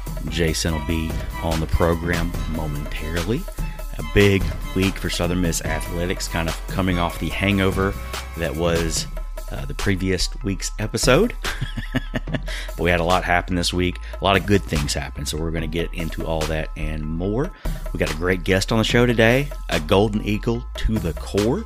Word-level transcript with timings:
Jason 0.29 0.73
will 0.73 0.87
be 0.87 1.11
on 1.43 1.59
the 1.59 1.67
program 1.67 2.31
momentarily. 2.51 3.43
A 3.97 4.03
big 4.13 4.43
week 4.75 4.95
for 4.95 5.09
Southern 5.09 5.41
Miss 5.41 5.61
athletics, 5.63 6.27
kind 6.27 6.49
of 6.49 6.67
coming 6.67 6.97
off 6.97 7.19
the 7.19 7.29
hangover 7.29 7.93
that 8.37 8.55
was 8.55 9.07
uh, 9.51 9.65
the 9.65 9.73
previous 9.73 10.29
week's 10.43 10.71
episode. 10.79 11.33
but 12.33 12.79
we 12.79 12.89
had 12.89 12.99
a 12.99 13.03
lot 13.03 13.23
happen 13.23 13.55
this 13.55 13.73
week. 13.73 13.97
A 14.19 14.23
lot 14.23 14.37
of 14.37 14.45
good 14.45 14.63
things 14.63 14.93
happen. 14.93 15.25
So 15.25 15.37
we're 15.37 15.51
going 15.51 15.61
to 15.61 15.67
get 15.67 15.93
into 15.93 16.25
all 16.25 16.41
that 16.41 16.69
and 16.77 17.03
more. 17.05 17.51
We 17.93 17.99
got 17.99 18.11
a 18.11 18.15
great 18.15 18.43
guest 18.43 18.71
on 18.71 18.77
the 18.77 18.83
show 18.83 19.05
today, 19.05 19.49
a 19.69 19.79
Golden 19.79 20.23
Eagle 20.23 20.65
to 20.75 20.97
the 20.97 21.13
core. 21.13 21.65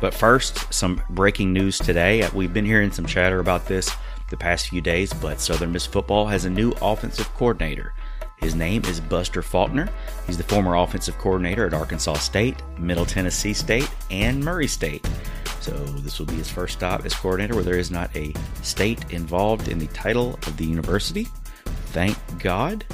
But 0.00 0.14
first, 0.14 0.72
some 0.72 1.00
breaking 1.10 1.52
news 1.52 1.78
today. 1.78 2.28
We've 2.34 2.52
been 2.52 2.66
hearing 2.66 2.90
some 2.90 3.06
chatter 3.06 3.40
about 3.40 3.66
this 3.66 3.90
the 4.34 4.42
past 4.42 4.68
few 4.68 4.80
days, 4.80 5.12
but 5.12 5.40
Southern 5.40 5.70
Miss 5.70 5.86
football 5.86 6.26
has 6.26 6.44
a 6.44 6.50
new 6.50 6.72
offensive 6.82 7.32
coordinator. 7.34 7.94
His 8.38 8.56
name 8.56 8.84
is 8.86 8.98
Buster 8.98 9.42
Faulkner. 9.42 9.88
He's 10.26 10.36
the 10.36 10.42
former 10.42 10.74
offensive 10.74 11.16
coordinator 11.18 11.68
at 11.68 11.72
Arkansas 11.72 12.14
State, 12.14 12.56
Middle 12.76 13.06
Tennessee 13.06 13.54
State, 13.54 13.88
and 14.10 14.42
Murray 14.42 14.66
State. 14.66 15.08
So 15.60 15.70
this 15.70 16.18
will 16.18 16.26
be 16.26 16.34
his 16.34 16.50
first 16.50 16.74
stop 16.74 17.06
as 17.06 17.14
coordinator 17.14 17.54
where 17.54 17.62
there 17.62 17.78
is 17.78 17.92
not 17.92 18.14
a 18.16 18.34
state 18.62 19.12
involved 19.12 19.68
in 19.68 19.78
the 19.78 19.86
title 19.88 20.34
of 20.48 20.56
the 20.56 20.64
university. 20.64 21.28
Thank 21.92 22.18
God. 22.42 22.84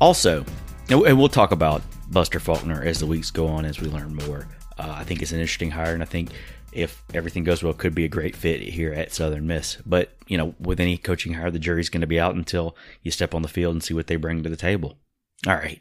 Also, 0.00 0.46
and 0.88 1.18
we'll 1.18 1.28
talk 1.28 1.52
about 1.52 1.82
Buster 2.10 2.40
Faulkner 2.40 2.82
as 2.82 3.00
the 3.00 3.06
weeks 3.06 3.30
go 3.30 3.46
on 3.46 3.66
as 3.66 3.80
we 3.80 3.88
learn 3.88 4.14
more. 4.14 4.48
Uh, 4.78 4.94
I 4.96 5.04
think 5.04 5.20
it's 5.20 5.32
an 5.32 5.40
interesting 5.40 5.70
hire, 5.70 5.92
and 5.92 6.02
I 6.02 6.06
think 6.06 6.30
if 6.74 7.02
everything 7.14 7.44
goes 7.44 7.62
well, 7.62 7.72
could 7.72 7.94
be 7.94 8.04
a 8.04 8.08
great 8.08 8.36
fit 8.36 8.60
here 8.60 8.92
at 8.92 9.12
Southern 9.12 9.46
Miss. 9.46 9.78
But 9.86 10.12
you 10.26 10.36
know, 10.36 10.54
with 10.58 10.80
any 10.80 10.96
coaching 10.96 11.34
hire, 11.34 11.50
the 11.50 11.58
jury's 11.58 11.88
going 11.88 12.00
to 12.00 12.06
be 12.06 12.20
out 12.20 12.34
until 12.34 12.76
you 13.02 13.10
step 13.10 13.34
on 13.34 13.42
the 13.42 13.48
field 13.48 13.74
and 13.74 13.82
see 13.82 13.94
what 13.94 14.06
they 14.06 14.16
bring 14.16 14.42
to 14.42 14.50
the 14.50 14.56
table. 14.56 14.98
All 15.46 15.54
right. 15.54 15.80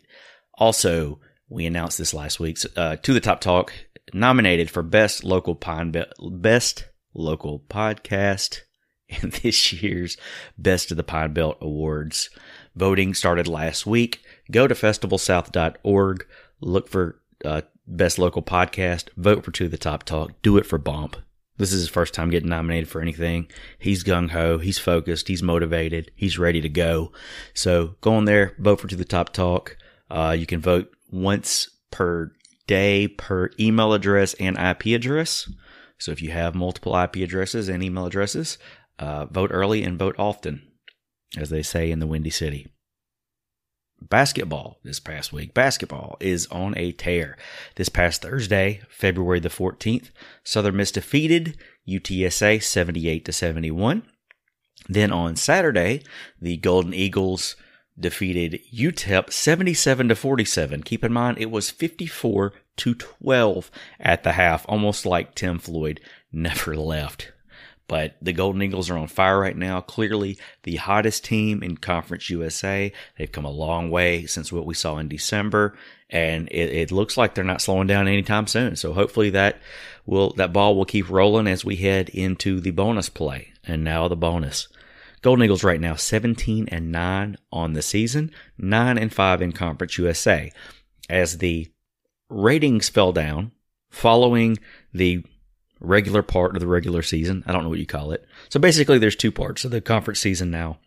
Also, 0.56 1.20
we 1.50 1.66
announced 1.66 1.98
this 1.98 2.14
last 2.14 2.40
week. 2.40 2.60
Uh, 2.76 2.96
to 2.98 3.14
the 3.14 3.20
top 3.20 3.42
talk, 3.42 3.74
nominated 4.14 4.70
for 4.70 4.84
best 4.84 5.24
local 5.24 5.56
pine 5.56 5.92
Belt, 5.92 6.10
best 6.20 6.86
local 7.14 7.60
podcast 7.60 8.62
in 9.08 9.32
this 9.42 9.74
year's 9.74 10.18
Best 10.58 10.92
of 10.92 10.98
the 10.98 11.04
Pine 11.04 11.34
Belt 11.34 11.58
Awards. 11.62 12.30
Voting 12.76 13.14
started 13.14 13.48
last 13.48 13.86
week. 13.86 14.22
Go 14.52 14.68
to 14.68 14.76
festivalsouth.org, 14.76 16.26
look 16.60 16.90
for 16.90 17.22
uh, 17.46 17.62
best 17.88 18.18
local 18.18 18.42
podcast, 18.42 19.10
vote 19.18 19.44
for 19.44 19.52
Two 19.52 19.66
of 19.66 19.72
the 19.72 19.78
Top 19.78 20.04
Talk, 20.04 20.42
do 20.42 20.58
it 20.58 20.66
for 20.66 20.78
Bump. 20.78 21.18
This 21.58 21.72
is 21.72 21.82
his 21.82 21.90
first 21.90 22.14
time 22.14 22.30
getting 22.32 22.50
nominated 22.50 22.90
for 22.90 23.02
anything. 23.02 23.48
He's 23.78 24.04
gung 24.04 24.32
ho, 24.32 24.58
he's 24.58 24.80
focused, 24.80 25.28
he's 25.28 25.44
motivated, 25.44 26.12
he's 26.16 26.40
ready 26.40 26.62
to 26.62 26.70
go. 26.70 27.12
So 27.54 27.96
go 28.02 28.16
on 28.16 28.26
there, 28.26 28.56
vote 28.58 28.80
for 28.80 28.88
To 28.88 28.96
the 28.96 29.06
Top 29.06 29.34
Talk. 29.34 29.78
Uh, 30.10 30.36
you 30.38 30.46
can 30.46 30.62
vote 30.62 30.92
once 31.12 31.70
per 31.92 32.32
day 32.66 33.08
per 33.08 33.52
email 33.60 33.94
address 33.94 34.34
and 34.36 34.58
IP 34.58 34.88
address. 34.88 35.50
So 36.00 36.12
if 36.12 36.22
you 36.22 36.32
have 36.32 36.56
multiple 36.56 36.98
IP 36.98 37.18
addresses 37.18 37.70
and 37.70 37.84
email 37.84 38.06
addresses, 38.06 38.58
uh, 39.00 39.26
vote 39.26 39.52
early 39.54 39.84
and 39.84 39.98
vote 39.98 40.16
often, 40.18 40.64
as 41.38 41.50
they 41.50 41.62
say 41.62 41.92
in 41.92 42.00
the 42.00 42.08
Windy 42.08 42.30
City. 42.30 42.73
Basketball 44.10 44.80
this 44.84 45.00
past 45.00 45.34
week. 45.34 45.54
Basketball 45.54 46.18
is 46.20 46.48
on 46.48 46.78
a 46.78 46.92
tear. 46.92 47.38
This 47.76 47.90
past 47.90 48.22
Thursday, 48.22 48.82
February 48.90 49.40
the 49.40 49.50
14th, 49.50 50.10
Southern 50.44 50.78
Miss 50.78 50.92
defeated 50.92 51.58
UTSA 51.88 52.64
78 52.64 53.26
to 53.26 53.34
71. 53.34 54.04
Then 54.88 55.12
on 55.12 55.36
Saturday, 55.36 56.04
the 56.42 56.58
Golden 56.58 56.94
Eagles 56.94 57.56
defeated 58.00 58.60
UTEP 58.74 59.32
77 59.32 60.10
to 60.10 60.16
47. 60.16 60.84
Keep 60.84 61.04
in 61.04 61.14
mind 61.14 61.38
it 61.38 61.52
was 61.52 61.70
54 61.70 62.54
to 62.78 62.96
12 62.96 63.72
at 64.00 64.24
the 64.24 64.34
half, 64.34 64.66
almost 64.68 65.06
like 65.06 65.36
Tim 65.36 65.60
Floyd 65.60 66.00
never 66.32 66.76
left. 66.76 67.33
But 67.94 68.16
the 68.24 68.34
Golden 68.34 68.64
Eagles 68.64 68.90
are 68.90 68.98
on 68.98 69.06
fire 69.06 69.40
right 69.40 69.56
now. 69.56 69.80
Clearly 69.80 70.40
the 70.64 70.78
hottest 70.78 71.24
team 71.24 71.62
in 71.62 71.78
Conference 71.78 72.28
USA. 72.28 72.92
They've 73.20 73.32
come 73.32 73.46
a 73.46 73.52
long 73.52 73.92
way 73.92 74.26
since 74.26 74.52
what 74.52 74.66
we 74.66 74.74
saw 74.74 74.98
in 74.98 75.08
December, 75.08 75.78
and 76.10 76.48
it, 76.48 76.72
it 76.72 76.92
looks 76.92 77.18
like 77.18 77.36
they're 77.36 77.44
not 77.44 77.62
slowing 77.62 77.86
down 77.86 78.08
anytime 78.08 78.48
soon. 78.48 78.78
So 78.78 78.94
hopefully 78.94 79.30
that 79.30 79.62
will 80.08 80.34
that 80.38 80.52
ball 80.52 80.76
will 80.76 80.86
keep 80.86 81.08
rolling 81.08 81.46
as 81.46 81.64
we 81.64 81.76
head 81.76 82.10
into 82.10 82.60
the 82.60 82.72
bonus 82.72 83.10
play. 83.10 83.54
And 83.64 83.84
now 83.84 84.08
the 84.08 84.16
bonus. 84.16 84.70
Golden 85.22 85.46
Eagles 85.46 85.64
right 85.64 85.80
now 85.80 85.94
17 85.94 86.70
and 86.70 86.92
9 86.92 87.38
on 87.52 87.74
the 87.74 87.84
season, 87.84 88.32
9 88.58 88.98
and 88.98 89.14
5 89.14 89.42
in 89.44 89.52
Conference 89.52 90.00
USA. 90.00 90.52
As 91.12 91.38
the 91.38 91.72
ratings 92.28 92.90
fell 92.90 93.14
down 93.14 93.52
following 93.92 94.58
the 94.92 95.24
regular 95.84 96.24
part 96.24 96.56
of 96.56 96.62
the 96.62 96.68
regular 96.68 97.02
season. 97.02 97.44
I 97.46 97.52
don't 97.52 97.64
know 97.64 97.70
what 97.70 97.80
you 97.80 97.86
call 97.86 98.12
it. 98.12 98.26
So 98.50 98.60
basically 98.60 98.98
there's 98.98 99.16
two 99.16 99.32
parts 99.32 99.66
of 99.66 99.72
the 99.72 99.82
conference 99.82 100.20
season 100.20 100.50
now. 100.50 100.80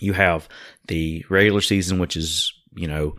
You 0.00 0.14
have 0.14 0.48
the 0.88 1.24
regular 1.28 1.60
season 1.60 1.98
which 1.98 2.16
is, 2.16 2.52
you 2.74 2.88
know, 2.88 3.16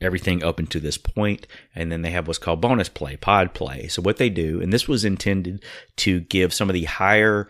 everything 0.00 0.44
up 0.44 0.58
until 0.58 0.82
this 0.82 0.98
point 0.98 1.46
and 1.74 1.90
then 1.90 2.02
they 2.02 2.10
have 2.10 2.26
what's 2.26 2.38
called 2.38 2.60
bonus 2.60 2.88
play, 2.88 3.16
pod 3.16 3.54
play. 3.54 3.88
So 3.88 4.02
what 4.02 4.18
they 4.18 4.28
do 4.28 4.60
and 4.60 4.72
this 4.72 4.88
was 4.88 5.04
intended 5.04 5.64
to 5.98 6.20
give 6.20 6.52
some 6.52 6.68
of 6.68 6.74
the 6.74 6.84
higher 6.84 7.48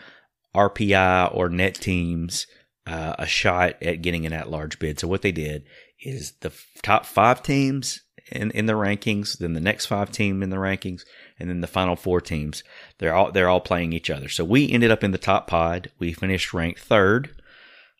RPI 0.54 1.34
or 1.34 1.48
net 1.48 1.74
teams 1.74 2.46
uh, 2.86 3.14
a 3.18 3.26
shot 3.26 3.82
at 3.82 4.02
getting 4.02 4.26
an 4.26 4.32
at 4.32 4.50
large 4.50 4.78
bid. 4.78 5.00
So 5.00 5.08
what 5.08 5.22
they 5.22 5.32
did 5.32 5.64
is 6.02 6.32
the 6.40 6.52
top 6.82 7.06
five 7.06 7.42
teams 7.42 8.02
in, 8.30 8.50
in 8.52 8.66
the 8.66 8.72
rankings, 8.72 9.38
then 9.38 9.52
the 9.52 9.60
next 9.60 9.86
five 9.86 10.10
team 10.10 10.42
in 10.42 10.50
the 10.50 10.56
rankings, 10.56 11.02
and 11.38 11.50
then 11.50 11.60
the 11.60 11.66
final 11.66 11.96
four 11.96 12.20
teams. 12.20 12.62
They're 12.98 13.14
all 13.14 13.32
they're 13.32 13.48
all 13.48 13.60
playing 13.60 13.92
each 13.92 14.10
other. 14.10 14.28
So 14.28 14.44
we 14.44 14.70
ended 14.70 14.90
up 14.90 15.04
in 15.04 15.10
the 15.10 15.18
top 15.18 15.46
pod. 15.46 15.90
We 15.98 16.12
finished 16.12 16.54
ranked 16.54 16.80
third. 16.80 17.30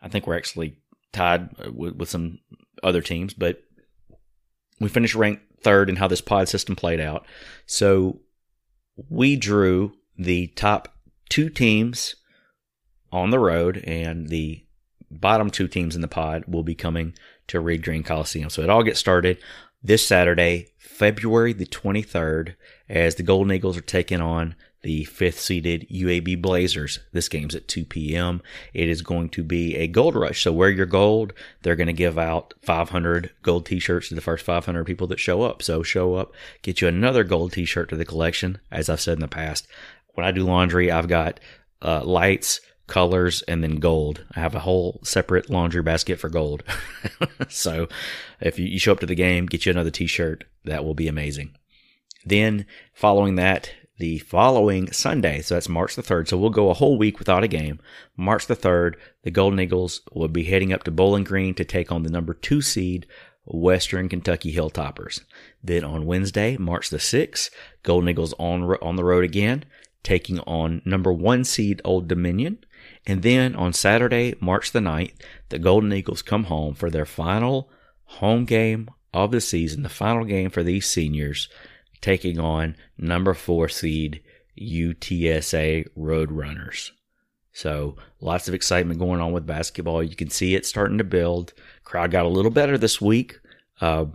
I 0.01 0.09
think 0.09 0.27
we're 0.27 0.37
actually 0.37 0.79
tied 1.13 1.51
uh, 1.59 1.73
with, 1.73 1.97
with 1.97 2.09
some 2.09 2.39
other 2.83 3.01
teams, 3.01 3.35
but 3.35 3.63
we 4.81 4.89
finished 4.89 5.15
ranked 5.15 5.43
third 5.63 5.89
in 5.89 5.97
how 5.97 6.09
this 6.09 6.21
pod 6.21 6.49
system 6.49 6.77
played 6.77 7.01
out. 7.01 7.27
So 7.67 8.21
we 9.09 9.37
drew 9.37 9.93
the 10.17 10.49
top 10.49 10.95
two 11.29 11.49
teams 11.49 12.17
on 13.11 13.31
the 13.31 13.39
road, 13.39 13.79
and 13.87 14.29
the 14.29 14.65
bottom 15.11 15.51
two 15.51 15.69
teams 15.69 15.95
in 15.95 16.03
the 16.03 16.09
pod 16.09 16.45
will 16.47 16.63
be 16.63 16.75
coming 16.75 17.15
to 17.47 17.61
Reed 17.61 17.83
Green 17.83 18.03
Coliseum. 18.03 18.51
So 18.51 18.63
it 18.63 18.71
all 18.71 18.83
gets 18.83 18.99
started 18.99 19.39
this 19.85 20.05
Saturday, 20.05 20.69
February 20.79 21.53
the 21.53 21.67
23rd, 21.67 22.55
as 22.89 23.15
the 23.15 23.23
Golden 23.23 23.53
Eagles 23.53 23.77
are 23.77 23.83
taking 23.83 24.21
on 24.21 24.55
the 24.81 25.05
fifth 25.05 25.41
seeded 25.41 25.87
UAB 25.91 26.41
Blazers. 26.41 27.01
This 27.13 27.29
game's 27.29 27.55
at 27.55 27.69
2 27.69 27.85
p.m. 27.85 28.43
It 28.73 28.89
is 28.89 29.03
going 29.03 29.29
to 29.31 29.43
be 29.43 29.77
a 29.77 29.87
gold 29.87 30.15
rush. 30.15 30.43
So 30.43 30.53
wear 30.53 30.69
your 30.69 30.87
gold. 30.87 31.33
They're 31.63 31.77
going 31.77 31.87
to 31.87 31.93
give 31.93 32.19
out 32.19 32.55
500 32.63 33.31
gold 33.43 33.67
t-shirts 33.67 34.09
to 34.09 34.15
the 34.15 34.21
first 34.21 34.45
500 34.45 34.85
people 34.85 35.07
that 35.09 35.21
show 35.21 35.43
up. 35.43 35.63
So 35.63 35.83
show 35.83 36.15
up, 36.15 36.33
get 36.63 36.81
you 36.81 36.89
another 36.89 37.25
gold 37.25 37.53
t-shirt 37.53 37.89
to 37.91 37.97
the 37.97 38.05
collection. 38.05 38.59
As 38.71 38.89
I've 38.89 39.01
said 39.01 39.15
in 39.15 39.21
the 39.21 39.29
past, 39.29 39.67
when 40.15 40.27
I 40.27 40.33
do 40.33 40.45
laundry, 40.45 40.91
I've 40.91 41.09
got 41.09 41.41
uh, 41.83 42.05
lights, 42.05 42.61
colors, 42.87 43.43
and 43.43 43.63
then 43.63 43.77
gold. 43.77 44.25
I 44.35 44.41
have 44.41 44.55
a 44.55 44.61
whole 44.61 45.01
separate 45.03 45.51
laundry 45.51 45.83
basket 45.83 46.19
for 46.19 46.29
gold. 46.29 46.63
so 47.49 47.89
if 48.41 48.59
you, 48.59 48.79
show 48.79 48.93
up 48.93 49.01
to 49.01 49.07
the 49.07 49.15
game, 49.15 49.47
get 49.47 49.67
you 49.67 49.73
another 49.73 49.91
t-shirt, 49.91 50.45
that 50.65 50.85
will 50.85 50.95
be 50.95 51.09
amazing. 51.09 51.57
Then 52.25 52.67
following 52.93 53.37
that, 53.37 53.71
the 53.99 54.19
following 54.19 54.91
Sunday, 54.93 55.41
so 55.41 55.55
that's 55.55 55.69
March 55.69 55.95
the 55.95 56.03
3rd, 56.03 56.29
so 56.29 56.37
we'll 56.37 56.51
go 56.51 56.69
a 56.69 56.75
whole 56.75 56.99
week 56.99 57.19
without 57.19 57.45
a 57.45 57.49
game. 57.49 57.79
March 58.17 58.47
the 58.47 58.57
3rd, 58.57 58.97
the 59.23 59.31
Golden 59.31 59.61
Eagles 59.61 60.01
will 60.13 60.29
be 60.29 60.45
heading 60.45 60.73
up 60.73 60.83
to 60.85 60.91
Bowling 60.91 61.25
Green 61.25 61.55
to 61.55 61.65
take 61.65 61.93
on 61.93 62.03
the 62.03 62.11
number 62.11 62.35
two 62.35 62.61
seed 62.61 63.07
Western 63.47 64.09
Kentucky 64.09 64.55
Hilltoppers. 64.55 65.23
Then 65.63 65.85
on 65.85 66.07
Wednesday, 66.07 66.57
March 66.57 66.91
the 66.91 66.97
6th, 66.97 67.51
Golden 67.83 68.09
Eagles 68.09 68.35
on, 68.39 68.65
on 68.65 68.97
the 68.97 69.05
road 69.05 69.23
again, 69.23 69.65
taking 70.03 70.41
on 70.41 70.83
number 70.85 71.13
one 71.13 71.45
seed 71.45 71.81
Old 71.85 72.09
Dominion. 72.09 72.65
And 73.07 73.23
then 73.23 73.55
on 73.55 73.73
Saturday, 73.73 74.35
March 74.41 74.73
the 74.73 74.81
9th, 74.81 75.15
the 75.51 75.59
Golden 75.59 75.93
Eagles 75.93 76.23
come 76.23 76.45
home 76.45 76.75
for 76.75 76.91
their 76.91 77.05
final 77.05 77.71
home 78.05 78.45
game 78.45 78.89
of 79.13 79.31
the 79.31 79.41
season, 79.41 79.83
the 79.83 79.89
final 79.89 80.25
game 80.25 80.51
for 80.51 80.63
these 80.63 80.87
seniors, 80.87 81.49
taking 82.01 82.39
on 82.39 82.77
number 82.97 83.35
four 83.35 83.69
seed 83.69 84.23
UTSA 84.61 85.87
Roadrunners. 85.97 86.91
So 87.53 87.97
lots 88.21 88.49
of 88.49 88.55
excitement 88.55 88.99
going 88.99 89.21
on 89.21 89.33
with 89.33 89.47
basketball. 89.47 90.03
You 90.03 90.17
can 90.17 90.31
see 90.31 90.55
it 90.55 90.67
starting 90.67 90.99
to 90.99 91.05
build. 91.05 91.53
Crowd 91.85 92.11
got 92.11 92.27
a 92.27 92.29
little 92.29 92.51
better 92.51 92.77
this 92.77 93.01
week. 93.01 93.39
Uh, 93.81 94.07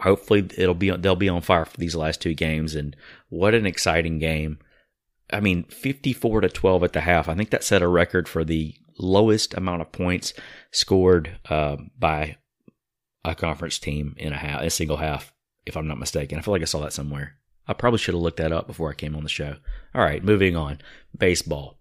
hopefully 0.00 0.48
it'll 0.56 0.74
be 0.74 0.90
they'll 0.90 1.16
be 1.16 1.28
on 1.28 1.40
fire 1.40 1.64
for 1.64 1.76
these 1.76 1.96
last 1.96 2.20
two 2.20 2.34
games. 2.34 2.74
And 2.74 2.94
what 3.30 3.54
an 3.54 3.66
exciting 3.66 4.18
game! 4.18 4.58
I 5.30 5.40
mean, 5.40 5.64
fifty-four 5.64 6.40
to 6.40 6.48
twelve 6.48 6.82
at 6.84 6.92
the 6.92 7.00
half. 7.00 7.28
I 7.28 7.34
think 7.34 7.50
that 7.50 7.64
set 7.64 7.82
a 7.82 7.88
record 7.88 8.28
for 8.28 8.44
the 8.44 8.74
lowest 8.98 9.54
amount 9.54 9.82
of 9.82 9.92
points 9.92 10.32
scored 10.70 11.38
uh, 11.48 11.76
by 11.98 12.36
a 13.24 13.34
conference 13.34 13.78
team 13.78 14.14
in 14.16 14.32
a 14.32 14.36
half, 14.36 14.62
a 14.62 14.70
single 14.70 14.96
half, 14.96 15.32
if 15.66 15.76
I'm 15.76 15.86
not 15.86 15.98
mistaken. 15.98 16.38
I 16.38 16.42
feel 16.42 16.52
like 16.52 16.62
I 16.62 16.66
saw 16.66 16.80
that 16.80 16.92
somewhere. 16.92 17.34
I 17.66 17.74
probably 17.74 17.98
should 17.98 18.14
have 18.14 18.22
looked 18.22 18.38
that 18.38 18.52
up 18.52 18.66
before 18.66 18.90
I 18.90 18.94
came 18.94 19.14
on 19.14 19.22
the 19.22 19.28
show. 19.28 19.56
All 19.94 20.02
right, 20.02 20.24
moving 20.24 20.56
on. 20.56 20.80
Baseball. 21.16 21.78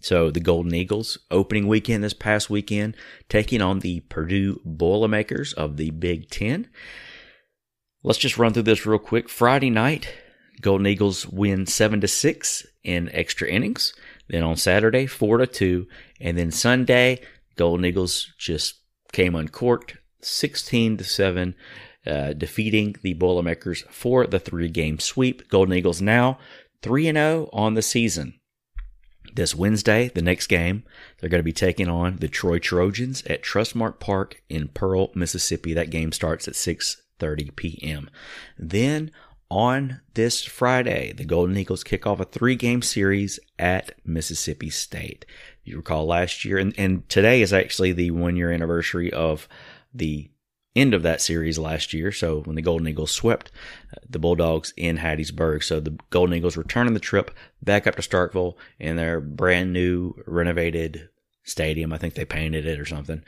So 0.00 0.30
the 0.30 0.38
Golden 0.38 0.72
Eagles 0.72 1.18
opening 1.28 1.66
weekend 1.66 2.04
this 2.04 2.14
past 2.14 2.48
weekend, 2.48 2.96
taking 3.28 3.60
on 3.60 3.80
the 3.80 4.00
Purdue 4.00 4.60
Boilermakers 4.64 5.52
of 5.54 5.76
the 5.76 5.90
Big 5.90 6.30
Ten. 6.30 6.68
Let's 8.04 8.20
just 8.20 8.38
run 8.38 8.52
through 8.52 8.62
this 8.62 8.86
real 8.86 9.00
quick. 9.00 9.28
Friday 9.28 9.70
night, 9.70 10.14
Golden 10.60 10.86
Eagles 10.86 11.26
win 11.26 11.66
seven 11.66 12.00
to 12.00 12.08
six 12.08 12.66
in 12.82 13.08
extra 13.12 13.48
innings. 13.48 13.94
Then 14.28 14.42
on 14.42 14.56
Saturday, 14.56 15.06
four 15.06 15.38
to 15.38 15.46
two, 15.46 15.86
and 16.20 16.36
then 16.36 16.50
Sunday, 16.50 17.20
Golden 17.56 17.86
Eagles 17.86 18.32
just 18.38 18.76
came 19.12 19.34
uncorked, 19.34 19.96
sixteen 20.20 20.96
to 20.96 21.04
seven, 21.04 21.54
uh, 22.06 22.32
defeating 22.32 22.96
the 23.02 23.14
Boilermakers 23.14 23.84
for 23.90 24.26
the 24.26 24.38
three-game 24.38 24.98
sweep. 24.98 25.48
Golden 25.48 25.74
Eagles 25.74 26.02
now 26.02 26.38
three 26.82 27.08
and 27.08 27.16
zero 27.16 27.48
on 27.52 27.74
the 27.74 27.82
season. 27.82 28.34
This 29.34 29.54
Wednesday, 29.54 30.08
the 30.08 30.22
next 30.22 30.46
game, 30.46 30.84
they're 31.20 31.30
going 31.30 31.40
to 31.40 31.44
be 31.44 31.52
taking 31.52 31.88
on 31.88 32.16
the 32.16 32.28
Troy 32.28 32.58
Trojans 32.58 33.22
at 33.26 33.42
Trustmark 33.42 34.00
Park 34.00 34.42
in 34.48 34.68
Pearl, 34.68 35.10
Mississippi. 35.14 35.74
That 35.74 35.90
game 35.90 36.12
starts 36.12 36.48
at 36.48 36.54
6:30 36.54 37.54
p.m. 37.54 38.10
Then 38.58 39.10
on 39.50 40.00
this 40.14 40.44
Friday, 40.44 41.12
the 41.12 41.24
Golden 41.24 41.56
Eagles 41.56 41.84
kick 41.84 42.06
off 42.06 42.20
a 42.20 42.24
three-game 42.24 42.82
series 42.82 43.40
at 43.58 43.92
Mississippi 44.04 44.70
State. 44.70 45.24
You 45.64 45.76
recall 45.76 46.06
last 46.06 46.44
year, 46.44 46.58
and, 46.58 46.74
and 46.78 47.08
today 47.08 47.40
is 47.40 47.52
actually 47.52 47.92
the 47.92 48.10
one-year 48.10 48.52
anniversary 48.52 49.12
of 49.12 49.48
the 49.94 50.30
end 50.76 50.94
of 50.94 51.02
that 51.02 51.20
series 51.20 51.58
last 51.58 51.92
year. 51.92 52.12
So 52.12 52.40
when 52.42 52.56
the 52.56 52.62
Golden 52.62 52.86
Eagles 52.88 53.10
swept 53.10 53.50
uh, 53.92 54.00
the 54.08 54.18
Bulldogs 54.18 54.72
in 54.76 54.98
Hattiesburg. 54.98 55.64
So 55.64 55.80
the 55.80 55.98
Golden 56.10 56.36
Eagles 56.36 56.56
returning 56.56 56.94
the 56.94 57.00
trip 57.00 57.30
back 57.62 57.86
up 57.86 57.96
to 57.96 58.02
Starkville 58.02 58.54
in 58.78 58.96
their 58.96 59.20
brand 59.20 59.72
new 59.72 60.14
renovated 60.26 61.08
stadium. 61.42 61.92
I 61.92 61.98
think 61.98 62.14
they 62.14 62.24
painted 62.24 62.66
it 62.66 62.78
or 62.78 62.84
something. 62.84 63.24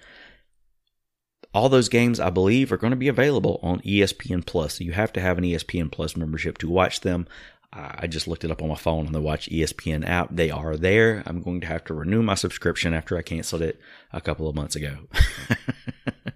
All 1.53 1.69
those 1.69 1.89
games, 1.89 2.21
I 2.21 2.31
believe, 2.31 2.71
are 2.73 2.77
going 2.77 2.93
to 2.93 2.97
be 2.97 3.09
available 3.09 3.59
on 3.63 3.81
ESPN 3.81 4.47
Plus. 4.47 4.79
So 4.79 4.85
you 4.85 4.93
have 4.93 5.13
to 5.15 5.21
have 5.21 5.39
an 5.39 5.45
ESPN 5.45 5.91
Plus 5.91 6.17
membership 6.17 6.59
to 6.59 6.71
watch 6.71 7.01
them. 7.01 7.27
I 7.73 8.09
just 8.09 8.27
looked 8.27 8.45
it 8.45 8.51
up 8.51 8.63
on 8.63 8.69
my 8.69 8.75
phone 8.75 9.07
on 9.07 9.13
the 9.13 9.21
Watch 9.21 9.49
ESPN 9.49 10.05
app. 10.05 10.29
They 10.33 10.51
are 10.51 10.77
there. 10.77 11.23
I'm 11.25 11.41
going 11.41 11.61
to 11.61 11.69
have 11.69 11.85
to 11.85 11.95
renew 11.95 12.21
my 12.21 12.35
subscription 12.35 12.93
after 12.93 13.17
I 13.17 13.23
canceled 13.23 13.63
it 13.63 13.79
a 14.13 14.21
couple 14.21 14.49
of 14.49 14.57
months 14.57 14.75
ago. 14.75 15.07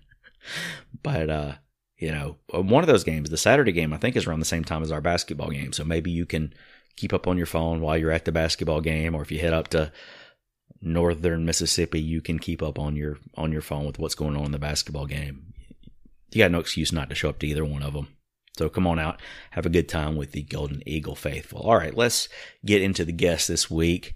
But 1.04 1.30
uh, 1.30 1.52
you 1.98 2.10
know, 2.10 2.38
uh, 2.52 2.62
one 2.62 2.82
of 2.82 2.88
those 2.88 3.04
games, 3.04 3.30
the 3.30 3.36
Saturday 3.36 3.70
game, 3.70 3.92
I 3.92 3.98
think 3.98 4.16
is 4.16 4.26
around 4.26 4.40
the 4.40 4.46
same 4.46 4.64
time 4.64 4.82
as 4.82 4.90
our 4.90 5.00
basketball 5.00 5.50
game. 5.50 5.72
So 5.72 5.84
maybe 5.84 6.10
you 6.10 6.26
can 6.26 6.52
keep 6.96 7.12
up 7.12 7.28
on 7.28 7.36
your 7.36 7.46
phone 7.46 7.80
while 7.80 7.96
you're 7.96 8.10
at 8.10 8.24
the 8.24 8.32
basketball 8.32 8.80
game, 8.80 9.14
or 9.14 9.22
if 9.22 9.30
you 9.30 9.38
head 9.38 9.52
up 9.52 9.68
to 9.68 9.92
northern 10.84 11.44
Mississippi, 11.44 12.00
you 12.00 12.20
can 12.20 12.38
keep 12.38 12.62
up 12.62 12.78
on 12.78 12.96
your 12.96 13.18
on 13.36 13.52
your 13.52 13.62
phone 13.62 13.86
with 13.86 13.98
what's 13.98 14.14
going 14.14 14.36
on 14.36 14.46
in 14.46 14.52
the 14.52 14.58
basketball 14.58 15.06
game. 15.06 15.52
You 16.32 16.38
got 16.38 16.50
no 16.50 16.60
excuse 16.60 16.92
not 16.92 17.08
to 17.10 17.14
show 17.14 17.28
up 17.28 17.38
to 17.40 17.46
either 17.46 17.64
one 17.64 17.82
of 17.82 17.92
them. 17.94 18.08
So 18.56 18.68
come 18.68 18.86
on 18.86 18.98
out, 18.98 19.20
have 19.52 19.66
a 19.66 19.70
good 19.70 19.88
time 19.88 20.16
with 20.16 20.32
the 20.32 20.42
Golden 20.42 20.82
Eagle 20.86 21.16
faithful. 21.16 21.60
All 21.60 21.76
right, 21.76 21.96
let's 21.96 22.28
get 22.64 22.82
into 22.82 23.04
the 23.04 23.12
guest 23.12 23.48
this 23.48 23.70
week. 23.70 24.14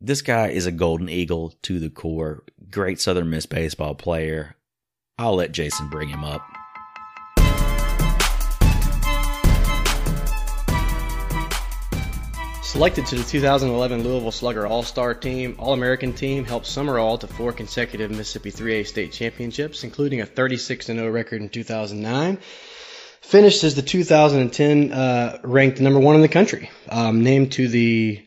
This 0.00 0.20
guy 0.20 0.48
is 0.48 0.66
a 0.66 0.72
Golden 0.72 1.08
Eagle 1.08 1.54
to 1.62 1.78
the 1.78 1.88
core. 1.88 2.44
Great 2.70 3.00
Southern 3.00 3.30
Miss 3.30 3.46
baseball 3.46 3.94
player. 3.94 4.56
I'll 5.18 5.36
let 5.36 5.52
Jason 5.52 5.88
bring 5.88 6.10
him 6.10 6.24
up. 6.24 6.42
Selected 12.66 13.06
to 13.06 13.14
the 13.14 13.22
2011 13.22 14.02
Louisville 14.02 14.32
Slugger 14.32 14.66
All 14.66 14.82
Star 14.82 15.14
Team, 15.14 15.54
All 15.60 15.72
American 15.72 16.12
Team 16.12 16.44
helped 16.44 16.66
Sumrall 16.66 17.18
to 17.20 17.28
four 17.28 17.52
consecutive 17.52 18.10
Mississippi 18.10 18.50
3A 18.50 18.84
state 18.88 19.12
championships, 19.12 19.84
including 19.84 20.20
a 20.20 20.26
36 20.26 20.86
0 20.86 21.08
record 21.08 21.40
in 21.40 21.48
2009. 21.48 22.38
Finished 23.20 23.62
as 23.62 23.76
the 23.76 23.82
2010 23.82 24.92
uh, 24.92 25.38
ranked 25.44 25.80
number 25.80 26.00
one 26.00 26.16
in 26.16 26.22
the 26.22 26.28
country. 26.28 26.68
Um, 26.88 27.22
named 27.22 27.52
to 27.52 27.68
the 27.68 28.26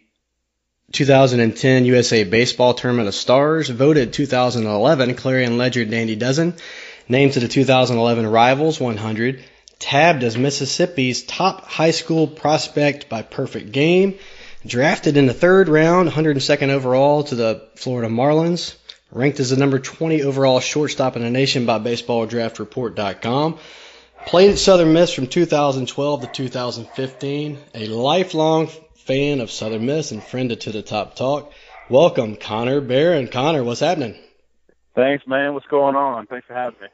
2010 0.93 1.83
USA 1.83 2.23
Baseball 2.23 2.73
Tournament 2.73 3.09
of 3.09 3.15
Stars, 3.15 3.67
voted 3.67 4.13
2011 4.13 5.15
Clarion 5.15 5.57
Ledger 5.57 5.83
Dandy 5.83 6.15
Dozen, 6.15 6.55
named 7.09 7.33
to 7.33 7.41
the 7.41 7.49
2011 7.49 8.25
Rivals 8.25 8.79
100, 8.79 9.43
tabbed 9.79 10.23
as 10.23 10.37
Mississippi's 10.37 11.23
top 11.23 11.65
high 11.65 11.91
school 11.91 12.27
prospect 12.27 13.09
by 13.09 13.21
perfect 13.21 13.71
game, 13.71 14.19
drafted 14.65 15.17
in 15.17 15.25
the 15.25 15.33
third 15.33 15.69
round, 15.69 16.09
102nd 16.09 16.69
overall 16.69 17.23
to 17.23 17.35
the 17.35 17.67
Florida 17.75 18.09
Marlins, 18.09 18.75
ranked 19.11 19.39
as 19.39 19.49
the 19.49 19.57
number 19.57 19.79
20 19.79 20.23
overall 20.23 20.59
shortstop 20.59 21.15
in 21.15 21.23
the 21.23 21.29
nation 21.29 21.65
by 21.65 21.79
BaseballDraftReport.com. 21.79 23.57
Played 24.25 24.51
at 24.51 24.59
Southern 24.59 24.91
Miss 24.91 25.13
from 25.13 25.27
2012 25.27 26.21
to 26.21 26.27
2015. 26.27 27.57
A 27.73 27.87
lifelong 27.87 28.67
fan 28.95 29.39
of 29.39 29.49
Southern 29.49 29.85
Miss 29.85 30.11
and 30.11 30.21
friend 30.21 30.51
of 30.51 30.59
To 30.59 30.71
the 30.71 30.81
Top 30.81 31.15
Talk. 31.15 31.53
Welcome, 31.89 32.35
Connor 32.35 32.81
Barron. 32.81 33.29
Connor, 33.29 33.63
what's 33.63 33.79
happening? 33.79 34.15
Thanks, 34.93 35.25
man. 35.25 35.53
What's 35.53 35.65
going 35.67 35.95
on? 35.95 36.27
Thanks 36.27 36.45
for 36.45 36.53
having 36.53 36.79
me. 36.81 36.87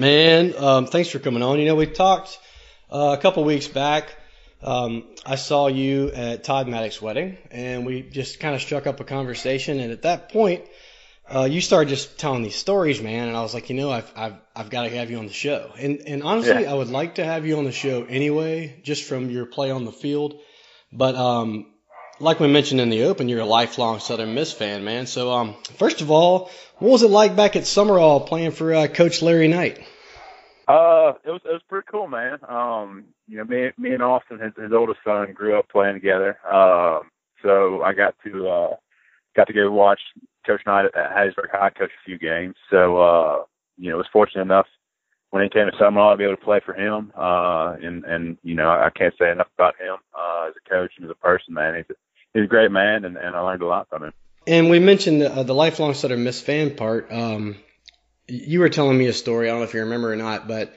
Man, 0.00 0.54
um, 0.56 0.86
thanks 0.86 1.10
for 1.10 1.18
coming 1.18 1.42
on. 1.42 1.58
You 1.58 1.66
know, 1.66 1.74
we 1.74 1.84
talked 1.84 2.38
uh, 2.90 3.14
a 3.18 3.20
couple 3.20 3.44
weeks 3.44 3.68
back. 3.68 4.08
Um, 4.62 5.04
I 5.26 5.34
saw 5.34 5.66
you 5.66 6.10
at 6.10 6.42
Todd 6.42 6.68
Maddox's 6.68 7.02
wedding, 7.02 7.36
and 7.50 7.84
we 7.84 8.00
just 8.00 8.40
kind 8.40 8.54
of 8.54 8.62
struck 8.62 8.86
up 8.86 9.00
a 9.00 9.04
conversation. 9.04 9.78
And 9.78 9.92
at 9.92 10.00
that 10.02 10.30
point, 10.30 10.64
uh, 11.28 11.44
you 11.44 11.60
started 11.60 11.90
just 11.90 12.18
telling 12.18 12.42
these 12.42 12.56
stories, 12.56 13.02
man. 13.02 13.28
And 13.28 13.36
I 13.36 13.42
was 13.42 13.52
like, 13.52 13.68
you 13.68 13.76
know, 13.76 13.90
I've 13.90 14.10
I've 14.16 14.36
I've 14.56 14.70
got 14.70 14.84
to 14.84 14.88
have 14.88 15.10
you 15.10 15.18
on 15.18 15.26
the 15.26 15.34
show. 15.34 15.70
And 15.78 16.00
and 16.06 16.22
honestly, 16.22 16.62
Yeah. 16.62 16.70
I 16.70 16.74
would 16.74 16.88
like 16.88 17.16
to 17.16 17.24
have 17.24 17.44
you 17.44 17.58
on 17.58 17.64
the 17.64 17.72
show 17.72 18.04
anyway, 18.04 18.80
just 18.82 19.04
from 19.04 19.28
your 19.28 19.44
play 19.44 19.70
on 19.70 19.84
the 19.84 19.92
field. 19.92 20.40
But 20.90 21.14
um, 21.14 21.66
like 22.20 22.40
we 22.40 22.48
mentioned 22.48 22.80
in 22.80 22.88
the 22.88 23.02
open, 23.04 23.28
you're 23.28 23.40
a 23.40 23.44
lifelong 23.44 24.00
Southern 24.00 24.34
Miss 24.34 24.50
fan, 24.50 24.82
man. 24.82 25.06
So 25.06 25.30
um, 25.30 25.56
first 25.76 26.00
of 26.00 26.10
all, 26.10 26.50
what 26.78 26.90
was 26.90 27.02
it 27.02 27.10
like 27.10 27.36
back 27.36 27.54
at 27.56 27.64
Sumrall 27.64 28.26
playing 28.26 28.52
for 28.52 28.72
uh, 28.72 28.86
Coach 28.86 29.20
Larry 29.20 29.48
Knight? 29.48 29.78
Uh, 30.68 31.14
it 31.24 31.30
was 31.30 31.40
it 31.44 31.52
was 31.52 31.62
pretty 31.68 31.86
cool, 31.90 32.06
man. 32.06 32.38
Um, 32.48 33.04
you 33.26 33.38
know, 33.38 33.44
me 33.44 33.70
me 33.78 33.92
and 33.92 34.02
Austin, 34.02 34.38
his 34.38 34.52
his 34.60 34.72
oldest 34.72 35.00
son, 35.04 35.32
grew 35.32 35.58
up 35.58 35.68
playing 35.68 35.94
together. 35.94 36.38
Um, 36.46 37.10
so 37.42 37.82
I 37.82 37.92
got 37.92 38.14
to 38.24 38.48
uh 38.48 38.76
got 39.36 39.46
to 39.46 39.52
go 39.52 39.70
watch 39.70 40.00
Coach 40.46 40.62
Knight 40.66 40.86
at, 40.86 40.96
at 40.96 41.10
Hattiesburg 41.10 41.50
High 41.50 41.70
coach 41.70 41.90
a 41.90 42.04
few 42.04 42.18
games. 42.18 42.54
So 42.70 42.98
uh, 42.98 43.44
you 43.78 43.90
know, 43.90 43.96
was 43.96 44.06
fortunate 44.12 44.42
enough 44.42 44.66
when 45.30 45.42
he 45.42 45.48
came 45.48 45.66
to 45.66 45.72
Sumrall 45.72 46.12
to 46.12 46.18
be 46.18 46.24
able 46.24 46.36
to 46.36 46.44
play 46.44 46.60
for 46.64 46.74
him. 46.74 47.12
Uh, 47.16 47.76
and 47.82 48.04
and 48.04 48.38
you 48.42 48.54
know, 48.54 48.68
I 48.68 48.90
can't 48.94 49.14
say 49.18 49.30
enough 49.30 49.48
about 49.56 49.74
him 49.76 49.96
uh, 50.14 50.48
as 50.48 50.54
a 50.56 50.68
coach 50.68 50.92
and 50.96 51.04
as 51.06 51.10
a 51.10 51.14
person, 51.14 51.54
man. 51.54 51.76
He's 51.76 51.90
a, 51.90 51.94
he's 52.34 52.44
a 52.44 52.48
great 52.48 52.70
man, 52.70 53.04
and, 53.04 53.16
and 53.16 53.34
I 53.34 53.40
learned 53.40 53.62
a 53.62 53.66
lot 53.66 53.88
from 53.88 54.04
him. 54.04 54.12
And 54.46 54.70
we 54.70 54.78
mentioned 54.78 55.22
the, 55.22 55.32
uh, 55.32 55.42
the 55.42 55.54
lifelong 55.54 55.94
Southern 55.94 56.24
Miss 56.24 56.40
fan 56.40 56.74
part. 56.74 57.12
Um, 57.12 57.56
you 58.30 58.60
were 58.60 58.68
telling 58.68 58.96
me 58.96 59.06
a 59.06 59.12
story. 59.12 59.48
I 59.48 59.50
don't 59.52 59.60
know 59.60 59.64
if 59.64 59.74
you 59.74 59.80
remember 59.80 60.12
or 60.12 60.16
not, 60.16 60.46
but 60.48 60.72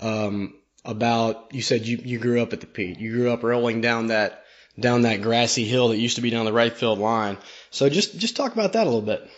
um, 0.00 0.54
about 0.84 1.54
you 1.54 1.62
said 1.62 1.86
you 1.86 1.98
you 2.02 2.18
grew 2.18 2.42
up 2.42 2.52
at 2.52 2.60
the 2.60 2.66
Pete. 2.66 2.98
You 2.98 3.12
grew 3.12 3.30
up 3.32 3.42
rolling 3.42 3.80
down 3.80 4.08
that 4.08 4.44
down 4.78 5.02
that 5.02 5.22
grassy 5.22 5.64
hill 5.64 5.88
that 5.88 5.98
used 5.98 6.16
to 6.16 6.22
be 6.22 6.30
down 6.30 6.44
the 6.44 6.52
right 6.52 6.72
field 6.72 6.98
line. 6.98 7.38
So 7.70 7.88
just 7.88 8.18
just 8.18 8.36
talk 8.36 8.52
about 8.52 8.72
that 8.72 8.82
a 8.82 8.90
little 8.90 9.02
bit. 9.02 9.28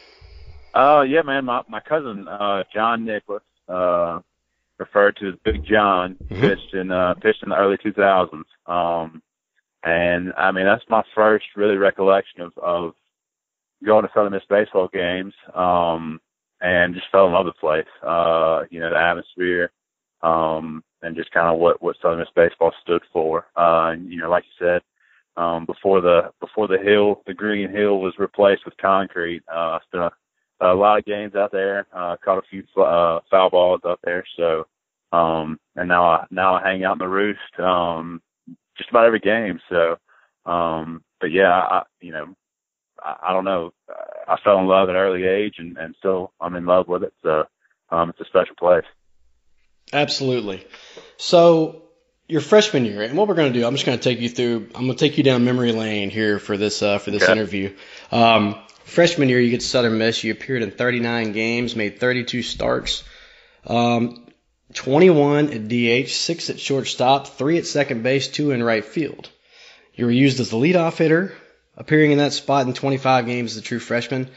Uh, 0.74 1.02
yeah, 1.02 1.22
man. 1.22 1.44
My 1.44 1.62
my 1.68 1.80
cousin 1.80 2.26
uh, 2.28 2.64
John 2.72 3.04
Nicholas, 3.04 3.42
uh, 3.68 4.20
referred 4.78 5.16
to 5.18 5.28
as 5.28 5.34
Big 5.44 5.64
John, 5.64 6.16
Mhm. 6.30 6.40
pitched 6.40 6.74
in 6.74 6.90
uh, 6.90 7.14
pitched 7.14 7.42
in 7.42 7.48
the 7.50 7.56
early 7.56 7.76
2000s. 7.78 8.44
Um, 8.66 9.22
and 9.82 10.32
I 10.36 10.52
mean 10.52 10.64
that's 10.66 10.84
my 10.88 11.02
first 11.14 11.44
really 11.56 11.76
recollection 11.76 12.40
of 12.42 12.52
of 12.58 12.94
going 13.84 14.04
to 14.04 14.10
Southern 14.14 14.32
Miss 14.32 14.42
baseball 14.48 14.88
games. 14.92 15.34
Um, 15.54 16.20
and 16.60 16.94
just 16.94 17.06
fell 17.10 17.26
in 17.26 17.32
love 17.32 17.46
with 17.46 17.54
the 17.54 17.60
place. 17.60 17.86
Uh, 18.02 18.62
you 18.70 18.80
know, 18.80 18.90
the 18.90 18.98
atmosphere, 18.98 19.70
um, 20.22 20.82
and 21.02 21.16
just 21.16 21.30
kind 21.30 21.48
of 21.48 21.58
what 21.58 21.82
what 21.82 21.96
Southern 22.00 22.20
Miss 22.20 22.28
baseball 22.34 22.72
stood 22.82 23.02
for. 23.12 23.46
Uh, 23.56 23.94
you 24.02 24.20
know, 24.20 24.30
like 24.30 24.44
you 24.44 24.66
said, 24.66 24.82
um, 25.36 25.66
before 25.66 26.00
the 26.00 26.30
before 26.40 26.68
the 26.68 26.78
hill, 26.78 27.22
the 27.26 27.34
green 27.34 27.70
hill 27.70 28.00
was 28.00 28.14
replaced 28.18 28.64
with 28.64 28.76
concrete. 28.78 29.42
Uh, 29.52 29.78
spent 29.86 30.04
a, 30.60 30.66
a 30.66 30.74
lot 30.74 30.98
of 30.98 31.04
games 31.04 31.34
out 31.34 31.52
there. 31.52 31.86
Uh, 31.92 32.16
caught 32.24 32.38
a 32.38 32.48
few 32.50 32.62
uh, 32.82 33.20
foul 33.30 33.50
balls 33.50 33.80
out 33.84 34.00
there. 34.02 34.24
So, 34.36 34.66
um, 35.12 35.60
and 35.76 35.88
now 35.88 36.04
I 36.06 36.26
now 36.30 36.54
I 36.54 36.66
hang 36.66 36.84
out 36.84 36.94
in 36.94 36.98
the 36.98 37.08
roost. 37.08 37.58
Um, 37.58 38.22
just 38.78 38.90
about 38.90 39.06
every 39.06 39.20
game. 39.20 39.60
So, 39.68 39.96
um, 40.50 41.02
but 41.20 41.30
yeah, 41.32 41.50
I, 41.52 41.82
you 42.00 42.12
know, 42.12 42.34
I, 43.06 43.28
I 43.28 43.32
don't 43.32 43.44
know. 43.44 43.72
I 44.28 44.36
fell 44.42 44.58
in 44.58 44.66
love 44.66 44.88
at 44.88 44.96
an 44.96 45.00
early 45.00 45.24
age, 45.24 45.54
and 45.58 45.76
and 45.78 45.94
still 45.98 46.32
I'm 46.40 46.56
in 46.56 46.66
love 46.66 46.88
with 46.88 47.02
it. 47.04 47.14
So, 47.22 47.44
um, 47.90 48.10
it's 48.10 48.20
a 48.20 48.24
special 48.24 48.56
place. 48.56 48.84
Absolutely. 49.92 50.66
So 51.16 51.82
your 52.28 52.40
freshman 52.40 52.84
year, 52.84 53.02
and 53.02 53.16
what 53.16 53.28
we're 53.28 53.34
going 53.34 53.52
to 53.52 53.58
do, 53.58 53.64
I'm 53.64 53.74
just 53.74 53.86
going 53.86 53.98
to 53.98 54.02
take 54.02 54.20
you 54.20 54.28
through. 54.28 54.68
I'm 54.74 54.86
going 54.86 54.96
to 54.96 54.98
take 54.98 55.16
you 55.16 55.24
down 55.24 55.44
memory 55.44 55.72
lane 55.72 56.10
here 56.10 56.38
for 56.38 56.56
this 56.56 56.82
uh, 56.82 56.98
for 56.98 57.10
this 57.10 57.22
Okay. 57.22 57.32
interview. 57.32 57.76
Um, 58.10 58.56
freshman 58.84 59.28
year, 59.28 59.40
you 59.40 59.50
get 59.50 59.62
Southern 59.62 59.98
Miss. 59.98 60.24
You 60.24 60.32
appeared 60.32 60.62
in 60.62 60.72
39 60.72 61.32
games, 61.32 61.76
made 61.76 62.00
32 62.00 62.42
starts, 62.42 63.04
um, 63.66 64.26
21 64.74 65.50
at 65.52 65.68
DH, 65.68 66.10
six 66.10 66.50
at 66.50 66.58
shortstop, 66.58 67.28
three 67.28 67.58
at 67.58 67.66
second 67.66 68.02
base, 68.02 68.26
two 68.28 68.50
in 68.50 68.62
right 68.62 68.84
field. 68.84 69.30
You 69.94 70.06
were 70.06 70.12
used 70.12 70.40
as 70.40 70.50
the 70.50 70.56
leadoff 70.56 70.98
hitter, 70.98 71.32
appearing 71.76 72.12
in 72.12 72.18
that 72.18 72.32
spot 72.32 72.66
in 72.66 72.72
25 72.72 73.26
games 73.26 73.52
as 73.52 73.58
a 73.58 73.62
true 73.62 73.78
freshman. 73.78 74.28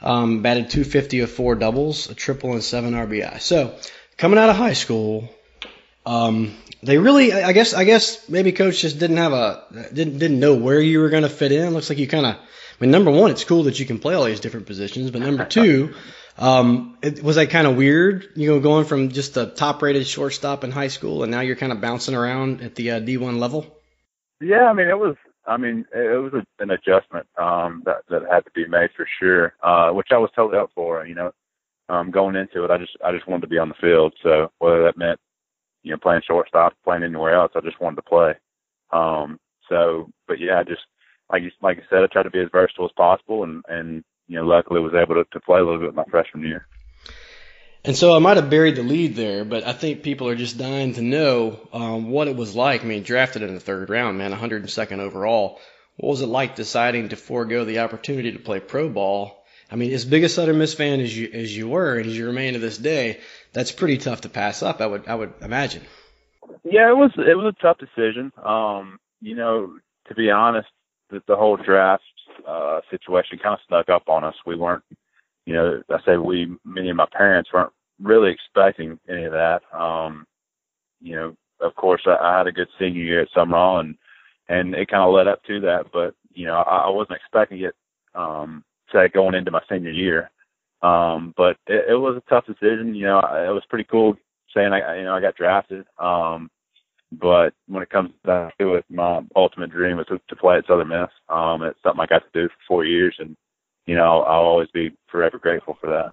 Um, 0.00 0.42
batted 0.42 0.70
250 0.70 1.20
of 1.20 1.30
four 1.30 1.54
doubles, 1.54 2.10
a 2.10 2.14
triple, 2.14 2.52
and 2.52 2.62
seven 2.62 2.92
RBI. 2.94 3.40
So 3.40 3.76
coming 4.16 4.38
out 4.38 4.50
of 4.50 4.56
high 4.56 4.72
school, 4.72 5.28
um, 6.04 6.56
they 6.82 6.98
really, 6.98 7.32
I 7.32 7.52
guess, 7.52 7.72
I 7.74 7.84
guess 7.84 8.28
maybe 8.28 8.50
coach 8.50 8.80
just 8.80 8.98
didn't 8.98 9.18
have 9.18 9.32
a 9.32 9.64
didn't 9.92 10.18
didn't 10.18 10.40
know 10.40 10.56
where 10.56 10.80
you 10.80 11.00
were 11.00 11.08
going 11.08 11.22
to 11.22 11.28
fit 11.28 11.52
in. 11.52 11.72
Looks 11.72 11.88
like 11.88 11.98
you 11.98 12.08
kind 12.08 12.26
of. 12.26 12.34
I 12.34 12.84
mean, 12.84 12.90
number 12.90 13.12
one, 13.12 13.30
it's 13.30 13.44
cool 13.44 13.64
that 13.64 13.78
you 13.78 13.86
can 13.86 14.00
play 14.00 14.14
all 14.14 14.24
these 14.24 14.40
different 14.40 14.66
positions, 14.66 15.12
but 15.12 15.20
number 15.20 15.44
two, 15.44 15.94
um, 16.36 16.98
it, 17.00 17.22
was 17.22 17.36
that 17.36 17.50
kind 17.50 17.68
of 17.68 17.76
weird? 17.76 18.26
You 18.34 18.48
know, 18.48 18.60
going 18.60 18.86
from 18.86 19.10
just 19.10 19.36
a 19.36 19.46
top-rated 19.46 20.04
shortstop 20.04 20.64
in 20.64 20.72
high 20.72 20.88
school, 20.88 21.22
and 21.22 21.30
now 21.30 21.40
you're 21.40 21.54
kind 21.54 21.70
of 21.70 21.80
bouncing 21.80 22.16
around 22.16 22.60
at 22.60 22.74
the 22.74 22.92
uh, 22.92 23.00
D1 23.00 23.38
level. 23.38 23.66
Yeah, 24.40 24.64
I 24.64 24.72
mean 24.72 24.88
it 24.88 24.98
was. 24.98 25.14
I 25.46 25.56
mean 25.56 25.84
it 25.94 26.22
was 26.22 26.32
a, 26.34 26.62
an 26.62 26.70
adjustment 26.70 27.26
um, 27.36 27.82
that 27.84 28.02
that 28.08 28.22
had 28.30 28.44
to 28.44 28.50
be 28.54 28.66
made 28.66 28.90
for 28.96 29.06
sure, 29.18 29.54
uh, 29.62 29.90
which 29.90 30.08
I 30.10 30.18
was 30.18 30.30
totally 30.34 30.58
up 30.58 30.70
for. 30.74 31.06
You 31.06 31.14
know, 31.14 31.32
um, 31.88 32.10
going 32.10 32.36
into 32.36 32.64
it, 32.64 32.70
I 32.70 32.78
just 32.78 32.96
I 33.04 33.12
just 33.12 33.26
wanted 33.26 33.42
to 33.42 33.48
be 33.48 33.58
on 33.58 33.68
the 33.68 33.74
field. 33.80 34.14
So 34.22 34.50
whether 34.58 34.82
that 34.84 34.96
meant 34.96 35.20
you 35.82 35.90
know 35.90 35.98
playing 35.98 36.22
shortstop, 36.26 36.74
playing 36.84 37.02
anywhere 37.02 37.34
else, 37.34 37.52
I 37.54 37.60
just 37.60 37.80
wanted 37.80 37.96
to 37.96 38.02
play. 38.02 38.34
Um, 38.92 39.38
so, 39.68 40.10
but 40.28 40.38
yeah, 40.38 40.60
I 40.60 40.62
just 40.64 40.82
like 41.30 41.42
you 41.42 41.50
like 41.60 41.78
I 41.78 41.82
said, 41.90 42.02
I 42.02 42.06
tried 42.06 42.24
to 42.24 42.30
be 42.30 42.40
as 42.40 42.48
versatile 42.52 42.86
as 42.86 42.92
possible, 42.96 43.44
and 43.44 43.64
and 43.68 44.04
you 44.28 44.36
know 44.36 44.46
luckily 44.46 44.80
was 44.80 44.94
able 44.94 45.14
to, 45.14 45.24
to 45.32 45.40
play 45.40 45.60
a 45.60 45.64
little 45.64 45.80
bit 45.80 45.94
my 45.94 46.04
freshman 46.10 46.44
year. 46.44 46.66
And 47.84 47.96
so 47.96 48.14
I 48.14 48.20
might 48.20 48.36
have 48.36 48.50
buried 48.50 48.76
the 48.76 48.84
lead 48.84 49.16
there, 49.16 49.44
but 49.44 49.66
I 49.66 49.72
think 49.72 50.02
people 50.02 50.28
are 50.28 50.36
just 50.36 50.56
dying 50.56 50.94
to 50.94 51.02
know 51.02 51.58
um, 51.72 52.10
what 52.10 52.28
it 52.28 52.36
was 52.36 52.54
like. 52.54 52.82
I 52.82 52.86
mean, 52.86 53.02
drafted 53.02 53.42
in 53.42 53.54
the 53.54 53.60
third 53.60 53.90
round, 53.90 54.18
man, 54.18 54.32
102nd 54.32 54.98
overall. 55.00 55.58
What 55.96 56.10
was 56.10 56.20
it 56.22 56.26
like 56.26 56.54
deciding 56.54 57.08
to 57.08 57.16
forego 57.16 57.64
the 57.64 57.80
opportunity 57.80 58.32
to 58.32 58.38
play 58.38 58.60
pro 58.60 58.88
ball? 58.88 59.44
I 59.70 59.76
mean, 59.76 59.92
as 59.92 60.04
big 60.04 60.22
a 60.22 60.28
Southern 60.28 60.58
Miss 60.58 60.74
fan 60.74 61.00
as 61.00 61.16
you 61.16 61.30
as 61.32 61.56
you 61.56 61.68
were 61.68 61.96
and 61.96 62.06
as 62.06 62.16
you 62.16 62.26
remain 62.26 62.52
to 62.52 62.58
this 62.58 62.78
day, 62.78 63.20
that's 63.52 63.72
pretty 63.72 63.98
tough 63.98 64.20
to 64.22 64.28
pass 64.28 64.62
up. 64.62 64.80
I 64.80 64.86
would 64.86 65.08
I 65.08 65.14
would 65.14 65.32
imagine. 65.40 65.82
Yeah, 66.62 66.90
it 66.90 66.96
was 66.96 67.10
it 67.16 67.36
was 67.36 67.54
a 67.58 67.62
tough 67.62 67.78
decision. 67.78 68.32
Um, 68.44 68.98
you 69.20 69.34
know, 69.34 69.74
to 70.08 70.14
be 70.14 70.30
honest, 70.30 70.68
the, 71.10 71.22
the 71.26 71.36
whole 71.36 71.56
draft 71.56 72.02
uh, 72.46 72.80
situation 72.90 73.38
kind 73.42 73.54
of 73.54 73.60
snuck 73.66 73.88
up 73.88 74.08
on 74.08 74.24
us. 74.24 74.34
We 74.44 74.56
weren't, 74.56 74.82
you 75.46 75.54
know, 75.54 75.82
I 75.90 75.98
say 76.04 76.16
we, 76.16 76.46
me 76.64 76.88
and 76.88 76.96
my 76.96 77.08
parents 77.12 77.50
weren't 77.52 77.72
really 78.00 78.30
expecting 78.30 78.98
any 79.08 79.24
of 79.24 79.32
that. 79.32 79.62
Um, 79.72 80.26
you 81.00 81.16
know, 81.16 81.36
of 81.60 81.74
course, 81.74 82.02
I, 82.06 82.16
I 82.16 82.38
had 82.38 82.46
a 82.46 82.52
good 82.52 82.68
senior 82.78 83.02
year 83.02 83.22
at 83.22 83.28
Sumrall, 83.36 83.80
and 83.80 83.96
and 84.48 84.74
it 84.74 84.88
kind 84.88 85.02
of 85.02 85.14
led 85.14 85.28
up 85.28 85.42
to 85.44 85.60
that. 85.60 85.86
But 85.92 86.14
you 86.32 86.46
know, 86.46 86.56
I, 86.56 86.86
I 86.86 86.88
wasn't 86.90 87.16
expecting 87.16 87.60
it. 87.60 87.74
Um, 88.14 88.64
say 88.92 89.08
going 89.08 89.34
into 89.34 89.50
my 89.50 89.62
senior 89.68 89.90
year. 89.90 90.30
Um, 90.82 91.32
but 91.36 91.56
it, 91.66 91.90
it 91.90 91.94
was 91.94 92.16
a 92.16 92.30
tough 92.30 92.46
decision. 92.46 92.94
You 92.94 93.06
know, 93.06 93.20
I, 93.20 93.46
it 93.46 93.52
was 93.52 93.62
pretty 93.68 93.86
cool 93.90 94.16
saying 94.54 94.72
I, 94.72 94.98
you 94.98 95.04
know, 95.04 95.14
I 95.14 95.20
got 95.20 95.36
drafted. 95.36 95.86
Um, 95.98 96.50
but 97.12 97.52
when 97.68 97.82
it 97.82 97.90
comes 97.90 98.10
to 98.26 98.50
it, 98.58 98.84
my 98.88 99.20
ultimate 99.36 99.70
dream 99.70 99.98
was 99.98 100.06
to, 100.06 100.20
to 100.28 100.36
play 100.36 100.56
at 100.56 100.66
Southern 100.66 100.88
Miss. 100.88 101.08
Um, 101.28 101.62
it's 101.62 101.78
something 101.82 102.00
I 102.00 102.06
got 102.06 102.22
to 102.22 102.40
do 102.40 102.48
for 102.48 102.54
four 102.66 102.84
years, 102.84 103.14
and 103.18 103.36
you 103.86 103.94
know, 103.94 104.04
I'll, 104.04 104.22
I'll 104.22 104.46
always 104.46 104.68
be 104.72 104.90
forever 105.08 105.38
grateful 105.38 105.76
for 105.80 105.90
that. 105.90 106.12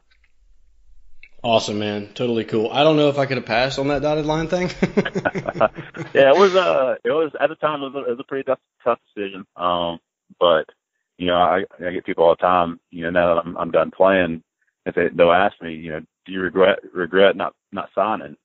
Awesome, 1.42 1.80
man. 1.80 2.10
Totally 2.16 2.44
cool. 2.44 2.70
I 2.70 2.84
don't 2.84 2.98
know 2.98 3.08
if 3.08 3.18
I 3.18 3.26
could 3.26 3.38
have 3.38 3.46
passed 3.46 3.80
on 3.80 3.88
that 3.88 4.02
dotted 4.02 4.26
line 4.26 4.48
thing. 4.48 4.68
yeah, 6.14 6.32
it 6.32 6.38
was 6.38 6.54
uh 6.54 6.96
it 7.04 7.12
was 7.12 7.32
at 7.40 7.48
the 7.48 7.56
time 7.56 7.82
it 7.82 7.94
was 7.94 7.96
a, 7.96 8.10
it 8.10 8.10
was 8.12 8.20
a 8.20 8.28
pretty 8.28 8.44
tough, 8.44 8.60
tough 8.84 9.00
decision. 9.16 9.46
Um, 9.56 10.00
but 10.38 10.66
you 11.18 11.28
know, 11.28 11.36
I, 11.36 11.64
I 11.80 11.92
get 11.92 12.06
people 12.06 12.26
all 12.26 12.36
the 12.36 12.42
time. 12.42 12.80
You 12.92 13.04
know, 13.04 13.12
now 13.12 13.36
that 13.36 13.46
I'm 13.46 13.58
I'm 13.58 13.72
done 13.72 13.90
playing, 13.90 14.44
if 14.86 14.96
they 14.96 15.08
they'll 15.16 15.32
ask 15.32 15.62
me, 15.62 15.76
you 15.76 15.92
know, 15.92 16.02
do 16.26 16.32
you 16.34 16.42
regret 16.42 16.80
regret 16.94 17.38
not 17.38 17.54
not 17.72 17.90
signing? 17.96 18.36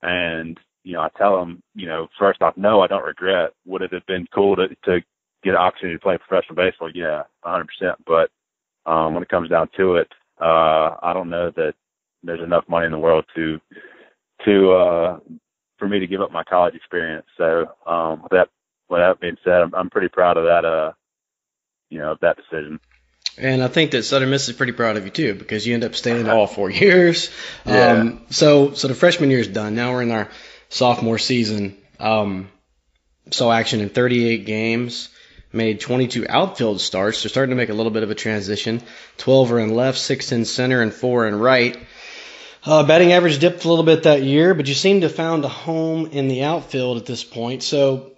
And 0.00 0.58
you 0.82 0.94
know, 0.94 1.02
I 1.02 1.08
tell 1.18 1.38
them, 1.38 1.62
you 1.74 1.86
know, 1.86 2.08
first 2.18 2.40
off, 2.40 2.56
no, 2.56 2.80
I 2.80 2.86
don't 2.86 3.04
regret. 3.04 3.50
Would 3.66 3.82
it 3.82 3.92
have 3.92 4.06
been 4.06 4.26
cool 4.34 4.56
to 4.56 4.68
to 4.84 5.00
get 5.42 5.50
an 5.50 5.56
opportunity 5.56 5.98
to 5.98 6.02
play 6.02 6.16
professional 6.16 6.56
baseball? 6.56 6.90
Yeah, 6.94 7.24
100%. 7.44 7.66
But 8.06 8.30
um, 8.90 9.14
when 9.14 9.22
it 9.22 9.28
comes 9.28 9.48
down 9.48 9.68
to 9.76 9.96
it, 9.96 10.08
uh, 10.40 10.96
I 11.02 11.12
don't 11.14 11.30
know 11.30 11.50
that 11.56 11.74
there's 12.22 12.42
enough 12.42 12.64
money 12.68 12.86
in 12.86 12.92
the 12.92 12.98
world 12.98 13.24
to 13.36 13.60
to 14.44 14.72
uh, 14.72 15.20
for 15.78 15.88
me 15.88 16.00
to 16.00 16.06
give 16.06 16.20
up 16.20 16.32
my 16.32 16.44
college 16.44 16.74
experience. 16.74 17.26
So 17.36 17.66
um, 17.86 18.22
with 18.22 18.32
that 18.32 18.48
with 18.88 19.00
that 19.00 19.20
being 19.20 19.36
said, 19.44 19.62
I'm, 19.62 19.74
I'm 19.74 19.90
pretty 19.90 20.08
proud 20.08 20.36
of 20.36 20.44
that. 20.44 20.64
Uh, 20.64 20.92
you 21.90 21.98
know, 21.98 22.12
of 22.12 22.20
that 22.20 22.36
decision. 22.36 22.80
And 23.36 23.62
I 23.62 23.68
think 23.68 23.92
that 23.92 24.02
Southern 24.04 24.30
Miss 24.30 24.48
is 24.48 24.56
pretty 24.56 24.72
proud 24.72 24.96
of 24.96 25.04
you 25.04 25.10
too, 25.10 25.34
because 25.34 25.66
you 25.66 25.74
end 25.74 25.84
up 25.84 25.94
staying 25.94 26.28
all 26.30 26.46
four 26.46 26.70
years. 26.70 27.30
Yeah. 27.66 27.92
Um, 27.92 28.26
so, 28.30 28.74
so 28.74 28.88
the 28.88 28.94
freshman 28.94 29.30
year 29.30 29.40
is 29.40 29.48
done. 29.48 29.74
Now 29.74 29.92
we're 29.92 30.02
in 30.02 30.10
our 30.10 30.28
sophomore 30.68 31.18
season. 31.18 31.76
Um, 31.98 32.50
saw 33.30 33.52
action 33.52 33.80
in 33.80 33.88
38 33.88 34.46
games, 34.46 35.08
made 35.52 35.80
22 35.80 36.26
outfield 36.28 36.80
starts. 36.80 37.22
They're 37.22 37.30
starting 37.30 37.50
to 37.50 37.56
make 37.56 37.68
a 37.68 37.74
little 37.74 37.92
bit 37.92 38.02
of 38.02 38.10
a 38.10 38.14
transition. 38.14 38.82
12 39.18 39.52
are 39.52 39.60
in 39.60 39.74
left, 39.74 39.98
six 39.98 40.32
in 40.32 40.44
center, 40.44 40.82
and 40.82 40.92
four 40.92 41.26
in 41.26 41.38
right. 41.38 41.76
Uh, 42.64 42.84
batting 42.84 43.12
average 43.12 43.38
dipped 43.38 43.64
a 43.64 43.68
little 43.68 43.84
bit 43.84 44.02
that 44.02 44.22
year, 44.22 44.54
but 44.54 44.66
you 44.66 44.74
seem 44.74 45.00
to 45.00 45.08
have 45.08 45.16
found 45.16 45.44
a 45.44 45.48
home 45.48 46.06
in 46.06 46.28
the 46.28 46.44
outfield 46.44 46.98
at 46.98 47.06
this 47.06 47.24
point. 47.24 47.62
So, 47.62 48.12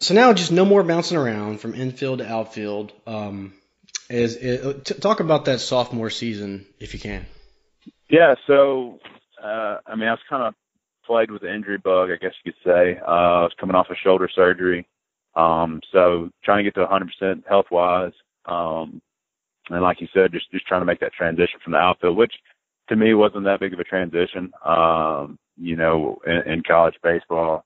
so 0.00 0.14
now 0.14 0.32
just 0.32 0.52
no 0.52 0.64
more 0.64 0.82
bouncing 0.82 1.16
around 1.16 1.60
from 1.60 1.74
infield 1.74 2.20
to 2.20 2.26
outfield. 2.26 2.92
Um, 3.06 3.54
is, 4.12 4.36
is 4.36 4.82
t- 4.84 4.94
talk 4.94 5.20
about 5.20 5.46
that 5.46 5.60
sophomore 5.60 6.10
season 6.10 6.66
if 6.78 6.94
you 6.94 7.00
can. 7.00 7.26
Yeah, 8.08 8.34
so 8.46 9.00
uh 9.42 9.78
I 9.86 9.96
mean 9.96 10.08
I 10.08 10.12
was 10.12 10.20
kind 10.28 10.42
of 10.42 10.54
plagued 11.06 11.30
with 11.30 11.42
the 11.42 11.52
injury 11.52 11.78
bug, 11.78 12.10
I 12.10 12.16
guess 12.16 12.32
you 12.44 12.52
could 12.52 12.60
say. 12.62 13.00
Uh 13.00 13.10
I 13.10 13.42
was 13.42 13.54
coming 13.58 13.74
off 13.74 13.90
of 13.90 13.96
shoulder 13.96 14.28
surgery. 14.32 14.86
Um 15.34 15.80
so 15.92 16.30
trying 16.44 16.64
to 16.64 16.70
get 16.70 16.74
to 16.80 16.86
100% 16.86 17.46
health 17.48 17.66
wise 17.70 18.12
um 18.46 19.00
and 19.70 19.82
like 19.82 20.00
you 20.00 20.08
said 20.12 20.32
just 20.32 20.50
just 20.50 20.66
trying 20.66 20.80
to 20.80 20.86
make 20.86 21.00
that 21.00 21.12
transition 21.12 21.60
from 21.62 21.72
the 21.72 21.78
outfield 21.78 22.16
which 22.16 22.34
to 22.88 22.96
me 22.96 23.14
wasn't 23.14 23.44
that 23.44 23.60
big 23.60 23.72
of 23.72 23.80
a 23.80 23.84
transition. 23.84 24.52
Um 24.64 25.38
you 25.56 25.76
know 25.76 26.18
in, 26.26 26.52
in 26.52 26.62
college 26.62 26.96
baseball 27.02 27.64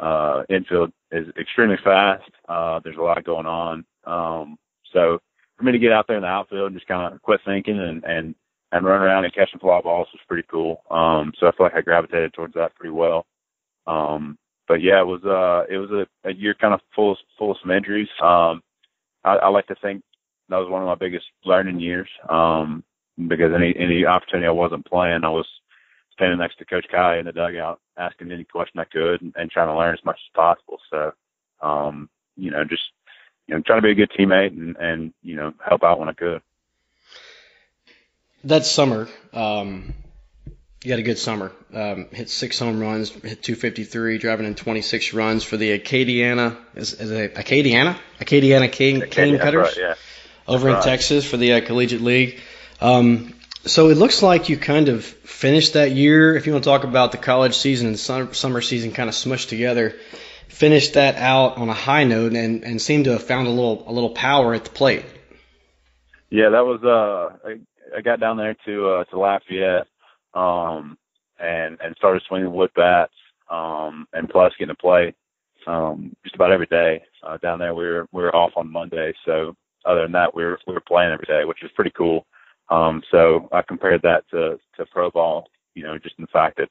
uh 0.00 0.42
infield 0.50 0.92
is 1.12 1.26
extremely 1.38 1.76
fast. 1.84 2.30
Uh 2.48 2.80
there's 2.84 2.98
a 2.98 3.02
lot 3.02 3.22
going 3.24 3.46
on. 3.46 3.84
Um 4.04 4.56
so 4.92 5.18
for 5.56 5.64
me 5.64 5.72
to 5.72 5.78
get 5.78 5.92
out 5.92 6.06
there 6.06 6.16
in 6.16 6.22
the 6.22 6.28
outfield 6.28 6.66
and 6.66 6.76
just 6.76 6.88
kind 6.88 7.12
of 7.14 7.22
quit 7.22 7.40
thinking 7.44 7.78
and 7.78 8.04
and 8.04 8.34
and 8.72 8.84
run 8.84 9.00
around 9.00 9.24
and 9.24 9.34
catching 9.34 9.60
fly 9.60 9.80
balls 9.80 10.08
was 10.12 10.20
pretty 10.28 10.46
cool. 10.50 10.82
Um, 10.90 11.32
so 11.38 11.46
I 11.46 11.52
feel 11.52 11.66
like 11.66 11.74
I 11.74 11.80
gravitated 11.80 12.34
towards 12.34 12.54
that 12.54 12.74
pretty 12.74 12.90
well. 12.92 13.24
Um, 13.86 14.38
but 14.68 14.82
yeah, 14.82 15.00
it 15.00 15.06
was 15.06 15.24
uh 15.24 15.72
it 15.72 15.78
was 15.78 15.90
a, 15.90 16.28
a 16.28 16.32
year 16.32 16.54
kind 16.54 16.74
of 16.74 16.80
full 16.94 17.12
of, 17.12 17.18
full 17.38 17.52
of 17.52 17.58
some 17.62 17.70
injuries. 17.70 18.08
Um, 18.20 18.62
I, 19.24 19.36
I 19.36 19.48
like 19.48 19.66
to 19.68 19.76
think 19.76 20.02
that 20.48 20.56
was 20.56 20.70
one 20.70 20.82
of 20.82 20.86
my 20.88 20.94
biggest 20.94 21.26
learning 21.44 21.80
years. 21.80 22.08
Um, 22.28 22.84
because 23.28 23.52
any 23.54 23.74
any 23.78 24.04
opportunity 24.04 24.46
I 24.46 24.50
wasn't 24.50 24.86
playing, 24.86 25.24
I 25.24 25.30
was 25.30 25.46
standing 26.12 26.38
next 26.38 26.58
to 26.58 26.64
Coach 26.64 26.86
Kai 26.90 27.18
in 27.18 27.26
the 27.26 27.32
dugout, 27.32 27.80
asking 27.96 28.30
any 28.30 28.44
question 28.44 28.80
I 28.80 28.84
could 28.84 29.22
and, 29.22 29.34
and 29.36 29.50
trying 29.50 29.68
to 29.68 29.76
learn 29.76 29.94
as 29.94 30.04
much 30.04 30.16
as 30.16 30.34
possible. 30.34 30.78
So, 30.90 31.12
um, 31.66 32.08
you 32.36 32.50
know, 32.50 32.64
just 32.64 32.82
you 33.46 33.54
know, 33.54 33.62
trying 33.64 33.78
to 33.78 33.82
be 33.82 33.92
a 33.92 33.94
good 33.94 34.10
teammate 34.10 34.56
and 34.56 34.76
and 34.76 35.12
you 35.22 35.36
know 35.36 35.52
help 35.66 35.82
out 35.82 35.98
when 35.98 36.08
I 36.08 36.12
could. 36.12 36.42
That 38.44 38.66
summer, 38.66 39.08
um, 39.32 39.94
you 40.86 40.92
had 40.92 41.00
a 41.00 41.02
good 41.02 41.18
summer. 41.18 41.50
Um, 41.74 42.06
hit 42.12 42.30
six 42.30 42.60
home 42.60 42.78
runs, 42.78 43.10
hit 43.10 43.42
253, 43.42 44.18
driving 44.18 44.46
in 44.46 44.54
26 44.54 45.14
runs 45.14 45.42
for 45.42 45.56
the 45.56 45.76
Acadiana, 45.76 46.56
is, 46.76 46.92
is 46.92 47.10
it 47.10 47.34
Acadiana? 47.34 47.98
Acadiana 48.20 48.70
Cane, 48.70 49.00
Cane 49.10 49.36
Cutters 49.36 49.76
right, 49.76 49.76
yeah. 49.76 49.94
over 50.46 50.68
in 50.68 50.74
right. 50.74 50.84
Texas 50.84 51.28
for 51.28 51.38
the 51.38 51.54
uh, 51.54 51.60
Collegiate 51.60 52.02
League. 52.02 52.38
Um, 52.80 53.34
so 53.64 53.90
it 53.90 53.96
looks 53.96 54.22
like 54.22 54.48
you 54.48 54.56
kind 54.56 54.88
of 54.88 55.04
finished 55.04 55.72
that 55.72 55.90
year. 55.90 56.36
If 56.36 56.46
you 56.46 56.52
want 56.52 56.62
to 56.62 56.70
talk 56.70 56.84
about 56.84 57.10
the 57.10 57.18
college 57.18 57.56
season 57.56 57.88
and 57.88 57.98
summer, 57.98 58.32
summer 58.32 58.60
season 58.60 58.92
kind 58.92 59.08
of 59.08 59.16
smushed 59.16 59.48
together, 59.48 59.96
finished 60.46 60.94
that 60.94 61.16
out 61.16 61.56
on 61.56 61.68
a 61.68 61.74
high 61.74 62.04
note 62.04 62.34
and, 62.34 62.62
and 62.62 62.80
seemed 62.80 63.06
to 63.06 63.10
have 63.10 63.24
found 63.24 63.48
a 63.48 63.50
little 63.50 63.82
a 63.88 63.92
little 63.92 64.10
power 64.10 64.54
at 64.54 64.62
the 64.62 64.70
plate. 64.70 65.04
Yeah, 66.30 66.50
that 66.50 66.64
was 66.64 66.80
uh 66.84 67.48
I, 67.48 67.98
I 67.98 68.02
got 68.02 68.20
down 68.20 68.36
there 68.36 68.54
to 68.66 68.88
uh 68.88 69.04
to 69.06 69.18
Lafayette 69.18 69.88
um 70.36 70.96
and 71.40 71.78
and 71.82 71.96
started 71.96 72.22
swinging 72.28 72.52
wood 72.52 72.70
bats 72.76 73.12
um 73.50 74.06
and 74.12 74.28
plus 74.28 74.52
getting 74.58 74.74
to 74.74 74.80
play 74.80 75.14
um 75.66 76.14
just 76.22 76.34
about 76.36 76.52
every 76.52 76.66
day. 76.66 77.02
Uh 77.26 77.36
down 77.38 77.58
there 77.58 77.74
we 77.74 77.84
were 77.84 78.06
we 78.12 78.22
were 78.22 78.34
off 78.36 78.52
on 78.56 78.70
Monday, 78.70 79.12
so 79.24 79.56
other 79.84 80.02
than 80.02 80.12
that 80.12 80.34
we 80.34 80.44
were 80.44 80.58
we 80.66 80.74
were 80.74 80.80
playing 80.80 81.12
every 81.12 81.26
day, 81.26 81.44
which 81.44 81.58
was 81.62 81.72
pretty 81.74 81.92
cool. 81.96 82.26
Um 82.70 83.02
so 83.10 83.48
I 83.52 83.62
compared 83.62 84.02
that 84.02 84.24
to 84.30 84.58
to 84.76 84.86
pro 84.86 85.10
ball, 85.10 85.48
you 85.74 85.82
know, 85.82 85.98
just 85.98 86.16
in 86.18 86.22
the 86.22 86.28
fact 86.32 86.58
that 86.58 86.68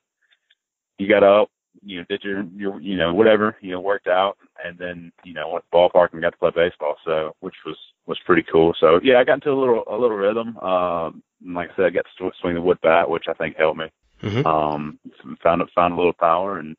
you 0.98 1.10
got 1.10 1.24
up, 1.24 1.50
you 1.84 2.00
know, 2.00 2.06
did 2.10 2.24
your 2.24 2.44
your 2.56 2.80
you 2.82 2.98
know, 2.98 3.14
whatever, 3.14 3.56
you 3.62 3.72
know, 3.72 3.80
worked 3.80 4.08
out 4.08 4.38
and 4.64 4.78
then, 4.78 5.12
you 5.24 5.34
know, 5.34 5.50
went 5.50 5.66
ballpark 5.74 6.14
and 6.14 6.22
got 6.22 6.32
to 6.32 6.38
play 6.38 6.52
baseball. 6.56 6.96
So 7.06 7.36
which 7.40 7.56
was 7.66 7.78
was 8.06 8.20
pretty 8.26 8.44
cool. 8.52 8.76
So 8.80 9.00
yeah, 9.04 9.20
I 9.20 9.24
got 9.24 9.36
into 9.36 9.52
a 9.52 9.60
little 9.60 9.84
a 9.88 9.98
little 9.98 10.18
rhythm. 10.18 10.58
Um 10.58 11.24
and 11.44 11.54
like 11.54 11.72
I 11.72 11.76
said, 11.76 11.86
I 11.86 11.90
got 11.90 12.06
to 12.18 12.32
swing 12.42 12.56
the 12.56 12.62
wood 12.62 12.80
bat, 12.82 13.10
which 13.10 13.26
I 13.28 13.34
think 13.34 13.58
helped 13.58 13.80
me. 13.80 13.92
Mm-hmm. 14.24 14.48
Um 14.48 15.00
found 15.42 15.62
found 15.74 15.94
a 15.94 15.98
little 15.98 16.14
power 16.14 16.60
and 16.60 16.76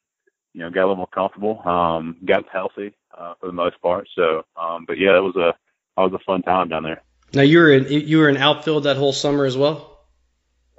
you 0.52 0.60
know, 0.60 0.70
got 0.70 0.80
a 0.80 0.88
little 0.88 0.96
more 0.96 1.06
comfortable. 1.08 1.60
Um 1.68 2.16
got 2.24 2.48
healthy 2.52 2.94
uh 3.16 3.34
for 3.40 3.46
the 3.46 3.52
most 3.52 3.80
part. 3.80 4.08
So 4.14 4.44
um 4.56 4.84
but 4.86 4.98
yeah, 4.98 5.16
it 5.16 5.22
was 5.22 5.36
a 5.36 5.54
that 5.96 6.02
was 6.02 6.12
a 6.12 6.24
fun 6.24 6.42
time 6.42 6.68
down 6.68 6.82
there. 6.82 7.02
Now 7.34 7.42
you 7.42 7.58
were 7.58 7.72
in, 7.72 7.86
you 7.88 8.18
were 8.18 8.28
in 8.28 8.36
outfield 8.36 8.84
that 8.84 8.96
whole 8.96 9.12
summer 9.12 9.44
as 9.44 9.56
well. 9.56 9.96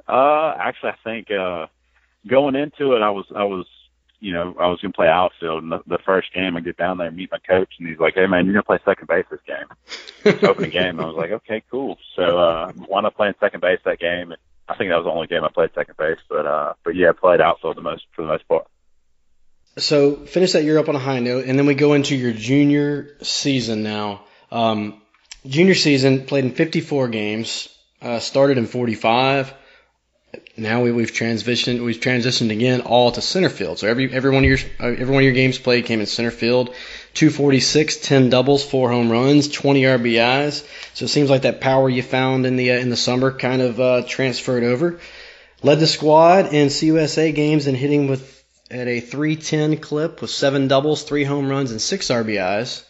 Uh, 0.08 0.56
actually, 0.58 0.92
I 0.92 0.96
think 1.04 1.32
uh, 1.32 1.68
going 2.26 2.56
into 2.56 2.94
it, 2.94 3.02
I 3.02 3.10
was 3.10 3.26
I 3.36 3.44
was 3.44 3.66
you 4.20 4.34
know 4.34 4.56
I 4.60 4.68
was 4.68 4.80
gonna 4.82 4.94
play 4.94 5.08
outfield, 5.08 5.64
and 5.64 5.72
the, 5.72 5.82
the 5.88 6.00
first 6.00 6.34
game 6.34 6.58
I 6.58 6.62
get 6.62 6.78
down 6.78 6.98
there 6.98 7.08
and 7.08 7.16
meet 7.18 7.32
my 7.32 7.40
coach, 7.40 7.74
and 7.80 7.88
he's 7.88 8.00
like, 8.00 8.16
"Hey 8.16 8.26
man, 8.28 8.46
you're 8.46 8.54
gonna 8.54 8.64
play 8.64 8.80
second 8.86 9.08
base 9.08 9.26
this 9.30 9.40
game." 9.46 10.40
Opening 10.50 10.72
game, 10.72 11.00
I 11.00 11.06
was 11.06 11.16
like, 11.16 11.32
"Okay, 11.32 11.64
cool." 11.70 11.98
So 12.16 12.38
uh, 12.40 12.72
wound 12.88 13.06
up 13.06 13.16
playing 13.16 13.36
second 13.40 13.62
base 13.62 13.80
that 13.86 14.00
game, 14.00 14.32
and 14.32 14.38
I 14.68 14.76
think 14.76 14.90
that 14.90 14.98
was 14.98 15.06
the 15.06 15.12
only 15.12 15.28
game 15.28 15.44
I 15.44 15.50
played 15.50 15.72
second 15.74 15.98
base, 15.98 16.20
but 16.30 16.46
uh, 16.46 16.74
but 16.84 16.96
yeah, 16.96 17.10
I 17.10 17.14
played 17.14 17.42
outfield 17.42 17.78
the 17.78 17.82
most 17.82 18.06
for 18.14 18.24
the 18.24 18.28
most 18.28 18.48
part. 18.48 18.68
So 19.78 20.16
finish 20.16 20.54
that 20.54 20.64
year 20.64 20.80
up 20.80 20.90
on 20.90 20.96
a 20.96 21.00
high 21.00 21.20
note, 21.20 21.46
and 21.46 21.58
then 21.58 21.68
we 21.68 21.76
go 21.76 21.94
into 21.94 22.16
your 22.16 22.34
junior 22.34 23.16
season 23.22 23.84
now. 23.84 24.24
Um, 24.52 25.02
junior 25.46 25.76
season 25.76 26.26
played 26.26 26.46
in 26.46 26.52
54 26.54 27.10
games, 27.10 27.70
uh, 28.02 28.20
started 28.20 28.58
in 28.58 28.66
45. 28.66 29.54
Now 30.60 30.82
we, 30.82 30.92
we've 30.92 31.12
transitioned. 31.12 31.86
We've 31.86 32.00
transitioned 32.00 32.52
again 32.52 32.82
all 32.82 33.12
to 33.12 33.22
center 33.22 33.50
field. 33.50 33.78
So 33.78 33.88
every 33.88 34.12
every 34.12 34.32
one 34.32 34.44
of 34.44 34.50
your 34.50 34.58
every 34.80 35.06
one 35.06 35.18
of 35.18 35.24
your 35.24 35.34
games 35.34 35.60
played 35.60 35.86
came 35.86 36.00
in 36.00 36.08
center 36.08 36.32
field. 36.32 36.74
246, 37.14 37.98
10 37.98 38.30
doubles, 38.30 38.64
four 38.64 38.92
home 38.92 39.12
runs, 39.12 39.50
20 39.50 39.84
RBIs. 39.84 40.66
So 40.96 41.06
it 41.06 41.10
seems 41.10 41.30
like 41.30 41.44
that 41.44 41.62
power 41.62 41.90
you 41.90 42.02
found 42.02 42.48
in 42.48 42.56
the 42.56 42.72
uh, 42.72 42.78
in 42.78 42.90
the 42.90 42.96
summer 42.96 43.32
kind 43.32 43.62
of 43.62 43.80
uh, 43.80 44.04
transferred 44.08 44.64
over. 44.64 45.00
Led 45.62 45.80
the 45.80 45.88
squad 45.88 46.54
in 46.54 46.70
CUSA 46.70 47.36
games 47.36 47.68
and 47.68 47.78
hitting 47.78 48.08
with 48.08 48.44
at 48.72 48.88
a 48.88 49.00
310 49.00 49.78
clip 49.78 50.22
with 50.22 50.32
seven 50.32 50.68
doubles, 50.68 51.04
three 51.04 51.24
home 51.24 51.50
runs, 51.50 51.72
and 51.72 51.82
six 51.82 52.08
RBIs. 52.08 52.84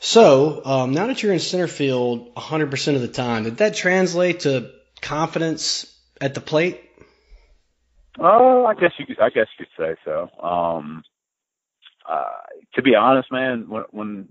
So 0.00 0.62
um, 0.64 0.92
now 0.92 1.06
that 1.06 1.22
you're 1.22 1.32
in 1.32 1.38
center 1.38 1.68
field 1.68 2.34
100% 2.34 2.94
of 2.94 3.00
the 3.00 3.08
time, 3.08 3.44
did 3.44 3.58
that 3.58 3.74
translate 3.74 4.40
to 4.40 4.70
confidence 5.00 5.86
at 6.20 6.34
the 6.34 6.40
plate? 6.40 6.80
Oh, 8.20 8.64
I 8.66 8.74
guess 8.74 8.92
you 8.98 9.06
could, 9.06 9.20
I 9.20 9.30
guess 9.30 9.46
you 9.58 9.66
could 9.66 9.82
say 9.84 9.96
so. 10.04 10.28
Um, 10.44 11.02
uh, 12.08 12.24
to 12.74 12.82
be 12.82 12.94
honest, 12.94 13.30
man, 13.32 13.66
when, 13.68 13.84
when 13.90 14.28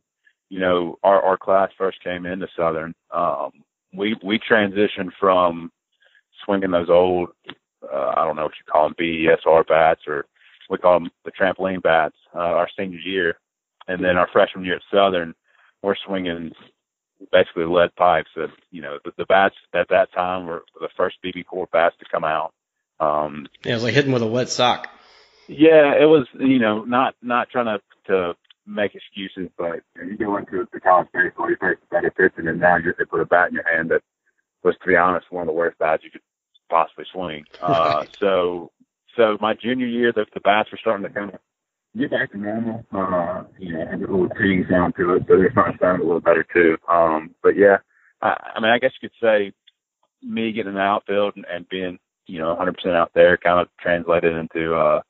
you 0.49 0.59
know 0.59 0.97
our 1.03 1.21
our 1.21 1.37
class 1.37 1.69
first 1.77 2.03
came 2.03 2.25
into 2.25 2.47
Southern, 2.55 2.93
um, 3.13 3.51
we 3.95 4.15
we 4.23 4.39
transitioned 4.39 5.11
from 5.19 5.71
swinging 6.45 6.71
those 6.71 6.89
old, 6.89 7.29
uh, 7.83 8.13
I 8.15 8.25
don't 8.25 8.35
know 8.35 8.43
what 8.43 8.53
you 8.59 8.71
call 8.71 8.87
them, 8.87 8.95
BESR 8.99 9.67
bats, 9.67 10.01
or 10.07 10.25
we 10.69 10.77
call 10.77 10.99
them 10.99 11.09
the 11.25 11.31
trampoline 11.31 11.81
bats, 11.81 12.15
uh, 12.35 12.39
our 12.39 12.69
senior 12.77 12.99
year, 12.99 13.37
and 13.87 14.03
then 14.03 14.17
our 14.17 14.27
freshman 14.31 14.65
year 14.65 14.75
at 14.75 14.81
Southern, 14.91 15.33
we're 15.81 15.95
swinging 16.05 16.51
basically 17.31 17.65
lead 17.65 17.95
pipes. 17.95 18.29
That 18.35 18.49
you 18.71 18.81
know 18.81 18.97
the, 19.03 19.11
the 19.17 19.25
bats 19.25 19.55
at 19.73 19.89
that 19.89 20.13
time 20.13 20.45
were 20.45 20.63
the 20.79 20.89
first 20.95 21.17
BBCOR 21.23 21.69
bats 21.71 21.95
to 21.99 22.05
come 22.11 22.23
out. 22.23 22.53
Um, 22.99 23.47
Yeah, 23.63 23.71
it 23.71 23.75
was 23.75 23.83
like 23.83 23.93
hitting 23.93 24.11
with 24.11 24.21
a 24.23 24.27
wet 24.27 24.49
sock. 24.49 24.87
yeah, 25.47 25.93
it 25.99 26.05
was 26.05 26.27
you 26.39 26.59
know 26.59 26.83
not 26.83 27.15
not 27.21 27.49
trying 27.49 27.65
to 27.65 27.79
to 28.07 28.33
make 28.65 28.95
excuses, 28.95 29.49
but 29.57 29.81
you, 29.95 30.03
know, 30.03 30.09
you 30.11 30.17
go 30.17 30.37
into 30.37 30.67
the 30.71 30.79
college 30.79 31.07
baseball, 31.13 31.49
you 31.49 31.57
face 31.59 31.77
better 31.91 32.11
pitching, 32.11 32.47
and 32.47 32.59
now 32.59 32.77
you 32.77 32.93
they 32.97 33.05
put 33.05 33.19
a 33.21 33.25
bat 33.25 33.49
in 33.49 33.55
your 33.55 33.67
hand 33.69 33.91
that 33.91 34.01
was, 34.63 34.75
to 34.81 34.87
be 34.87 34.95
honest, 34.95 35.31
one 35.31 35.41
of 35.41 35.47
the 35.47 35.53
worst 35.53 35.77
bats 35.79 36.03
you 36.03 36.11
could 36.11 36.21
possibly 36.69 37.05
swing. 37.11 37.43
Uh, 37.61 37.67
Right. 37.67 38.09
so 38.19 38.71
so 39.17 39.37
my 39.41 39.53
junior 39.53 39.85
year, 39.85 40.11
the, 40.11 40.25
the 40.33 40.39
bats 40.39 40.71
were 40.71 40.77
starting 40.81 41.05
to 41.07 41.13
kind 41.13 41.33
of 41.33 41.39
get 41.97 42.09
back 42.11 42.31
to 42.31 42.37
normal. 42.37 42.83
Uh, 42.91 43.43
you 43.59 43.73
know, 43.73 43.85
had 43.85 43.99
a 43.99 44.01
little 44.01 44.29
ting 44.29 44.65
sound 44.69 44.95
to 44.97 45.13
it, 45.15 45.23
so 45.27 45.37
they're 45.37 45.51
starting 45.51 45.77
to 45.77 45.83
sound 45.83 46.01
a 46.01 46.05
little 46.05 46.19
better 46.21 46.45
too. 46.53 46.77
Um, 46.89 47.35
but 47.43 47.55
yeah, 47.57 47.77
I, 48.21 48.53
I 48.55 48.59
mean, 48.59 48.71
I 48.71 48.79
guess 48.79 48.91
you 49.01 49.09
could 49.09 49.17
say 49.21 49.53
me 50.23 50.51
getting 50.51 50.69
in 50.69 50.75
the 50.75 50.81
outfield 50.81 51.33
and, 51.35 51.45
and 51.45 51.67
being 51.69 51.99
you 52.27 52.39
know 52.39 52.55
100% 52.55 52.95
out 52.95 53.11
there 53.13 53.37
kind 53.37 53.59
of 53.59 53.67
translated 53.79 54.35
into 54.35 54.75
uh 54.75 55.01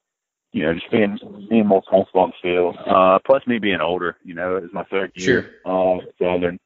you 0.52 0.64
know 0.64 0.74
just 0.74 0.90
being 0.92 1.18
being 1.50 1.68
more 1.68 1.84
comfortable 1.90 2.22
on 2.22 2.32
the 2.32 2.50
field 2.50 2.76
uh 2.88 3.20
plus 3.26 3.46
me 3.48 3.60
being 3.60 3.82
older 3.82 4.18
you 4.24 4.34
know 4.34 4.58
it 4.58 4.64
was 4.64 4.74
my 4.74 4.84
third 4.86 5.12
year 5.16 5.56
uh 5.66 5.98
southern 6.20 6.60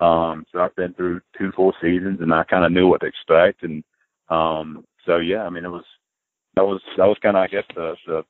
um 0.00 0.44
so 0.52 0.60
i've 0.60 0.74
been 0.76 0.94
through 0.94 1.20
two 1.38 1.52
full 1.52 1.72
seasons 1.80 2.20
and 2.20 2.32
i 2.32 2.44
kind 2.44 2.64
of 2.64 2.72
knew 2.72 2.88
what 2.88 3.00
to 3.00 3.06
expect 3.06 3.62
and 3.62 3.84
um 4.28 4.84
so 5.06 5.16
yeah 5.16 5.42
i 5.42 5.50
mean 5.50 5.64
it 5.64 5.70
was 5.70 5.84
that 6.56 6.64
was 6.64 6.80
that 6.96 7.06
was 7.06 7.18
kind 7.22 7.36
of 7.36 7.42
i 7.42 7.46
guess 7.46 7.64
the 7.74 7.94
the 8.06 8.22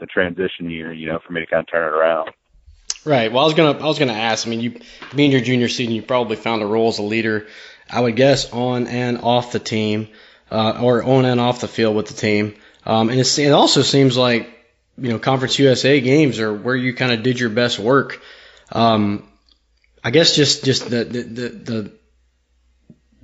the 0.00 0.06
transition 0.06 0.70
year 0.70 0.92
you 0.92 1.06
know 1.06 1.18
for 1.26 1.32
me 1.32 1.40
to 1.40 1.46
kind 1.46 1.60
of 1.60 1.70
turn 1.70 1.86
it 1.86 1.96
around 1.96 2.30
Right. 3.06 3.32
Well, 3.32 3.40
I 3.40 3.44
was 3.44 3.54
gonna 3.54 3.78
I 3.78 3.86
was 3.86 4.00
gonna 4.00 4.14
ask. 4.14 4.48
I 4.48 4.50
mean, 4.50 4.60
you 4.60 4.80
being 5.14 5.30
your 5.30 5.40
junior 5.40 5.68
season, 5.68 5.94
you 5.94 6.02
probably 6.02 6.34
found 6.34 6.60
a 6.62 6.66
role 6.66 6.88
as 6.88 6.98
a 6.98 7.04
leader. 7.04 7.46
I 7.88 8.00
would 8.00 8.16
guess 8.16 8.52
on 8.52 8.88
and 8.88 9.18
off 9.18 9.52
the 9.52 9.60
team, 9.60 10.08
uh, 10.50 10.80
or 10.82 11.02
on 11.02 11.24
and 11.24 11.40
off 11.40 11.60
the 11.60 11.68
field 11.68 11.96
with 11.96 12.06
the 12.08 12.14
team. 12.14 12.54
Um, 12.84 13.08
and 13.10 13.18
it 13.18 13.52
also 13.52 13.82
seems 13.82 14.16
like 14.16 14.48
you 14.98 15.10
know 15.10 15.18
Conference 15.18 15.58
USA 15.58 16.00
games 16.00 16.38
are 16.40 16.52
where 16.54 16.76
you 16.76 16.94
kind 16.94 17.12
of 17.12 17.22
did 17.22 17.38
your 17.38 17.50
best 17.50 17.78
work. 17.78 18.22
Um, 18.70 19.28
I 20.02 20.10
guess 20.10 20.36
just 20.36 20.64
just 20.64 20.88
the 20.88 21.04
the, 21.04 21.22
the, 21.22 21.48
the 21.48 21.92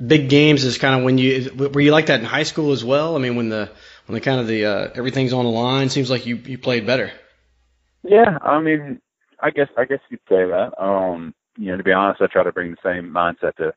big 0.04 0.28
games 0.28 0.64
is 0.64 0.78
kind 0.78 0.98
of 0.98 1.04
when 1.04 1.18
you 1.18 1.52
were 1.56 1.80
you 1.80 1.92
like 1.92 2.06
that 2.06 2.20
in 2.20 2.26
high 2.26 2.42
school 2.42 2.72
as 2.72 2.84
well. 2.84 3.14
I 3.16 3.18
mean, 3.18 3.36
when 3.36 3.48
the 3.48 3.70
when 4.06 4.14
the 4.14 4.20
kind 4.20 4.40
of 4.40 4.46
the 4.46 4.66
uh, 4.66 4.88
everything's 4.94 5.32
on 5.32 5.44
the 5.44 5.50
line, 5.50 5.88
seems 5.90 6.10
like 6.10 6.26
you 6.26 6.36
you 6.36 6.58
played 6.58 6.86
better. 6.86 7.12
Yeah, 8.02 8.38
I 8.42 8.60
mean, 8.60 9.00
I 9.40 9.50
guess 9.50 9.68
I 9.76 9.84
guess 9.84 10.00
you'd 10.10 10.20
say 10.28 10.44
that. 10.44 10.72
Um, 10.82 11.34
you 11.56 11.70
know, 11.70 11.76
to 11.76 11.84
be 11.84 11.92
honest, 11.92 12.20
I 12.20 12.26
try 12.26 12.42
to 12.42 12.52
bring 12.52 12.72
the 12.72 12.76
same 12.82 13.12
mindset 13.12 13.56
to 13.56 13.72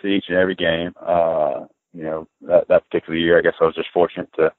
to 0.00 0.06
each 0.06 0.26
and 0.28 0.38
every 0.38 0.54
game. 0.54 0.94
Uh, 1.00 1.66
you 1.92 2.04
know, 2.04 2.26
that 2.42 2.68
that 2.68 2.84
particular 2.88 3.18
year, 3.18 3.38
I 3.38 3.42
guess 3.42 3.54
I 3.60 3.64
was 3.64 3.74
just 3.74 3.88
fortunate 3.92 4.28
to 4.36 4.52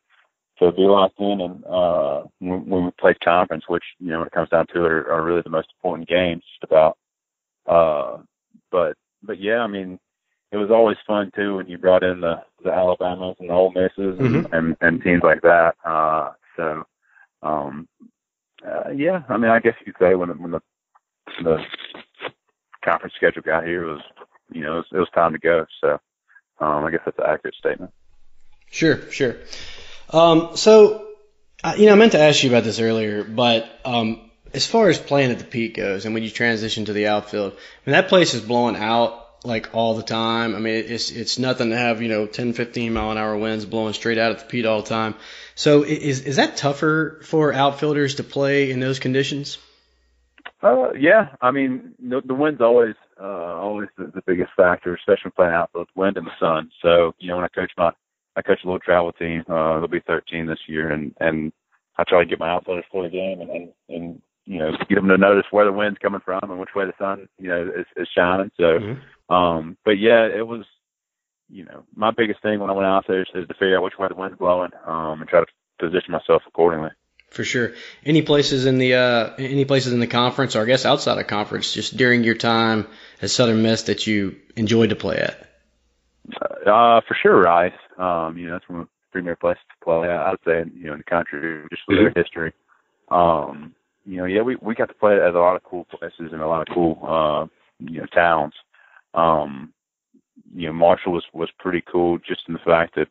to 0.59 0.71
be 0.71 0.81
locked 0.83 1.19
in, 1.19 1.39
and 1.41 1.63
uh, 1.65 2.23
when, 2.39 2.67
when 2.67 2.85
we 2.85 2.91
played 2.99 3.19
conference, 3.21 3.65
which 3.67 3.83
you 3.99 4.09
know, 4.09 4.19
when 4.19 4.27
it 4.27 4.33
comes 4.33 4.49
down 4.49 4.65
to 4.73 4.85
it, 4.85 4.91
are, 4.91 5.11
are 5.11 5.23
really 5.23 5.41
the 5.43 5.49
most 5.49 5.67
important 5.77 6.09
games, 6.09 6.43
just 6.51 6.63
about. 6.63 6.97
Uh, 7.67 8.17
but 8.71 8.95
but 9.23 9.39
yeah, 9.39 9.59
I 9.59 9.67
mean, 9.67 9.99
it 10.51 10.57
was 10.57 10.71
always 10.71 10.97
fun 11.05 11.31
too 11.35 11.57
when 11.57 11.67
you 11.67 11.77
brought 11.77 12.03
in 12.03 12.21
the 12.21 12.41
the 12.63 12.71
Alabamas 12.71 13.35
and 13.39 13.49
the 13.49 13.53
Ole 13.53 13.71
Misses 13.71 14.19
and, 14.19 14.45
Mhm. 14.45 14.53
and 14.53 14.77
and 14.81 15.03
teams 15.03 15.21
like 15.23 15.41
that. 15.41 15.75
Uh, 15.85 16.31
so, 16.55 16.83
um, 17.43 17.87
uh, 18.65 18.89
yeah, 18.89 19.21
I 19.29 19.37
mean, 19.37 19.51
I 19.51 19.59
guess 19.59 19.75
you 19.85 19.93
could 19.93 20.03
say 20.03 20.15
when 20.15 20.29
when 20.41 20.51
the 20.51 20.61
the 21.43 21.57
conference 22.83 23.13
schedule 23.15 23.41
got 23.43 23.65
here, 23.65 23.83
it 23.83 23.91
was 23.93 24.01
you 24.51 24.61
know 24.61 24.73
it 24.73 24.77
was, 24.77 24.85
it 24.93 24.97
was 24.97 25.09
time 25.13 25.33
to 25.33 25.39
go. 25.39 25.65
So, 25.81 25.99
um, 26.59 26.85
I 26.85 26.91
guess 26.91 27.01
that's 27.05 27.17
an 27.19 27.25
accurate 27.27 27.55
statement. 27.55 27.91
Sure, 28.71 29.09
sure. 29.11 29.37
Um, 30.09 30.55
so, 30.55 31.07
you 31.77 31.85
know, 31.85 31.93
I 31.93 31.95
meant 31.95 32.13
to 32.13 32.19
ask 32.19 32.43
you 32.43 32.49
about 32.49 32.63
this 32.63 32.79
earlier, 32.79 33.23
but 33.23 33.69
um, 33.85 34.29
as 34.53 34.65
far 34.65 34.89
as 34.89 34.97
playing 34.97 35.31
at 35.31 35.39
the 35.39 35.45
Pete 35.45 35.75
goes, 35.75 36.05
and 36.05 36.13
when 36.13 36.23
you 36.23 36.29
transition 36.29 36.85
to 36.85 36.93
the 36.93 37.07
outfield, 37.07 37.53
I 37.53 37.89
mean, 37.89 37.93
that 37.93 38.09
place 38.09 38.33
is 38.33 38.41
blowing 38.41 38.75
out 38.75 39.27
like 39.43 39.73
all 39.73 39.95
the 39.95 40.03
time. 40.03 40.55
I 40.55 40.59
mean, 40.59 40.75
it's 40.87 41.11
it's 41.11 41.39
nothing 41.39 41.69
to 41.69 41.77
have 41.77 42.01
you 42.01 42.09
know 42.09 42.25
10, 42.25 42.53
15 42.53 42.93
mile 42.93 43.11
an 43.11 43.17
hour 43.17 43.37
winds 43.37 43.65
blowing 43.65 43.93
straight 43.93 44.17
out 44.17 44.31
at 44.31 44.39
the 44.39 44.45
Pete 44.45 44.65
all 44.65 44.81
the 44.81 44.89
time. 44.89 45.15
So, 45.55 45.83
is 45.83 46.21
is 46.21 46.35
that 46.37 46.57
tougher 46.57 47.19
for 47.23 47.53
outfielders 47.53 48.15
to 48.15 48.23
play 48.23 48.71
in 48.71 48.79
those 48.79 48.99
conditions? 48.99 49.57
Uh, 50.61 50.93
yeah, 50.93 51.35
I 51.41 51.51
mean 51.51 51.93
the, 51.99 52.21
the 52.21 52.33
wind's 52.33 52.61
always 52.61 52.95
uh, 53.21 53.55
always 53.59 53.89
the, 53.97 54.11
the 54.13 54.21
biggest 54.25 54.51
factor, 54.55 54.95
especially 54.95 55.31
playing 55.31 55.53
outfield, 55.53 55.87
wind 55.95 56.17
and 56.17 56.27
the 56.27 56.31
sun. 56.39 56.69
So 56.81 57.13
you 57.19 57.29
know 57.29 57.35
when 57.37 57.45
I 57.45 57.49
coach 57.49 57.71
my 57.77 57.91
I 58.37 58.41
coach 58.43 58.59
a 58.63 58.67
little 58.67 58.79
travel 58.79 59.11
team. 59.11 59.41
Uh, 59.49 59.73
there'll 59.73 59.87
be 59.87 59.99
13 60.01 60.45
this 60.45 60.59
year, 60.67 60.91
and 60.91 61.13
and 61.19 61.51
I 61.97 62.03
try 62.03 62.19
to 62.23 62.29
get 62.29 62.39
my 62.39 62.49
outfielders 62.49 62.85
for 62.91 63.03
the 63.03 63.09
game 63.09 63.41
and, 63.41 63.49
and 63.49 63.69
and 63.89 64.21
you 64.45 64.59
know 64.59 64.71
get 64.87 64.95
them 64.95 65.07
to 65.07 65.17
notice 65.17 65.45
where 65.51 65.65
the 65.65 65.71
wind's 65.71 65.99
coming 65.99 66.21
from 66.23 66.49
and 66.49 66.59
which 66.59 66.75
way 66.75 66.85
the 66.85 66.93
sun 66.99 67.27
you 67.39 67.49
know 67.49 67.63
is, 67.63 67.85
is 67.95 68.07
shining. 68.15 68.51
So, 68.57 68.79
Mhm. 68.79 69.33
um, 69.33 69.77
but 69.83 69.97
yeah, 69.97 70.25
it 70.25 70.45
was 70.47 70.65
you 71.49 71.65
know 71.65 71.83
my 71.95 72.11
biggest 72.11 72.41
thing 72.41 72.59
when 72.59 72.69
I 72.69 72.73
went 72.73 72.85
out 72.85 73.05
there 73.07 73.21
is, 73.21 73.27
is 73.33 73.47
to 73.47 73.53
figure 73.55 73.77
out 73.77 73.83
which 73.83 73.97
way 73.97 74.07
the 74.07 74.15
wind's 74.15 74.37
blowing, 74.37 74.71
um, 74.85 75.21
and 75.21 75.29
try 75.29 75.41
to 75.41 75.47
position 75.79 76.11
myself 76.11 76.43
accordingly. 76.47 76.91
For 77.29 77.43
sure. 77.43 77.73
Any 78.05 78.21
places 78.21 78.65
in 78.65 78.77
the 78.77 78.95
uh, 78.95 79.35
any 79.37 79.65
places 79.65 79.93
in 79.93 79.99
the 79.99 80.07
conference, 80.07 80.55
or 80.55 80.61
I 80.61 80.65
guess 80.65 80.85
outside 80.85 81.19
of 81.19 81.27
conference, 81.27 81.73
just 81.73 81.97
during 81.97 82.23
your 82.23 82.35
time 82.35 82.87
at 83.21 83.29
Southern 83.29 83.61
Miss 83.61 83.83
that 83.83 84.07
you 84.07 84.37
enjoyed 84.55 84.89
to 84.89 84.95
play 84.95 85.17
at? 85.17 85.47
Uh, 86.65 87.01
for 87.07 87.15
sure, 87.21 87.41
Rice. 87.41 87.73
Um, 87.97 88.37
you 88.37 88.47
know, 88.47 88.53
that's 88.53 88.67
one 88.69 88.81
of 88.81 88.85
the 88.85 88.91
premier 89.11 89.35
places 89.35 89.63
to 89.69 89.85
play. 89.85 90.09
I 90.09 90.31
would 90.31 90.39
say, 90.45 90.63
you 90.73 90.87
know, 90.87 90.93
in 90.93 90.99
the 90.99 91.03
country, 91.03 91.63
just 91.69 91.83
with 91.87 91.97
their 91.97 92.23
history. 92.23 92.53
Um, 93.09 93.75
you 94.05 94.17
know, 94.17 94.25
yeah, 94.25 94.41
we 94.41 94.55
we 94.61 94.73
got 94.73 94.87
to 94.87 94.93
play 94.93 95.15
at 95.15 95.35
a 95.35 95.39
lot 95.39 95.55
of 95.55 95.63
cool 95.63 95.85
places 95.85 96.31
and 96.31 96.41
a 96.41 96.47
lot 96.47 96.61
of 96.61 96.73
cool, 96.73 96.99
uh, 97.03 97.47
you 97.79 97.99
know, 97.99 98.05
towns. 98.07 98.53
Um, 99.13 99.73
you 100.55 100.67
know, 100.67 100.73
Marshall 100.73 101.11
was 101.11 101.25
was 101.33 101.49
pretty 101.59 101.83
cool, 101.91 102.17
just 102.19 102.41
in 102.47 102.53
the 102.53 102.59
fact 102.59 102.95
that 102.95 103.07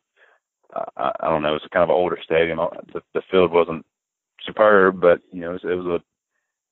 uh, 0.74 0.84
I, 0.96 1.12
I 1.20 1.28
don't 1.28 1.42
know, 1.42 1.50
it 1.50 1.62
was 1.62 1.68
kind 1.72 1.82
of 1.82 1.90
an 1.90 1.96
older 1.96 2.18
stadium. 2.22 2.58
Uh, 2.58 2.68
The, 2.92 3.02
the 3.12 3.22
field 3.30 3.52
wasn't 3.52 3.84
superb, 4.46 5.00
but 5.00 5.20
you 5.32 5.40
know, 5.40 5.50
it 5.50 5.62
was, 5.62 5.64
it 5.64 5.74
was 5.74 5.86
a 5.86 6.02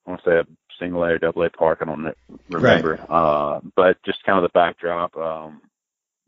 I 0.07 0.11
want 0.11 0.25
to 0.25 0.31
say 0.31 0.37
a 0.39 0.47
single 0.79 1.03
A 1.03 1.13
or 1.13 1.19
double 1.19 1.43
A 1.43 1.51
park. 1.51 1.79
I 1.81 1.87
don't 1.87 2.15
remember, 2.51 3.05
uh, 3.09 3.61
but 3.75 4.03
just 4.05 4.23
kind 4.25 4.39
of 4.39 4.43
the 4.43 4.59
backdrop. 4.59 5.17
Um, 5.17 5.63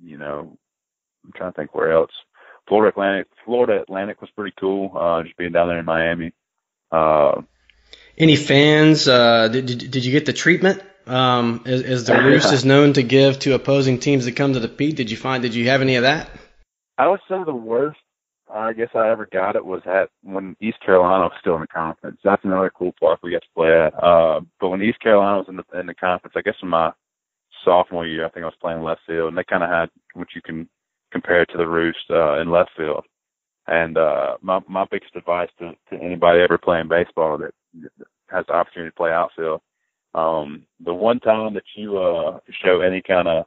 you 0.02 0.18
know, 0.18 0.56
I'm 1.24 1.32
trying 1.32 1.52
to 1.52 1.56
think 1.56 1.74
where 1.74 1.92
else. 1.92 2.12
Florida 2.68 2.90
Atlantic, 2.90 3.28
Florida 3.44 3.80
Atlantic 3.82 4.20
was 4.20 4.30
pretty 4.30 4.54
cool. 4.58 4.92
Uh, 4.96 5.22
just 5.22 5.36
being 5.36 5.52
down 5.52 5.68
there 5.68 5.78
in 5.78 5.84
Miami. 5.84 6.32
Uh, 6.90 7.42
Any 8.18 8.36
fans? 8.36 9.06
Uh, 9.06 9.48
did, 9.48 9.66
did 9.66 9.90
did 9.90 10.04
you 10.04 10.12
get 10.12 10.26
the 10.26 10.32
treatment? 10.32 10.82
Um, 11.06 11.62
as, 11.66 11.82
as 11.82 12.04
the 12.04 12.14
Roost 12.20 12.52
is 12.52 12.64
known 12.64 12.94
to 12.94 13.02
give 13.02 13.38
to 13.40 13.54
opposing 13.54 14.00
teams 14.00 14.24
that 14.24 14.32
come 14.34 14.54
to 14.54 14.60
the 14.60 14.68
Pete, 14.68 14.96
did 14.96 15.10
you 15.10 15.16
find? 15.16 15.42
Did 15.42 15.54
you 15.54 15.68
have 15.68 15.80
any 15.80 15.96
of 15.96 16.02
that? 16.02 16.28
I 16.98 17.06
would 17.08 17.20
say 17.28 17.36
the 17.44 17.54
worst. 17.54 18.00
I 18.56 18.72
guess 18.72 18.88
I 18.94 19.10
ever 19.10 19.28
got 19.30 19.56
it 19.56 19.64
was 19.64 19.82
at 19.86 20.08
when 20.22 20.56
East 20.60 20.80
Carolina 20.84 21.24
was 21.24 21.32
still 21.40 21.54
in 21.56 21.60
the 21.60 21.66
conference. 21.66 22.18
That's 22.24 22.44
another 22.44 22.70
cool 22.76 22.92
park 22.98 23.20
we 23.22 23.32
got 23.32 23.42
to 23.42 23.54
play 23.54 23.72
at. 23.72 23.94
Uh, 24.02 24.40
but 24.60 24.70
when 24.70 24.82
East 24.82 25.00
Carolina 25.00 25.38
was 25.38 25.46
in 25.48 25.56
the 25.56 25.78
in 25.78 25.86
the 25.86 25.94
conference, 25.94 26.34
I 26.36 26.42
guess 26.42 26.56
in 26.62 26.68
my 26.68 26.92
sophomore 27.64 28.06
year, 28.06 28.24
I 28.24 28.30
think 28.30 28.44
I 28.44 28.46
was 28.46 28.54
playing 28.60 28.82
left 28.82 29.02
field, 29.06 29.28
and 29.28 29.36
they 29.36 29.44
kind 29.44 29.62
of 29.62 29.70
had 29.70 29.90
what 30.14 30.28
you 30.34 30.42
can 30.42 30.68
compare 31.12 31.44
to 31.46 31.56
the 31.56 31.66
Roost 31.66 32.10
uh, 32.10 32.40
in 32.40 32.50
left 32.50 32.70
field. 32.76 33.04
And 33.66 33.98
uh, 33.98 34.36
my 34.40 34.60
my 34.68 34.86
biggest 34.90 35.16
advice 35.16 35.50
to, 35.58 35.72
to 35.90 36.02
anybody 36.02 36.40
ever 36.40 36.58
playing 36.58 36.88
baseball 36.88 37.38
that 37.38 37.52
has 38.28 38.44
the 38.46 38.54
opportunity 38.54 38.90
to 38.90 38.96
play 38.96 39.10
outfield, 39.10 39.60
um, 40.14 40.64
the 40.84 40.94
one 40.94 41.20
time 41.20 41.54
that 41.54 41.64
you 41.74 41.98
uh, 41.98 42.38
show 42.64 42.80
any 42.80 43.02
kind 43.02 43.28
of 43.28 43.44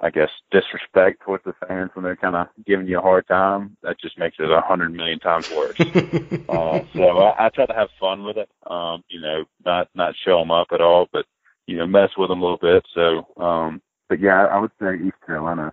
I 0.00 0.10
guess 0.10 0.28
disrespect 0.50 1.22
towards 1.22 1.44
the 1.44 1.54
fans 1.66 1.90
when 1.94 2.04
they're 2.04 2.16
kind 2.16 2.36
of 2.36 2.48
giving 2.66 2.86
you 2.86 2.98
a 2.98 3.02
hard 3.02 3.26
time, 3.26 3.76
that 3.82 3.98
just 3.98 4.18
makes 4.18 4.36
it 4.38 4.50
a 4.50 4.60
hundred 4.60 4.92
million 4.92 5.18
times 5.18 5.50
worse. 5.50 5.80
uh, 6.48 6.80
so 6.94 7.18
I, 7.18 7.46
I 7.46 7.48
try 7.48 7.64
to 7.64 7.72
have 7.72 7.88
fun 7.98 8.24
with 8.24 8.36
it. 8.36 8.50
Um, 8.70 9.04
you 9.08 9.20
know, 9.20 9.44
not 9.64 9.88
not 9.94 10.14
show 10.22 10.38
them 10.38 10.50
up 10.50 10.68
at 10.72 10.82
all, 10.82 11.08
but 11.12 11.24
you 11.66 11.78
know, 11.78 11.86
mess 11.86 12.10
with 12.16 12.28
them 12.28 12.40
a 12.40 12.42
little 12.42 12.58
bit. 12.58 12.86
So, 12.94 13.42
um, 13.42 13.80
but 14.08 14.20
yeah, 14.20 14.46
I 14.46 14.58
would 14.58 14.70
say 14.80 14.96
East 14.96 15.16
Carolina, 15.24 15.72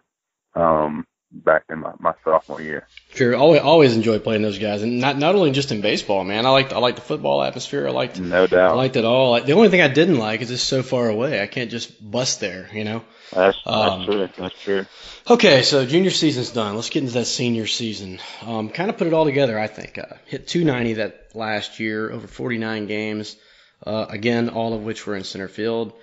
um, 0.56 1.06
back 1.34 1.64
in 1.70 1.80
my, 1.80 1.94
my 2.00 2.14
sophomore 2.24 2.62
year. 2.62 2.88
Sure, 3.14 3.36
always 3.36 3.62
always 3.62 3.96
enjoy 3.96 4.20
playing 4.20 4.42
those 4.42 4.60
guys, 4.60 4.84
and 4.84 5.00
not 5.00 5.18
not 5.18 5.36
only 5.36 5.52
just 5.52 5.72
in 5.72 5.82
baseball, 5.82 6.24
man. 6.24 6.46
I 6.46 6.50
liked 6.50 6.74
I 6.74 6.78
liked 6.78 6.98
the 6.98 7.04
football 7.04 7.44
atmosphere. 7.44 7.88
I 7.88 7.92
liked 7.92 8.20
No 8.20 8.48
doubt. 8.48 8.72
I 8.72 8.76
liked 8.76 8.96
it 8.96 9.06
all. 9.06 9.42
The 9.42 9.54
only 9.54 9.70
thing 9.70 9.82
I 9.82 9.88
didn't 9.88 10.18
like 10.18 10.42
is 10.42 10.52
it's 10.52 10.62
so 10.62 10.84
far 10.84 11.10
away. 11.10 11.42
I 11.42 11.48
can't 11.48 11.72
just 11.72 12.12
bust 12.12 12.40
there, 12.40 12.70
you 12.72 12.84
know. 12.84 13.04
that's 13.32 13.58
that's 13.66 13.92
um, 13.92 14.06
true. 14.06 14.30
That's 14.38 14.62
true. 14.62 14.86
Okay, 15.30 15.64
so 15.64 15.86
junior 15.86 16.12
season's 16.12 16.52
done. 16.52 16.76
Let's 16.76 16.90
get 16.90 17.04
into 17.04 17.14
that 17.14 17.26
senior 17.26 17.66
season. 17.66 18.20
Um, 18.46 18.70
kind 18.70 18.90
of 18.90 18.98
put 18.98 19.08
it 19.08 19.14
all 19.14 19.26
together, 19.26 19.58
I 19.58 19.68
think. 19.68 19.98
Uh, 19.98 20.16
hit 20.26 20.48
290 20.48 20.96
that 20.96 21.30
last 21.34 21.80
year, 21.80 22.12
over 22.12 22.28
49 22.28 22.88
games. 22.88 23.38
Uh, 23.86 24.06
again, 24.10 24.50
all 24.50 24.74
of 24.74 24.84
which 24.84 25.06
were 25.08 25.16
in 25.16 25.24
center 25.24 25.48
field. 25.48 25.94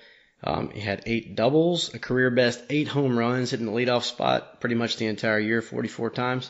Um, 0.43 0.71
he 0.71 0.81
had 0.81 1.03
eight 1.05 1.35
doubles, 1.35 1.93
a 1.93 1.99
career 1.99 2.31
best 2.31 2.61
eight 2.69 2.87
home 2.87 3.17
runs, 3.17 3.51
hitting 3.51 3.67
the 3.67 3.71
leadoff 3.71 4.03
spot 4.03 4.59
pretty 4.59 4.75
much 4.75 4.97
the 4.97 5.05
entire 5.05 5.39
year, 5.39 5.61
44 5.61 6.09
times. 6.09 6.49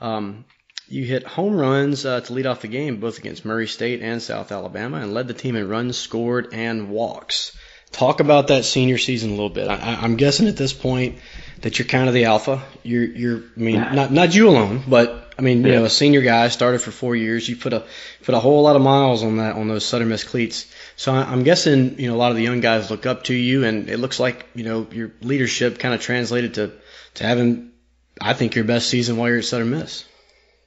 Um, 0.00 0.44
you 0.88 1.04
hit 1.04 1.24
home 1.24 1.54
runs 1.54 2.06
uh, 2.06 2.20
to 2.20 2.32
lead 2.32 2.46
off 2.46 2.62
the 2.62 2.68
game, 2.68 2.98
both 2.98 3.18
against 3.18 3.44
Murray 3.44 3.66
State 3.66 4.02
and 4.02 4.22
South 4.22 4.52
Alabama, 4.52 4.98
and 4.98 5.12
led 5.12 5.28
the 5.28 5.34
team 5.34 5.56
in 5.56 5.68
runs 5.68 5.98
scored 5.98 6.48
and 6.52 6.90
walks. 6.90 7.56
Talk 7.92 8.20
about 8.20 8.48
that 8.48 8.64
senior 8.64 8.98
season 8.98 9.30
a 9.30 9.32
little 9.34 9.50
bit. 9.50 9.68
I, 9.68 9.98
I'm 10.00 10.16
guessing 10.16 10.48
at 10.48 10.56
this 10.56 10.72
point 10.72 11.18
that 11.62 11.78
you're 11.78 11.88
kind 11.88 12.08
of 12.08 12.14
the 12.14 12.26
alpha. 12.26 12.62
You're, 12.82 13.04
you're, 13.04 13.38
I 13.38 13.60
mean, 13.60 13.80
not 13.80 14.12
not 14.12 14.34
you 14.34 14.48
alone, 14.48 14.82
but 14.86 15.34
I 15.38 15.42
mean, 15.42 15.64
you 15.64 15.72
know, 15.72 15.84
a 15.84 15.90
senior 15.90 16.20
guy 16.20 16.48
started 16.48 16.80
for 16.80 16.90
four 16.90 17.14
years. 17.14 17.48
You 17.48 17.56
put 17.56 17.72
a 17.72 17.84
put 18.22 18.34
a 18.34 18.38
whole 18.38 18.62
lot 18.62 18.76
of 18.76 18.82
miles 18.82 19.22
on 19.22 19.36
that 19.38 19.56
on 19.56 19.68
those 19.68 19.84
Southern 19.84 20.08
Miss 20.08 20.24
cleats. 20.24 20.66
So 20.96 21.12
I'm 21.12 21.42
guessing, 21.42 21.98
you 22.00 22.08
know, 22.08 22.14
a 22.14 22.16
lot 22.16 22.30
of 22.30 22.36
the 22.36 22.42
young 22.42 22.60
guys 22.60 22.90
look 22.90 23.04
up 23.04 23.24
to 23.24 23.34
you, 23.34 23.64
and 23.64 23.90
it 23.90 23.98
looks 23.98 24.18
like, 24.18 24.46
you 24.54 24.64
know, 24.64 24.86
your 24.90 25.12
leadership 25.20 25.78
kind 25.78 25.94
of 25.94 26.00
translated 26.00 26.54
to 26.54 26.72
to 27.14 27.24
having, 27.24 27.72
I 28.20 28.32
think, 28.32 28.54
your 28.54 28.64
best 28.64 28.88
season 28.88 29.18
while 29.18 29.28
you're 29.28 29.38
at 29.38 29.44
Southern 29.44 29.70
Miss. 29.70 30.04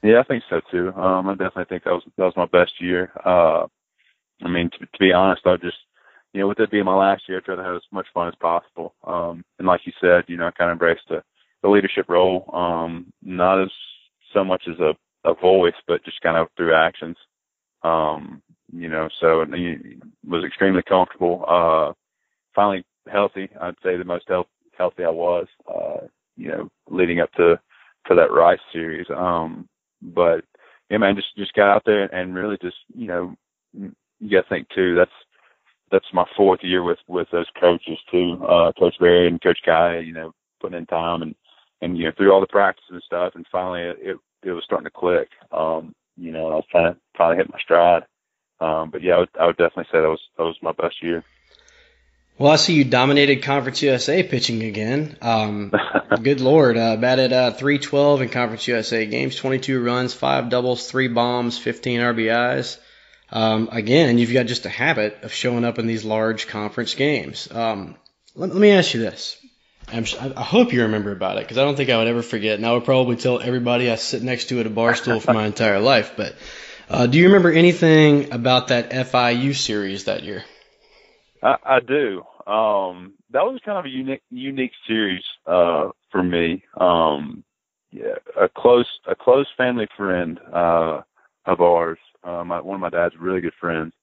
Yeah, 0.03 0.19
I 0.19 0.23
think 0.23 0.43
so 0.49 0.61
too. 0.71 0.93
Um, 0.93 1.27
I 1.27 1.33
definitely 1.33 1.65
think 1.65 1.83
that 1.83 1.93
was 1.93 2.03
that 2.15 2.23
was 2.23 2.37
my 2.37 2.45
best 2.45 2.79
year. 2.79 3.11
Uh, 3.25 3.65
I 4.43 4.47
mean, 4.47 4.69
to, 4.69 4.79
to 4.79 4.99
be 4.99 5.11
honest, 5.11 5.41
I 5.45 5.57
just, 5.57 5.77
you 6.33 6.41
know, 6.41 6.47
with 6.47 6.59
it 6.59 6.71
being 6.71 6.85
my 6.85 6.95
last 6.95 7.23
year, 7.27 7.39
I 7.39 7.41
tried 7.41 7.55
to 7.55 7.63
have 7.63 7.75
as 7.75 7.81
much 7.91 8.07
fun 8.13 8.27
as 8.27 8.35
possible. 8.35 8.93
Um, 9.03 9.43
and 9.57 9.67
like 9.67 9.81
you 9.85 9.93
said, 9.99 10.25
you 10.27 10.37
know, 10.37 10.47
I 10.47 10.51
kind 10.51 10.69
of 10.69 10.75
embraced 10.75 11.09
the, 11.09 11.23
the 11.61 11.69
leadership 11.69 12.05
role, 12.07 12.49
um, 12.53 13.11
not 13.21 13.61
as 13.61 13.69
so 14.33 14.43
much 14.43 14.63
as 14.69 14.79
a, 14.79 14.93
a 15.29 15.33
voice, 15.33 15.73
but 15.87 16.05
just 16.05 16.21
kind 16.21 16.37
of 16.37 16.47
through 16.55 16.75
actions. 16.75 17.17
Um, 17.83 18.41
you 18.71 18.89
know, 18.89 19.09
so 19.19 19.45
he 19.53 19.97
was 20.27 20.43
extremely 20.43 20.83
comfortable. 20.83 21.45
Uh, 21.47 21.93
finally 22.55 22.83
healthy. 23.11 23.49
I'd 23.61 23.75
say 23.83 23.97
the 23.97 24.03
most 24.03 24.25
health, 24.27 24.47
healthy 24.77 25.03
I 25.03 25.09
was. 25.09 25.47
Uh, 25.67 26.07
you 26.37 26.47
know, 26.49 26.69
leading 26.89 27.19
up 27.19 27.31
to 27.33 27.59
to 28.07 28.15
that 28.15 28.31
Rice 28.31 28.59
series. 28.71 29.07
Um, 29.15 29.67
but 30.01 30.43
yeah, 30.89 30.97
man, 30.97 31.15
just 31.15 31.35
just 31.37 31.53
got 31.53 31.69
out 31.69 31.83
there 31.85 32.03
and 32.15 32.33
really 32.33 32.57
just 32.61 32.77
you 32.95 33.07
know, 33.07 33.35
you 33.73 34.29
got 34.31 34.43
to 34.43 34.49
think 34.49 34.67
too. 34.73 34.95
That's 34.95 35.11
that's 35.91 36.05
my 36.13 36.25
fourth 36.37 36.61
year 36.63 36.83
with 36.83 36.99
with 37.07 37.27
those 37.31 37.47
coaches 37.59 37.97
too, 38.11 38.43
uh, 38.47 38.71
Coach 38.79 38.95
Berry 38.99 39.27
and 39.27 39.41
Coach 39.41 39.59
Guy, 39.65 39.99
You 39.99 40.13
know, 40.13 40.33
putting 40.61 40.77
in 40.77 40.85
time 40.85 41.21
and 41.21 41.35
and 41.81 41.97
you 41.97 42.05
know 42.05 42.11
through 42.17 42.31
all 42.31 42.41
the 42.41 42.47
practices 42.47 42.89
and 42.91 43.03
stuff, 43.03 43.33
and 43.35 43.45
finally 43.51 43.81
it 43.81 43.97
it, 44.01 44.17
it 44.43 44.51
was 44.51 44.63
starting 44.63 44.85
to 44.85 44.91
click. 44.91 45.29
Um, 45.51 45.93
you 46.17 46.31
know, 46.31 46.47
I 46.47 46.55
was 46.55 46.65
trying 46.71 46.93
to 46.93 46.99
finally 47.17 47.37
hit 47.37 47.51
my 47.51 47.59
stride. 47.59 48.03
Um, 48.61 48.89
but 48.89 49.01
yeah, 49.01 49.15
I 49.15 49.19
would, 49.19 49.29
I 49.39 49.45
would 49.45 49.57
definitely 49.57 49.85
say 49.91 50.01
that 50.01 50.09
was 50.09 50.21
that 50.37 50.43
was 50.43 50.57
my 50.61 50.71
best 50.71 51.01
year. 51.01 51.23
Well, 52.37 52.53
I 52.53 52.55
see 52.55 52.73
you 52.73 52.85
dominated 52.85 53.43
Conference 53.43 53.81
USA 53.81 54.23
pitching 54.23 54.63
again. 54.63 55.17
Um, 55.21 55.73
good 56.23 56.39
lord, 56.39 56.77
uh, 56.77 56.95
batted 56.95 57.33
uh, 57.33 57.51
312 57.51 58.21
in 58.21 58.29
Conference 58.29 58.65
USA 58.69 59.05
games, 59.05 59.35
22 59.35 59.83
runs, 59.83 60.13
five 60.13 60.47
doubles, 60.47 60.89
three 60.89 61.09
bombs, 61.09 61.57
15 61.57 61.99
RBIs. 61.99 62.77
Um, 63.29 63.67
again, 63.73 64.17
you've 64.17 64.31
got 64.31 64.45
just 64.45 64.65
a 64.65 64.69
habit 64.69 65.17
of 65.23 65.33
showing 65.33 65.65
up 65.65 65.79
in 65.79 65.87
these 65.87 66.05
large 66.05 66.47
conference 66.47 66.95
games. 66.95 67.51
Um, 67.51 67.97
Let, 68.35 68.51
let 68.51 68.59
me 68.59 68.71
ask 68.71 68.93
you 68.93 69.01
this. 69.01 69.37
I'm, 69.91 70.05
I 70.37 70.43
hope 70.43 70.71
you 70.71 70.83
remember 70.83 71.11
about 71.11 71.37
it 71.37 71.41
because 71.41 71.57
I 71.57 71.63
don't 71.63 71.75
think 71.75 71.89
I 71.89 71.97
would 71.97 72.07
ever 72.07 72.21
forget. 72.21 72.55
And 72.55 72.65
I 72.65 72.73
would 72.73 72.85
probably 72.85 73.15
tell 73.17 73.39
everybody 73.39 73.91
I 73.91 73.95
sit 73.95 74.23
next 74.23 74.45
to 74.49 74.59
at 74.59 74.67
a 74.67 74.69
bar 74.69 74.95
stool 74.95 75.19
for 75.19 75.33
my 75.33 75.45
entire 75.47 75.79
life. 75.79 76.13
But 76.15 76.35
uh, 76.89 77.07
do 77.07 77.17
you 77.17 77.25
remember 77.27 77.51
anything 77.51 78.33
about 78.33 78.69
that 78.69 78.91
FIU 78.91 79.55
series 79.55 80.05
that 80.05 80.23
year? 80.23 80.43
I, 81.41 81.55
I 81.65 81.79
do. 81.79 82.23
Um, 82.51 83.13
that 83.31 83.43
was 83.43 83.59
kind 83.63 83.77
of 83.77 83.85
a 83.85 83.89
unique 83.89 84.23
unique 84.31 84.71
series 84.87 85.23
uh, 85.45 85.89
for 86.11 86.23
me. 86.23 86.63
Um, 86.77 87.43
yeah, 87.91 88.15
a 88.39 88.49
close 88.49 88.87
a 89.07 89.15
close 89.15 89.47
family 89.55 89.87
friend 89.95 90.39
uh, 90.53 91.01
of 91.45 91.61
ours, 91.61 91.99
uh, 92.23 92.43
my, 92.43 92.61
one 92.61 92.75
of 92.75 92.81
my 92.81 92.89
dad's 92.89 93.15
really 93.19 93.41
good 93.41 93.53
friends, 93.59 93.93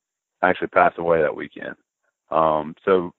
actually 0.43 0.69
passed 0.69 0.99
away 0.99 1.23
that 1.23 1.37
weekend. 1.37 1.77
Um, 2.31 2.75
so 2.85 3.13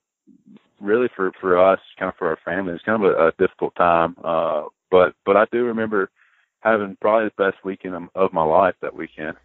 really 0.80 1.10
for 1.16 1.32
for 1.40 1.60
us, 1.60 1.80
kind 2.00 2.10
of 2.10 2.16
for 2.18 2.30
our 2.30 2.40
family, 2.44 2.74
it's 2.74 2.84
kind 2.84 3.04
of 3.04 3.12
a, 3.12 3.28
a 3.28 3.32
difficult 3.38 3.76
time. 3.76 4.16
Uh, 4.24 4.64
but 4.90 5.14
but 5.26 5.38
I 5.38 5.46
do 5.52 5.66
remember 5.66 6.10
having 6.62 6.98
probably 7.00 7.30
the 7.30 7.44
best 7.44 7.64
weekend 7.64 7.96
of, 7.96 8.04
of 8.16 8.34
my 8.34 8.44
life 8.44 8.76
that 8.82 8.96
weekend. 8.96 9.36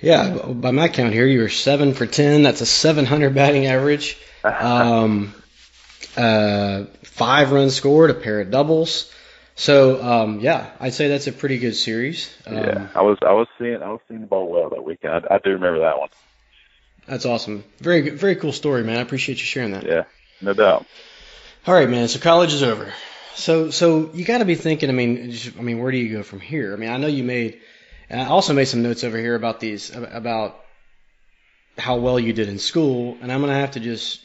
Yeah, 0.00 0.46
by 0.46 0.70
my 0.70 0.88
count 0.88 1.12
here, 1.12 1.26
you 1.26 1.40
were 1.40 1.48
seven 1.48 1.94
for 1.94 2.06
ten. 2.06 2.42
That's 2.42 2.60
a 2.60 2.66
700 2.66 3.34
batting 3.34 3.66
average. 3.66 4.18
Um, 4.42 5.34
uh, 6.16 6.84
five 7.02 7.52
runs 7.52 7.74
scored, 7.74 8.08
a 8.08 8.14
pair 8.14 8.40
of 8.40 8.50
doubles. 8.50 9.12
So 9.54 10.02
um, 10.02 10.40
yeah, 10.40 10.70
I'd 10.80 10.94
say 10.94 11.08
that's 11.08 11.26
a 11.26 11.32
pretty 11.32 11.58
good 11.58 11.76
series. 11.76 12.34
Um, 12.46 12.56
yeah, 12.56 12.88
I 12.94 13.02
was 13.02 13.18
I 13.20 13.32
was 13.32 13.46
seeing 13.58 13.82
I 13.82 13.90
was 13.90 14.00
seeing 14.08 14.22
the 14.22 14.26
ball 14.26 14.50
well 14.50 14.70
that 14.70 14.82
weekend. 14.82 15.12
I, 15.12 15.34
I 15.34 15.38
do 15.38 15.50
remember 15.50 15.80
that 15.80 15.98
one. 15.98 16.08
That's 17.06 17.26
awesome. 17.26 17.64
Very 17.78 18.00
good, 18.00 18.14
very 18.14 18.36
cool 18.36 18.52
story, 18.52 18.84
man. 18.84 18.96
I 18.96 19.02
appreciate 19.02 19.38
you 19.38 19.44
sharing 19.44 19.72
that. 19.72 19.84
Yeah, 19.84 20.04
no 20.40 20.54
doubt. 20.54 20.86
All 21.66 21.74
right, 21.74 21.90
man. 21.90 22.08
So 22.08 22.18
college 22.20 22.54
is 22.54 22.62
over. 22.62 22.90
So 23.34 23.70
so 23.70 24.10
you 24.14 24.24
got 24.24 24.38
to 24.38 24.46
be 24.46 24.54
thinking. 24.54 24.88
I 24.88 24.92
mean, 24.92 25.30
just, 25.30 25.58
I 25.58 25.60
mean, 25.60 25.78
where 25.78 25.92
do 25.92 25.98
you 25.98 26.16
go 26.16 26.22
from 26.22 26.40
here? 26.40 26.72
I 26.72 26.76
mean, 26.76 26.88
I 26.88 26.96
know 26.96 27.06
you 27.06 27.24
made. 27.24 27.60
And 28.10 28.20
I 28.20 28.26
also 28.26 28.52
made 28.52 28.64
some 28.64 28.82
notes 28.82 29.04
over 29.04 29.16
here 29.16 29.36
about 29.36 29.60
these 29.60 29.94
about 29.94 30.56
how 31.78 31.96
well 31.96 32.18
you 32.18 32.32
did 32.32 32.48
in 32.48 32.58
school, 32.58 33.16
and 33.22 33.32
I'm 33.32 33.40
gonna 33.40 33.54
have 33.54 33.70
to 33.72 33.80
just 33.80 34.20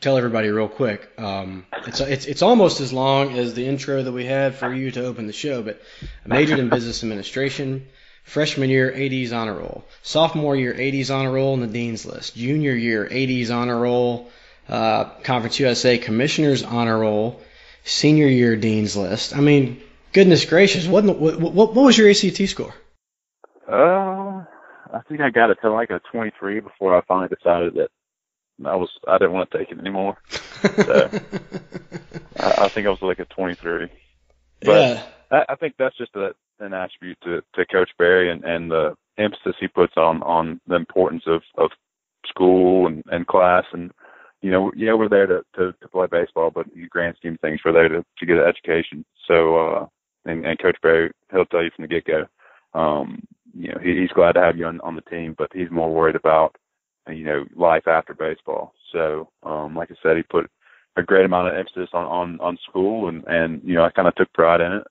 tell 0.00 0.18
everybody 0.18 0.50
real 0.50 0.68
quick. 0.68 1.08
Um, 1.18 1.64
it's 1.86 2.00
it's 2.00 2.26
it's 2.26 2.42
almost 2.42 2.80
as 2.80 2.92
long 2.92 3.32
as 3.38 3.54
the 3.54 3.66
intro 3.66 4.02
that 4.02 4.12
we 4.12 4.26
had 4.26 4.54
for 4.56 4.72
you 4.72 4.90
to 4.90 5.06
open 5.06 5.26
the 5.26 5.32
show, 5.32 5.62
but 5.62 5.80
I 6.02 6.28
majored 6.28 6.58
in 6.58 6.68
business 6.68 7.02
administration. 7.02 7.86
Freshman 8.24 8.68
year, 8.68 8.92
AD's 8.94 9.32
honor 9.32 9.54
roll. 9.54 9.86
Sophomore 10.02 10.54
year, 10.54 10.78
AD's 10.78 11.10
honor 11.10 11.32
roll 11.32 11.54
in 11.54 11.60
the 11.60 11.66
dean's 11.66 12.04
list. 12.04 12.36
Junior 12.36 12.74
year, 12.74 13.08
AD's 13.10 13.50
honor 13.50 13.80
roll. 13.80 14.30
Uh, 14.68 15.04
Conference 15.22 15.58
USA 15.60 15.96
commissioners 15.96 16.62
honor 16.62 16.98
roll. 16.98 17.40
Senior 17.84 18.26
year, 18.26 18.54
dean's 18.54 18.98
list. 18.98 19.34
I 19.34 19.40
mean, 19.40 19.80
goodness 20.12 20.44
gracious, 20.44 20.86
what 20.86 21.04
what 21.04 21.40
what, 21.40 21.54
what 21.54 21.74
was 21.74 21.96
your 21.96 22.10
ACT 22.10 22.46
score? 22.50 22.74
Uh, 23.68 24.44
I 24.92 25.00
think 25.08 25.20
I 25.20 25.30
got 25.30 25.50
it 25.50 25.58
to 25.62 25.70
like 25.70 25.90
a 25.90 26.00
23 26.10 26.60
before 26.60 26.96
I 26.96 27.02
finally 27.06 27.28
decided 27.28 27.74
that 27.74 27.90
I 28.64 28.74
was 28.74 28.88
I 29.06 29.18
didn't 29.18 29.34
want 29.34 29.50
to 29.50 29.58
take 29.58 29.70
it 29.70 29.78
anymore. 29.78 30.16
So 30.62 31.10
I, 32.40 32.64
I 32.64 32.68
think 32.70 32.86
I 32.86 32.90
was 32.90 32.98
like 33.02 33.18
a 33.18 33.26
23. 33.26 33.88
But 34.62 34.66
yeah. 34.66 35.02
I, 35.30 35.44
I 35.50 35.56
think 35.56 35.74
that's 35.78 35.96
just 35.96 36.16
a, 36.16 36.30
an 36.60 36.72
attribute 36.72 37.18
to, 37.24 37.42
to 37.54 37.66
Coach 37.66 37.90
Berry 37.98 38.30
and, 38.30 38.42
and 38.44 38.70
the 38.70 38.94
emphasis 39.18 39.54
he 39.60 39.68
puts 39.68 39.94
on 39.96 40.22
on 40.22 40.60
the 40.66 40.76
importance 40.76 41.24
of 41.26 41.42
of 41.56 41.70
school 42.26 42.86
and, 42.86 43.02
and 43.10 43.26
class 43.26 43.64
and 43.72 43.90
you 44.42 44.50
know 44.50 44.70
yeah 44.76 44.92
we're 44.94 45.08
there 45.08 45.26
to, 45.26 45.42
to 45.54 45.72
to 45.80 45.88
play 45.88 46.06
baseball 46.10 46.50
but 46.50 46.66
in 46.74 46.82
the 46.82 46.88
grand 46.88 47.16
scheme 47.16 47.34
of 47.34 47.40
things 47.40 47.60
we're 47.64 47.72
there 47.72 47.88
to 47.88 48.04
to 48.18 48.26
get 48.26 48.36
an 48.36 48.44
education 48.44 49.04
so 49.26 49.56
uh 49.56 49.86
and, 50.24 50.44
and 50.46 50.58
Coach 50.60 50.76
Berry 50.82 51.10
he'll 51.32 51.46
tell 51.46 51.62
you 51.62 51.70
from 51.74 51.82
the 51.82 51.88
get 51.88 52.04
go 52.04 52.26
um 52.78 53.22
you 53.58 53.68
know 53.68 53.78
he, 53.82 54.00
he's 54.00 54.10
glad 54.10 54.32
to 54.32 54.40
have 54.40 54.56
you 54.56 54.66
on 54.66 54.80
on 54.82 54.94
the 54.94 55.02
team 55.02 55.34
but 55.36 55.50
he's 55.52 55.70
more 55.70 55.92
worried 55.92 56.16
about 56.16 56.56
you 57.08 57.24
know 57.24 57.44
life 57.56 57.86
after 57.88 58.14
baseball. 58.14 58.72
So 58.92 59.28
um 59.42 59.74
like 59.74 59.90
I 59.90 59.94
said 60.02 60.16
he 60.16 60.22
put 60.22 60.50
a 60.96 61.02
great 61.02 61.24
amount 61.24 61.48
of 61.48 61.54
emphasis 61.54 61.90
on 61.92 62.04
on 62.06 62.40
on 62.40 62.58
school 62.68 63.08
and 63.08 63.24
and 63.26 63.60
you 63.64 63.74
know 63.74 63.84
I 63.84 63.90
kind 63.90 64.08
of 64.08 64.14
took 64.14 64.32
pride 64.32 64.60
in 64.60 64.72
it. 64.72 64.86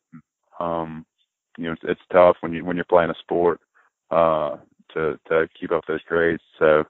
Um 0.60 1.06
you 1.58 1.66
know 1.66 1.74
it's, 1.74 1.82
it's 1.84 2.02
tough 2.12 2.38
when 2.42 2.54
you 2.54 2.66
when 2.66 2.76
you're 2.76 2.86
playing 2.86 3.10
a 3.10 3.16
sport 3.22 3.60
uh 4.12 4.58
to 4.94 5.20
to 5.30 5.48
keep 5.60 5.72
up 5.72 5.84
those 5.88 6.04
grades. 6.08 6.44
So 6.60 6.84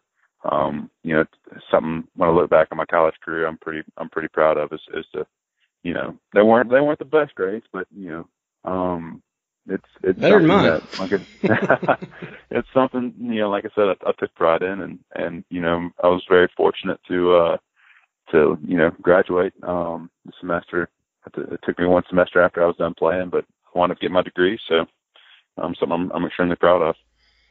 um 0.50 0.90
you 1.04 1.14
know 1.16 1.22
it's 1.22 1.64
something 1.72 2.08
when 2.16 2.30
I 2.30 2.32
look 2.32 2.50
back 2.50 2.70
on 2.72 2.78
my 2.78 2.86
college 2.86 3.16
career 3.24 3.48
I'm 3.48 3.58
pretty 3.58 3.88
I'm 3.98 4.10
pretty 4.10 4.30
proud 4.30 4.58
of 4.58 4.74
is 4.74 4.82
is 4.94 5.06
to 5.14 5.26
you 5.84 5.94
know 5.94 6.18
they 6.34 6.42
weren't 6.42 6.72
they 6.72 6.82
weren't 6.82 7.00
the 7.00 7.06
best 7.06 7.36
grades 7.36 7.66
but 7.72 7.88
you 7.96 8.10
know 8.10 8.28
um 8.66 9.22
it's 9.70 9.86
it's 10.04 10.20
Better 10.20 10.40
than 10.40 10.48
mine. 10.48 10.82
like 11.00 11.12
it, 11.12 11.22
it's 12.52 12.68
something 12.74 13.14
you 13.20 13.40
know 13.42 13.50
like 13.50 13.66
I 13.66 13.70
said 13.76 13.90
I, 13.90 14.10
I 14.10 14.12
took 14.18 14.34
pride 14.36 14.62
in 14.62 14.82
and 14.82 15.00
and 15.16 15.44
you 15.50 15.62
know 15.62 15.90
I 16.04 16.08
was 16.08 16.24
very 16.30 16.50
fortunate 16.56 17.00
to 17.08 17.36
uh 17.36 17.58
to 18.32 18.58
you 18.66 18.78
know 18.78 18.92
graduate 19.02 19.54
um 19.64 20.10
the 20.26 20.34
semester 20.40 20.90
it 21.36 21.60
took 21.64 21.78
me 21.78 21.86
one 21.86 22.04
semester 22.08 22.42
after 22.42 22.64
I 22.64 22.68
was 22.68 22.78
done 22.78 22.94
playing 22.98 23.30
but 23.30 23.46
I 23.74 23.78
wanted 23.78 23.96
to 23.96 24.00
get 24.02 24.12
my 24.12 24.22
degree 24.22 24.60
so 24.68 24.86
um 25.58 25.76
something 25.80 25.92
I'm, 25.92 26.12
I'm 26.12 26.26
extremely 26.26 26.56
proud 26.56 26.82
of 26.82 26.96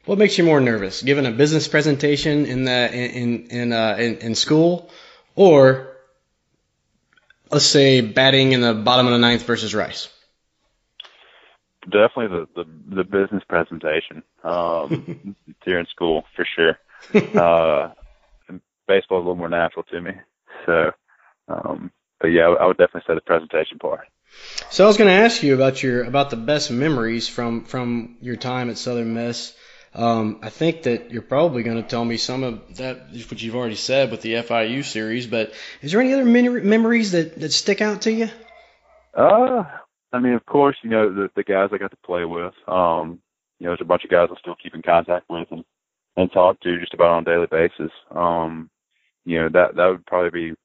What 0.05 0.17
makes 0.17 0.37
you 0.37 0.43
more 0.45 0.59
nervous, 0.61 1.03
giving 1.03 1.25
a 1.25 1.31
business 1.31 1.67
presentation 1.67 2.45
in 2.45 2.63
the 2.63 2.93
in 2.93 3.47
in 3.47 3.73
uh, 3.73 3.97
in, 3.99 4.17
in 4.19 4.35
school, 4.35 4.89
or 5.35 5.95
let's 7.51 7.65
say 7.65 8.01
batting 8.01 8.53
in 8.53 8.61
the 8.61 8.73
bottom 8.73 9.05
of 9.07 9.11
the 9.11 9.19
ninth 9.19 9.43
versus 9.43 9.75
Rice? 9.75 10.07
Definitely 11.89 12.27
the 12.27 12.63
the, 12.63 12.95
the 12.95 13.03
business 13.03 13.43
presentation 13.47 14.23
um 14.43 15.35
here 15.65 15.79
in 15.79 15.85
school 15.87 16.23
for 16.35 16.45
sure 16.55 16.77
uh 17.39 17.91
baseball 18.87 19.19
is 19.19 19.25
a 19.25 19.27
little 19.27 19.35
more 19.35 19.49
natural 19.49 19.83
to 19.83 20.01
me 20.01 20.11
so 20.65 20.91
um 21.47 21.91
but 22.19 22.27
yeah 22.27 22.47
I 22.47 22.65
would 22.65 22.77
definitely 22.77 23.03
say 23.07 23.15
the 23.15 23.21
presentation 23.21 23.79
part 23.79 24.07
So 24.69 24.83
I 24.83 24.87
was 24.87 24.97
going 24.97 25.09
to 25.09 25.25
ask 25.25 25.43
you 25.43 25.53
about 25.55 25.81
your 25.81 26.03
about 26.03 26.29
the 26.29 26.37
best 26.37 26.71
memories 26.71 27.27
from 27.27 27.63
from 27.65 28.17
your 28.21 28.35
time 28.35 28.69
at 28.69 28.77
Southern 28.77 29.13
Miss. 29.13 29.53
Um, 29.93 30.39
I 30.43 30.49
think 30.49 30.83
that 30.83 31.11
you're 31.11 31.21
probably 31.23 31.63
going 31.63 31.81
to 31.81 31.87
tell 31.87 32.05
me 32.05 32.17
some 32.17 32.43
of 32.43 32.77
that, 32.77 33.09
which 33.11 33.41
you've 33.41 33.55
already 33.55 33.75
said 33.75 34.11
with 34.11 34.21
the 34.21 34.33
FIU 34.33 34.83
series. 34.83 35.25
But 35.25 35.53
is 35.81 35.91
there 35.91 36.01
any 36.01 36.13
other 36.13 36.25
men- 36.25 36.69
memories 36.69 37.13
that 37.13 37.39
that 37.39 37.51
stick 37.51 37.81
out 37.81 38.01
to 38.01 38.11
you? 38.11 38.29
Uh, 39.13 39.63
I 40.13 40.19
mean, 40.19 40.33
of 40.33 40.45
course, 40.45 40.77
you 40.83 40.89
know 40.89 41.13
the 41.13 41.29
the 41.35 41.43
guys 41.43 41.69
I 41.71 41.77
got 41.77 41.91
to 41.91 41.97
play 42.05 42.25
with. 42.25 42.53
Um, 42.67 43.19
you 43.59 43.65
know, 43.65 43.71
there's 43.71 43.81
a 43.81 43.85
bunch 43.85 44.03
of 44.03 44.09
guys 44.11 44.29
I 44.31 44.39
still 44.39 44.55
keep 44.61 44.75
in 44.75 44.81
contact 44.81 45.25
with 45.29 45.47
and 45.51 45.63
and 46.15 46.31
talk 46.31 46.59
to 46.61 46.79
just 46.79 46.93
about 46.93 47.11
on 47.11 47.23
a 47.23 47.25
daily 47.25 47.47
basis. 47.49 47.91
Um, 48.11 48.69
you 49.25 49.39
know 49.41 49.49
that 49.49 49.75
that 49.75 49.87
would 49.87 50.05
probably 50.05 50.29
be, 50.29 50.55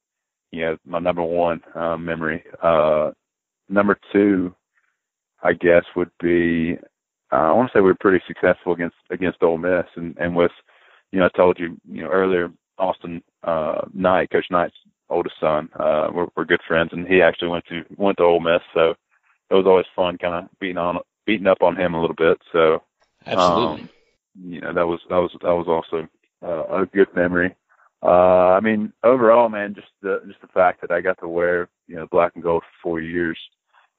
you 0.57 0.61
know, 0.63 0.77
my 0.87 0.99
number 0.99 1.23
one 1.23 1.61
uh, 1.75 1.97
memory. 1.97 2.45
Uh, 2.63 3.11
number 3.69 3.99
two, 4.13 4.55
I 5.43 5.53
guess, 5.53 5.85
would 5.97 6.11
be 6.21 6.79
uh, 7.33 7.37
I 7.37 7.53
want 7.53 7.71
to 7.73 7.79
say 7.79 7.81
we 7.81 7.89
were 7.89 7.97
pretty 7.99 8.23
successful 8.27 8.73
against 8.73 8.97
against 9.11 9.43
Ole 9.43 9.59
Miss, 9.59 9.87
and 9.97 10.17
and 10.19 10.37
with, 10.37 10.53
you 11.11 11.19
know, 11.19 11.27
I 11.27 11.37
told 11.37 11.59
you, 11.59 11.81
you 11.91 12.03
know, 12.03 12.09
earlier, 12.09 12.51
Austin 12.79 13.23
uh, 13.43 13.83
Knight, 13.95 14.31
Coach 14.31 14.47
Knight's 14.51 14.75
oldest 15.09 15.37
son, 15.41 15.69
uh, 15.79 16.09
we're, 16.13 16.27
we're 16.37 16.45
good 16.45 16.61
friends, 16.67 16.91
and 16.93 17.07
he 17.07 17.21
actually 17.23 17.49
went 17.49 17.65
to 17.67 17.83
went 17.97 18.19
to 18.19 18.25
Ole 18.25 18.41
Miss, 18.41 18.61
so 18.75 18.95
it 19.53 19.57
was 19.57 19.67
always 19.67 19.87
fun, 19.95 20.17
kind 20.17 20.35
of 20.35 20.59
beating 20.59 20.79
on 20.79 20.99
beating 21.27 21.47
up 21.47 21.63
on 21.63 21.77
him 21.77 21.95
a 21.95 22.01
little 22.01 22.17
bit. 22.17 22.39
So 22.53 22.83
Absolutely. 23.27 23.83
um, 23.83 23.91
you 24.41 24.61
know, 24.61 24.73
that 24.73 24.87
was 24.87 25.01
that 25.11 25.17
was 25.17 25.31
that 25.43 25.55
was 25.55 25.67
also 25.69 26.09
uh, 26.43 26.83
a 26.83 26.87
good 26.87 27.15
memory. 27.15 27.55
Uh, 28.03 28.57
I 28.57 28.61
mean, 28.61 28.93
overall, 29.05 29.49
man, 29.49 29.75
just 29.75 29.89
the 30.01 30.23
just 30.27 30.41
the 30.41 30.49
fact 30.49 30.81
that 30.81 30.91
I 30.91 31.03
got 31.03 31.19
to 31.21 31.29
wear 31.29 31.69
you 31.87 31.97
know 31.97 32.07
black 32.11 32.33
and 32.35 32.43
gold 32.43 32.63
for 32.63 32.83
four 32.83 33.01
years, 33.01 33.39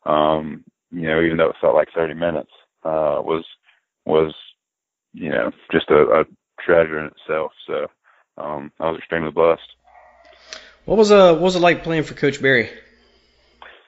um, 0.06 0.63
you 0.92 1.04
know, 1.04 1.22
even 1.22 1.38
though 1.38 1.50
it 1.50 1.56
felt 1.62 1.76
like 1.76 1.89
30 1.96 2.16
minutes, 2.16 2.52
uh, 2.84 3.22
was 3.24 3.46
was 4.06 4.34
you 5.13 5.30
know 5.30 5.52
just 5.72 5.89
a, 5.89 6.22
a 6.22 6.24
treasure 6.60 7.00
in 7.00 7.06
itself. 7.06 7.52
So 7.68 7.88
um, 8.38 8.72
I 8.80 8.89
was 8.89 8.98
extremely 8.98 9.32
blessed. 9.32 9.62
what 10.86 10.98
was 10.98 11.12
uh 11.12 11.34
what 11.34 11.44
was 11.44 11.56
it 11.56 11.60
like 11.60 11.84
playing 11.84 12.04
for 12.04 12.16
Coach 12.16 12.42
Berry? 12.42 12.72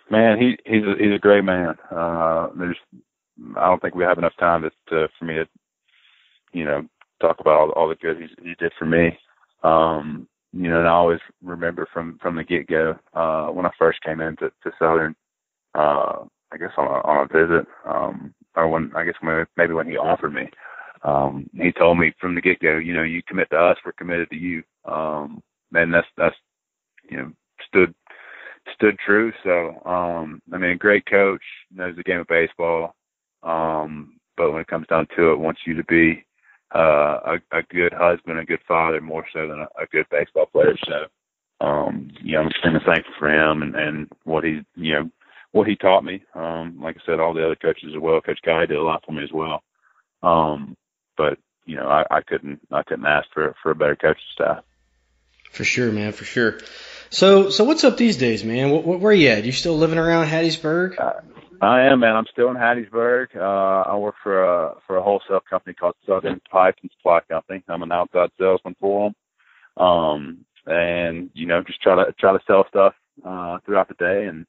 Man, 0.09 0.37
he 0.39 0.57
he's 0.65 0.83
a, 0.83 0.93
he's 0.99 1.15
a 1.15 1.19
great 1.19 1.43
man. 1.43 1.75
Uh, 1.91 2.49
there's 2.57 2.77
I 3.57 3.65
don't 3.67 3.81
think 3.81 3.95
we 3.95 4.03
have 4.03 4.17
enough 4.17 4.35
time 4.39 4.61
to, 4.63 4.69
to 4.89 5.07
for 5.17 5.25
me 5.25 5.35
to 5.35 5.45
you 6.53 6.63
know 6.63 6.83
talk 7.21 7.37
about 7.39 7.59
all, 7.59 7.69
all 7.71 7.89
the 7.89 7.95
good 7.95 8.17
he's, 8.19 8.29
he 8.41 8.53
did 8.59 8.71
for 8.77 8.85
me. 8.85 9.17
Um, 9.63 10.27
you 10.53 10.69
know, 10.69 10.79
and 10.79 10.87
I 10.87 10.91
always 10.91 11.19
remember 11.43 11.87
from 11.93 12.19
from 12.21 12.35
the 12.35 12.43
get 12.43 12.67
go 12.67 12.95
uh, 13.13 13.47
when 13.47 13.65
I 13.65 13.71
first 13.79 14.01
came 14.03 14.21
into 14.21 14.51
to 14.63 14.71
Southern. 14.79 15.15
Uh, 15.73 16.25
I 16.51 16.57
guess 16.57 16.71
on 16.77 16.85
a, 16.87 17.01
on 17.05 17.25
a 17.29 17.33
visit, 17.33 17.67
um, 17.85 18.33
or 18.55 18.69
when 18.69 18.91
I 18.95 19.03
guess 19.03 19.15
maybe 19.57 19.73
when 19.73 19.87
he 19.89 19.97
offered 19.97 20.33
me, 20.33 20.49
um, 21.03 21.49
he 21.53 21.71
told 21.73 21.97
me 21.99 22.13
from 22.21 22.35
the 22.35 22.41
get 22.41 22.59
go, 22.61 22.77
you 22.77 22.93
know, 22.93 23.03
you 23.03 23.21
commit 23.27 23.49
to 23.49 23.57
us, 23.57 23.77
we're 23.85 23.91
committed 23.93 24.29
to 24.29 24.37
you. 24.37 24.63
Um, 24.85 25.41
and 25.73 25.93
that's 25.93 26.07
that's 26.15 26.35
you 27.09 27.17
know 27.17 27.31
stood 27.67 27.93
stood 28.73 28.97
true. 28.99 29.32
So, 29.43 29.82
um, 29.86 30.41
I 30.51 30.58
mean, 30.58 30.71
a 30.71 30.75
great 30.75 31.06
coach 31.06 31.43
knows 31.73 31.95
the 31.95 32.04
game 32.04 32.19
of 32.19 32.28
baseball. 32.28 32.95
Um, 33.43 34.17
but 34.38 34.51
when 34.51 34.62
it 34.62 34.67
comes 34.67 34.88
down 34.88 35.08
to 35.15 35.32
it, 35.32 35.39
wants 35.39 35.62
you 35.65 35.75
to 35.75 35.84
be 35.84 36.25
uh, 36.73 37.19
a, 37.25 37.58
a 37.58 37.62
good 37.69 37.93
husband, 37.93 38.39
a 38.39 38.45
good 38.45 38.60
father, 38.67 38.99
more 39.01 39.25
so 39.32 39.47
than 39.47 39.60
a, 39.60 39.67
a 39.82 39.86
good 39.91 40.06
baseball 40.10 40.47
player. 40.47 40.75
So, 40.86 41.65
um, 41.65 42.10
you 42.21 42.34
know, 42.34 42.41
I'm 42.41 42.47
extremely 42.47 42.82
thankful 42.86 43.13
for 43.17 43.30
him 43.30 43.62
and, 43.62 43.75
and 43.75 44.12
what 44.23 44.43
he, 44.43 44.62
you 44.75 44.93
know, 44.93 45.10
what 45.51 45.67
he 45.67 45.75
taught 45.75 46.04
me. 46.04 46.21
Um, 46.34 46.80
like 46.82 46.97
I 46.97 47.06
said, 47.06 47.19
all 47.19 47.34
the 47.34 47.45
other 47.45 47.56
coaches 47.56 47.93
as 47.95 48.01
well. 48.01 48.19
Coach 48.19 48.39
Guy 48.45 48.65
did 48.65 48.78
a 48.78 48.84
lot 48.84 49.04
for 49.06 49.13
me 49.13 49.23
as 49.23 49.32
well. 49.32 49.63
Um, 50.21 50.75
but 51.17 51.38
you 51.65 51.78
know, 51.78 51.88
I, 51.88 52.04
I 52.12 52.21
couldn't, 52.21 52.60
I 52.71 52.84
couldn't 52.84 53.06
ask 53.06 53.28
for 53.34 53.56
for 53.63 53.71
a 53.71 53.75
better 53.75 53.95
coaching 53.95 54.21
staff. 54.34 54.63
For 55.51 55.63
sure, 55.63 55.91
man. 55.91 56.12
For 56.12 56.25
sure. 56.25 56.60
So, 57.09 57.49
so 57.49 57.63
what's 57.63 57.83
up 57.83 57.97
these 57.97 58.17
days, 58.17 58.43
man? 58.43 58.71
What, 58.71 58.85
what, 58.85 58.99
where 58.99 59.13
you 59.13 59.29
at? 59.29 59.43
You 59.43 59.51
still 59.51 59.77
living 59.77 59.97
around 59.97 60.27
Hattiesburg? 60.27 60.99
Uh, 60.99 61.13
I 61.61 61.81
am, 61.83 62.01
man. 62.01 62.15
I'm 62.15 62.25
still 62.31 62.49
in 62.49 62.57
Hattiesburg. 62.57 63.35
Uh, 63.35 63.89
I 63.89 63.95
work 63.95 64.15
for 64.21 64.43
a 64.43 64.75
for 64.85 64.97
a 64.97 65.03
wholesale 65.03 65.41
company 65.49 65.73
called 65.73 65.95
Southern 66.05 66.41
Pipe 66.51 66.75
and 66.81 66.91
Supply 66.97 67.21
Company. 67.29 67.63
I'm 67.67 67.83
an 67.83 67.91
outside 67.91 68.29
salesman 68.37 68.75
for 68.79 69.09
them, 69.77 69.85
um, 69.85 70.45
and 70.65 71.29
you 71.33 71.45
know, 71.45 71.63
just 71.63 71.81
try 71.81 71.95
to 71.95 72.11
try 72.19 72.33
to 72.33 72.43
sell 72.45 72.65
stuff 72.67 72.93
uh, 73.25 73.59
throughout 73.65 73.87
the 73.87 73.93
day 73.95 74.25
and 74.25 74.45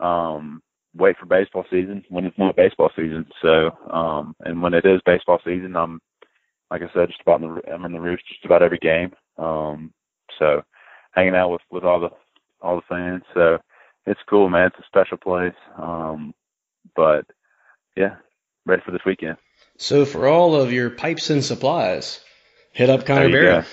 um, 0.00 0.62
wait 0.94 1.16
for 1.18 1.26
baseball 1.26 1.64
season 1.70 2.04
when 2.10 2.26
it's 2.26 2.38
not 2.38 2.56
baseball 2.56 2.90
season. 2.94 3.26
So, 3.40 3.70
um, 3.90 4.34
and 4.40 4.60
when 4.60 4.74
it 4.74 4.84
is 4.84 5.00
baseball 5.06 5.40
season, 5.44 5.74
I'm 5.74 6.00
like 6.70 6.82
I 6.82 6.92
said, 6.92 7.08
just 7.08 7.22
about 7.22 7.42
in 7.42 7.54
the 7.54 7.72
I'm 7.72 7.84
in 7.84 7.92
the 7.92 8.00
roost 8.00 8.28
just 8.28 8.44
about 8.44 8.62
every 8.62 8.78
game. 8.78 9.12
Um, 9.38 9.92
so 10.38 10.62
hanging 11.16 11.34
out 11.34 11.50
with 11.50 11.62
with 11.70 11.84
all 11.84 12.00
the 12.00 12.10
all 12.60 12.76
the 12.76 12.82
fans. 12.88 13.22
So 13.34 13.58
it's 14.06 14.20
cool, 14.28 14.48
man. 14.48 14.68
It's 14.68 14.78
a 14.78 14.86
special 14.86 15.16
place. 15.16 15.54
Um, 15.76 16.34
but 16.94 17.26
yeah, 17.96 18.16
ready 18.64 18.82
for 18.84 18.92
this 18.92 19.04
weekend. 19.04 19.36
So 19.78 20.04
for 20.04 20.28
all 20.28 20.54
of 20.54 20.72
your 20.72 20.90
pipes 20.90 21.30
and 21.30 21.44
supplies, 21.44 22.20
hit 22.72 22.88
up 22.88 23.04
Connor 23.04 23.30
Barron. 23.30 23.64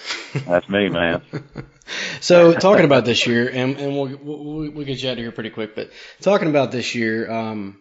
That's 0.47 0.67
me, 0.67 0.89
man. 0.89 1.21
so 2.21 2.53
talking 2.53 2.86
about 2.86 3.06
this 3.06 3.25
year, 3.27 3.49
and, 3.49 3.77
and 3.77 3.93
we'll, 3.93 4.17
we'll, 4.21 4.71
we'll 4.71 4.86
get 4.86 5.01
you 5.01 5.10
out 5.10 5.13
of 5.13 5.19
here 5.19 5.32
pretty 5.32 5.49
quick, 5.49 5.75
but 5.75 5.91
talking 6.21 6.49
about 6.49 6.71
this 6.71 6.95
year, 6.95 7.32
um, 7.32 7.79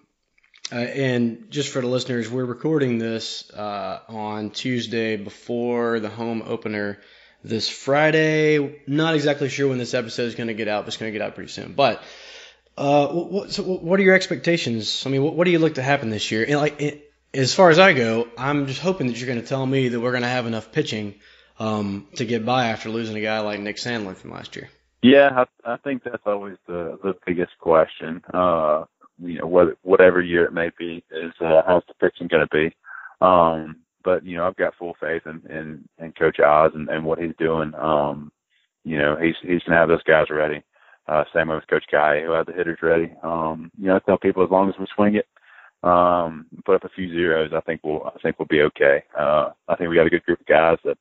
uh, 0.70 0.76
and 0.76 1.50
just 1.50 1.70
for 1.70 1.80
the 1.80 1.86
listeners, 1.86 2.30
we're 2.30 2.44
recording 2.44 2.98
this 2.98 3.50
uh, 3.50 4.00
on 4.08 4.50
Tuesday 4.50 5.16
before 5.16 6.00
the 6.00 6.08
home 6.08 6.42
opener 6.46 6.98
this 7.44 7.68
Friday. 7.68 8.80
Not 8.86 9.14
exactly 9.14 9.48
sure 9.48 9.68
when 9.68 9.78
this 9.78 9.94
episode 9.94 10.24
is 10.24 10.34
going 10.34 10.48
to 10.48 10.54
get 10.54 10.68
out, 10.68 10.84
but 10.84 10.88
it's 10.88 10.96
going 10.96 11.12
to 11.12 11.18
get 11.18 11.24
out 11.24 11.34
pretty 11.34 11.50
soon. 11.50 11.72
But 11.72 12.02
uh, 12.76 13.08
what, 13.08 13.52
so 13.52 13.62
what 13.62 14.00
are 14.00 14.02
your 14.02 14.14
expectations? 14.14 15.04
I 15.06 15.10
mean, 15.10 15.22
what, 15.22 15.34
what 15.34 15.44
do 15.44 15.50
you 15.50 15.58
look 15.58 15.74
to 15.74 15.82
happen 15.82 16.10
this 16.10 16.30
year? 16.30 16.44
And 16.44 16.56
like, 16.56 16.80
it, 16.80 17.12
as 17.34 17.54
far 17.54 17.70
as 17.70 17.78
I 17.78 17.92
go, 17.92 18.28
I'm 18.36 18.66
just 18.66 18.80
hoping 18.80 19.06
that 19.08 19.18
you're 19.18 19.26
going 19.26 19.40
to 19.40 19.46
tell 19.46 19.64
me 19.64 19.88
that 19.88 20.00
we're 20.00 20.12
going 20.12 20.22
to 20.22 20.28
have 20.28 20.46
enough 20.46 20.72
pitching 20.72 21.14
um, 21.58 22.08
to 22.16 22.24
get 22.24 22.44
by 22.44 22.68
after 22.68 22.90
losing 22.90 23.16
a 23.16 23.20
guy 23.20 23.40
like 23.40 23.60
Nick 23.60 23.76
Sandlin 23.76 24.16
from 24.16 24.30
last 24.30 24.56
year. 24.56 24.68
Yeah, 25.02 25.44
I, 25.64 25.72
I 25.72 25.76
think 25.78 26.04
that's 26.04 26.22
always 26.26 26.56
the 26.66 26.98
the 27.02 27.14
biggest 27.26 27.58
question. 27.58 28.22
Uh, 28.32 28.84
you 29.18 29.38
know, 29.38 29.46
what, 29.46 29.76
whatever 29.82 30.20
year 30.20 30.44
it 30.44 30.52
may 30.52 30.70
be, 30.78 31.04
is 31.10 31.32
uh, 31.40 31.62
how's 31.66 31.82
the 31.88 31.94
pitching 31.94 32.28
going 32.28 32.46
to 32.46 32.54
be? 32.54 32.74
Um, 33.20 33.81
but 34.04 34.24
you 34.24 34.36
know, 34.36 34.46
I've 34.46 34.56
got 34.56 34.74
full 34.76 34.94
faith 35.00 35.22
in 35.26 35.42
in, 35.50 35.88
in 35.98 36.12
Coach 36.12 36.40
Oz 36.40 36.72
and, 36.74 36.88
and 36.88 37.04
what 37.04 37.18
he's 37.18 37.34
doing. 37.38 37.72
Um, 37.74 38.32
you 38.84 38.98
know, 38.98 39.16
he's 39.16 39.36
he's 39.42 39.62
gonna 39.62 39.78
have 39.78 39.88
those 39.88 40.02
guys 40.02 40.26
ready. 40.30 40.62
Uh, 41.08 41.24
same 41.34 41.48
way 41.48 41.56
with 41.56 41.66
Coach 41.68 41.84
Guy, 41.90 42.22
who 42.22 42.30
had 42.30 42.46
the 42.46 42.52
hitters 42.52 42.78
ready. 42.80 43.12
Um, 43.22 43.70
you 43.78 43.88
know, 43.88 43.96
I 43.96 43.98
tell 44.00 44.18
people 44.18 44.44
as 44.44 44.50
long 44.50 44.68
as 44.68 44.74
we 44.78 44.86
swing 44.94 45.16
it, 45.16 45.26
um, 45.82 46.46
put 46.64 46.76
up 46.76 46.84
a 46.84 46.88
few 46.90 47.08
zeros, 47.12 47.52
I 47.54 47.60
think 47.60 47.80
we'll 47.82 48.04
I 48.06 48.18
think 48.22 48.38
we'll 48.38 48.46
be 48.46 48.62
okay. 48.62 49.02
Uh, 49.18 49.50
I 49.68 49.76
think 49.76 49.90
we 49.90 49.96
got 49.96 50.06
a 50.06 50.10
good 50.10 50.24
group 50.24 50.40
of 50.40 50.46
guys 50.46 50.78
that 50.84 50.98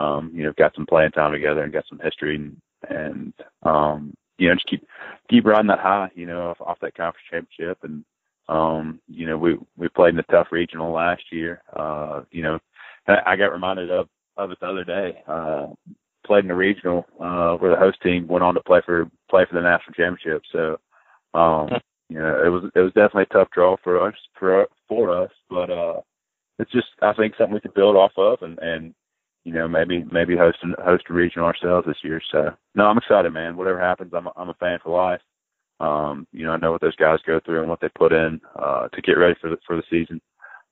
um, 0.00 0.30
you 0.32 0.44
know 0.44 0.52
got 0.56 0.74
some 0.74 0.86
playing 0.86 1.10
time 1.12 1.32
together 1.32 1.62
and 1.62 1.72
got 1.72 1.84
some 1.88 2.00
history 2.02 2.36
and 2.36 2.56
and 2.88 3.32
um, 3.64 4.14
you 4.38 4.48
know 4.48 4.54
just 4.54 4.68
keep 4.68 4.86
keep 5.28 5.44
riding 5.44 5.66
that 5.66 5.80
high. 5.80 6.10
You 6.14 6.26
know, 6.26 6.50
off, 6.50 6.60
off 6.60 6.80
that 6.80 6.94
conference 6.94 7.26
championship 7.30 7.78
and 7.82 8.04
um, 8.50 9.00
you 9.08 9.26
know, 9.26 9.38
we 9.38 9.56
we 9.76 9.88
played 9.88 10.10
in 10.10 10.16
the 10.16 10.24
tough 10.24 10.48
regional 10.50 10.92
last 10.92 11.22
year. 11.30 11.62
Uh, 11.74 12.22
you 12.32 12.42
know, 12.42 12.58
I 13.06 13.36
got 13.36 13.52
reminded 13.52 13.90
of 13.90 14.08
of 14.36 14.50
it 14.50 14.58
the 14.60 14.66
other 14.66 14.84
day. 14.84 15.22
Uh, 15.26 15.68
played 16.26 16.44
in 16.44 16.48
the 16.48 16.54
regional 16.54 17.06
uh, 17.20 17.54
where 17.56 17.70
the 17.70 17.78
host 17.78 18.02
team 18.02 18.26
went 18.26 18.44
on 18.44 18.54
to 18.54 18.60
play 18.60 18.80
for 18.84 19.08
play 19.30 19.44
for 19.48 19.54
the 19.54 19.60
national 19.62 19.94
championship. 19.94 20.42
So, 20.52 20.78
um, 21.38 21.68
you 22.08 22.18
know, 22.18 22.42
it 22.44 22.48
was 22.48 22.70
it 22.74 22.80
was 22.80 22.92
definitely 22.92 23.26
a 23.30 23.34
tough 23.34 23.48
draw 23.52 23.76
for 23.84 24.04
us 24.06 24.14
for 24.36 24.66
for 24.88 25.16
us, 25.16 25.30
but 25.48 25.70
uh, 25.70 26.00
it's 26.58 26.72
just 26.72 26.88
I 27.02 27.12
think 27.12 27.34
something 27.38 27.54
we 27.54 27.60
could 27.60 27.74
build 27.74 27.94
off 27.94 28.12
of 28.16 28.42
and 28.42 28.58
and 28.58 28.94
you 29.44 29.52
know 29.52 29.68
maybe 29.68 30.04
maybe 30.10 30.36
host 30.36 30.58
host 30.84 31.04
a 31.08 31.12
regional 31.12 31.46
ourselves 31.46 31.86
this 31.86 32.02
year. 32.02 32.20
So 32.32 32.50
no, 32.74 32.86
I'm 32.86 32.98
excited, 32.98 33.32
man. 33.32 33.56
Whatever 33.56 33.80
happens, 33.80 34.12
I'm 34.12 34.26
a, 34.26 34.32
I'm 34.36 34.48
a 34.48 34.54
fan 34.54 34.80
for 34.82 34.90
life. 34.96 35.20
Um, 35.80 36.26
you 36.32 36.44
know, 36.44 36.52
I 36.52 36.58
know 36.58 36.72
what 36.72 36.82
those 36.82 36.96
guys 36.96 37.18
go 37.26 37.40
through 37.40 37.60
and 37.60 37.68
what 37.70 37.80
they 37.80 37.88
put 37.88 38.12
in 38.12 38.40
uh, 38.54 38.88
to 38.88 39.02
get 39.02 39.12
ready 39.12 39.34
for 39.40 39.48
the 39.50 39.56
for 39.66 39.76
the 39.76 39.82
season. 39.90 40.20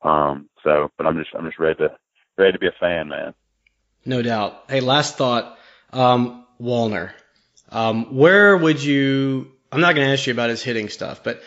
Um, 0.02 0.48
so, 0.62 0.90
but 0.96 1.06
I'm 1.06 1.16
just 1.16 1.30
I'm 1.36 1.46
just 1.46 1.58
ready 1.58 1.76
to 1.76 1.96
ready 2.36 2.52
to 2.52 2.58
be 2.58 2.68
a 2.68 2.74
fan, 2.78 3.08
man. 3.08 3.34
No 4.04 4.22
doubt. 4.22 4.64
Hey, 4.68 4.80
last 4.80 5.16
thought, 5.16 5.58
um, 5.92 6.46
Wallner. 6.60 7.10
Um, 7.70 8.14
where 8.16 8.56
would 8.56 8.82
you? 8.82 9.50
I'm 9.72 9.80
not 9.80 9.94
going 9.94 10.06
to 10.06 10.12
ask 10.12 10.26
you 10.26 10.32
about 10.32 10.50
his 10.50 10.62
hitting 10.62 10.88
stuff, 10.88 11.24
but 11.24 11.42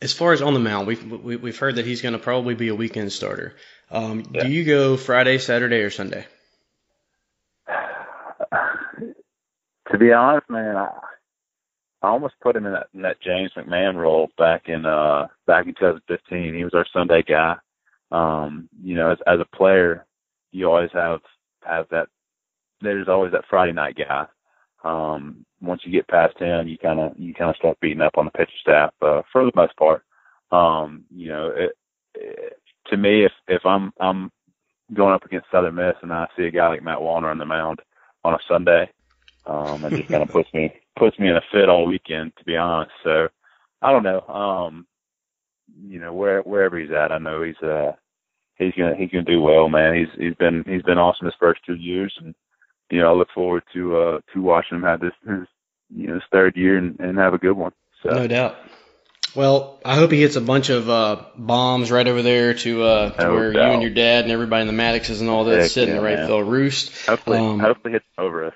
as 0.00 0.12
far 0.12 0.32
as 0.32 0.42
on 0.42 0.54
the 0.54 0.60
mound, 0.60 0.86
we've 0.86 1.02
we, 1.10 1.34
have 1.34 1.42
we 1.42 1.50
have 1.50 1.58
heard 1.58 1.76
that 1.76 1.86
he's 1.86 2.02
going 2.02 2.12
to 2.12 2.18
probably 2.18 2.54
be 2.54 2.68
a 2.68 2.74
weekend 2.74 3.12
starter. 3.12 3.54
Um, 3.90 4.24
yeah. 4.32 4.44
Do 4.44 4.50
you 4.50 4.64
go 4.64 4.96
Friday, 4.96 5.38
Saturday, 5.38 5.80
or 5.80 5.90
Sunday? 5.90 6.26
to 9.90 9.98
be 9.98 10.12
honest, 10.12 10.48
man, 10.50 10.76
I, 10.76 10.90
I 12.02 12.08
almost 12.08 12.34
put 12.40 12.56
him 12.56 12.66
in 12.66 12.72
that, 12.72 12.88
in 12.94 13.02
that 13.02 13.20
James 13.20 13.52
McMahon 13.56 13.96
role 13.96 14.30
back 14.36 14.68
in 14.68 14.84
uh 14.84 15.26
back 15.46 15.66
in 15.66 15.74
2015. 15.74 16.54
He 16.54 16.64
was 16.64 16.74
our 16.74 16.86
Sunday 16.92 17.22
guy. 17.22 17.56
Um, 18.12 18.68
you 18.82 18.94
know, 18.94 19.10
as 19.10 19.18
as 19.26 19.40
a 19.40 19.56
player, 19.56 20.06
you 20.52 20.68
always 20.68 20.90
have 20.92 21.20
have 21.64 21.86
that. 21.90 22.08
There's 22.80 23.08
always 23.08 23.32
that 23.32 23.44
Friday 23.48 23.72
night 23.72 23.96
guy. 23.96 24.26
Um, 24.84 25.44
once 25.60 25.82
you 25.84 25.92
get 25.92 26.06
past 26.08 26.38
him, 26.38 26.68
you 26.68 26.78
kind 26.78 27.00
of 27.00 27.18
you 27.18 27.34
kind 27.34 27.50
of 27.50 27.56
start 27.56 27.80
beating 27.80 28.02
up 28.02 28.18
on 28.18 28.26
the 28.26 28.30
pitcher 28.30 28.52
staff 28.60 28.92
uh, 29.02 29.22
for 29.32 29.44
the 29.44 29.52
most 29.54 29.76
part. 29.76 30.04
Um, 30.52 31.04
you 31.10 31.28
know, 31.28 31.48
it, 31.48 31.72
it, 32.14 32.60
to 32.88 32.96
me, 32.96 33.24
if 33.24 33.32
if 33.48 33.64
I'm 33.64 33.92
I'm 33.98 34.30
going 34.94 35.14
up 35.14 35.24
against 35.24 35.50
Southern 35.50 35.74
Miss 35.74 35.96
and 36.02 36.12
I 36.12 36.28
see 36.36 36.44
a 36.44 36.50
guy 36.50 36.68
like 36.68 36.82
Matt 36.82 36.98
Wallner 36.98 37.30
on 37.30 37.38
the 37.38 37.46
mound 37.46 37.80
on 38.22 38.34
a 38.34 38.38
Sunday, 38.46 38.90
um, 39.46 39.84
and 39.84 39.96
just 39.96 40.08
kind 40.08 40.22
of 40.22 40.28
puts 40.28 40.52
me 40.54 40.72
puts 40.98 41.18
me 41.18 41.28
in 41.28 41.36
a 41.36 41.42
fit 41.52 41.68
all 41.68 41.86
weekend, 41.86 42.32
to 42.38 42.44
be 42.44 42.56
honest. 42.56 42.92
So 43.04 43.28
I 43.82 43.92
don't 43.92 44.02
know. 44.02 44.20
Um, 44.22 44.86
you 45.86 46.00
know, 46.00 46.12
where 46.12 46.40
wherever 46.42 46.78
he's 46.78 46.90
at, 46.90 47.12
I 47.12 47.18
know 47.18 47.42
he's 47.42 47.60
uh 47.62 47.92
he's 48.56 48.74
gonna 48.74 48.96
he's 48.96 49.10
gonna 49.10 49.24
do 49.24 49.40
well, 49.40 49.68
man. 49.68 49.94
He's 49.94 50.08
he's 50.18 50.34
been 50.34 50.64
he's 50.66 50.82
been 50.82 50.98
awesome 50.98 51.26
his 51.26 51.34
first 51.38 51.60
two 51.64 51.74
years, 51.74 52.14
and 52.20 52.34
you 52.90 53.00
know 53.00 53.10
I 53.12 53.16
look 53.16 53.28
forward 53.34 53.62
to 53.74 53.96
uh 53.96 54.20
to 54.32 54.42
watching 54.42 54.78
him 54.78 54.84
have 54.84 55.00
this 55.00 55.12
his 55.26 55.46
you 55.94 56.08
know 56.08 56.14
his 56.14 56.22
third 56.32 56.56
year 56.56 56.78
and, 56.78 56.98
and 57.00 57.18
have 57.18 57.34
a 57.34 57.38
good 57.38 57.56
one. 57.56 57.72
So 58.02 58.10
no 58.10 58.26
doubt. 58.26 58.56
Well, 59.34 59.78
I 59.84 59.96
hope 59.96 60.12
he 60.12 60.20
hits 60.22 60.36
a 60.36 60.40
bunch 60.40 60.70
of 60.70 60.88
uh, 60.88 61.24
bombs 61.36 61.90
right 61.90 62.08
over 62.08 62.22
there 62.22 62.54
to, 62.54 62.82
uh, 62.82 63.10
to 63.10 63.30
where 63.30 63.52
doubt. 63.52 63.66
you 63.66 63.72
and 63.74 63.82
your 63.82 63.90
dad 63.90 64.24
and 64.24 64.32
everybody 64.32 64.62
in 64.62 64.66
the 64.66 64.72
Maddoxes 64.72 65.20
and 65.20 65.28
all 65.28 65.44
that 65.44 65.60
Heck 65.60 65.70
sit 65.70 65.90
in 65.90 65.96
the 65.96 66.00
right 66.00 66.16
man. 66.16 66.26
field 66.26 66.48
roost. 66.48 67.06
Hopefully, 67.06 67.38
um, 67.38 67.58
hopefully 67.60 67.92
hits 67.92 68.06
over 68.16 68.46
us. 68.46 68.54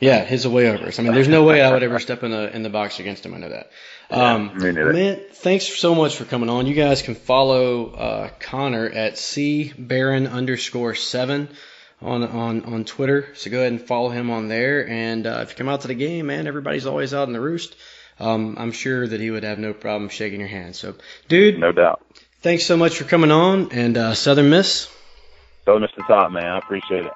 Yeah, 0.00 0.24
his 0.24 0.44
away 0.44 0.68
overs. 0.68 0.98
I 0.98 1.02
mean, 1.02 1.12
there's 1.12 1.28
no 1.28 1.42
way 1.44 1.60
I 1.60 1.72
would 1.72 1.82
ever 1.82 1.98
step 1.98 2.22
in 2.22 2.30
the 2.30 2.54
in 2.54 2.62
the 2.62 2.70
box 2.70 3.00
against 3.00 3.26
him. 3.26 3.34
I 3.34 3.38
know 3.38 3.48
that. 3.48 3.70
Um, 4.10 4.52
yeah, 4.60 4.70
man, 4.72 5.20
thanks 5.32 5.66
so 5.66 5.94
much 5.94 6.16
for 6.16 6.24
coming 6.24 6.48
on. 6.48 6.66
You 6.66 6.74
guys 6.74 7.02
can 7.02 7.14
follow 7.14 7.90
uh, 7.90 8.30
Connor 8.40 8.88
at 8.88 9.18
c 9.18 9.72
Barron 9.76 10.26
underscore 10.26 10.94
seven 10.94 11.48
on 12.00 12.22
on 12.22 12.64
on 12.64 12.84
Twitter. 12.84 13.28
So 13.34 13.50
go 13.50 13.58
ahead 13.58 13.72
and 13.72 13.82
follow 13.82 14.08
him 14.10 14.30
on 14.30 14.48
there. 14.48 14.88
And 14.88 15.26
uh, 15.26 15.40
if 15.42 15.50
you 15.50 15.56
come 15.56 15.68
out 15.68 15.82
to 15.82 15.88
the 15.88 15.94
game, 15.94 16.26
man, 16.26 16.46
everybody's 16.46 16.86
always 16.86 17.12
out 17.12 17.26
in 17.26 17.32
the 17.32 17.40
roost. 17.40 17.74
Um, 18.20 18.56
I'm 18.58 18.72
sure 18.72 19.06
that 19.06 19.20
he 19.20 19.30
would 19.30 19.44
have 19.44 19.58
no 19.58 19.72
problem 19.72 20.08
shaking 20.08 20.40
your 20.40 20.48
hand. 20.48 20.74
So, 20.74 20.94
dude, 21.28 21.58
no 21.58 21.72
doubt. 21.72 22.04
Thanks 22.40 22.64
so 22.64 22.76
much 22.76 22.96
for 22.96 23.04
coming 23.04 23.30
on. 23.30 23.72
And 23.72 23.96
uh, 23.96 24.14
Southern 24.14 24.50
Miss. 24.50 24.88
Southern 25.64 25.82
Miss 25.82 25.90
the 25.96 26.02
top, 26.04 26.32
man. 26.32 26.46
I 26.46 26.58
appreciate 26.58 27.04
it. 27.04 27.12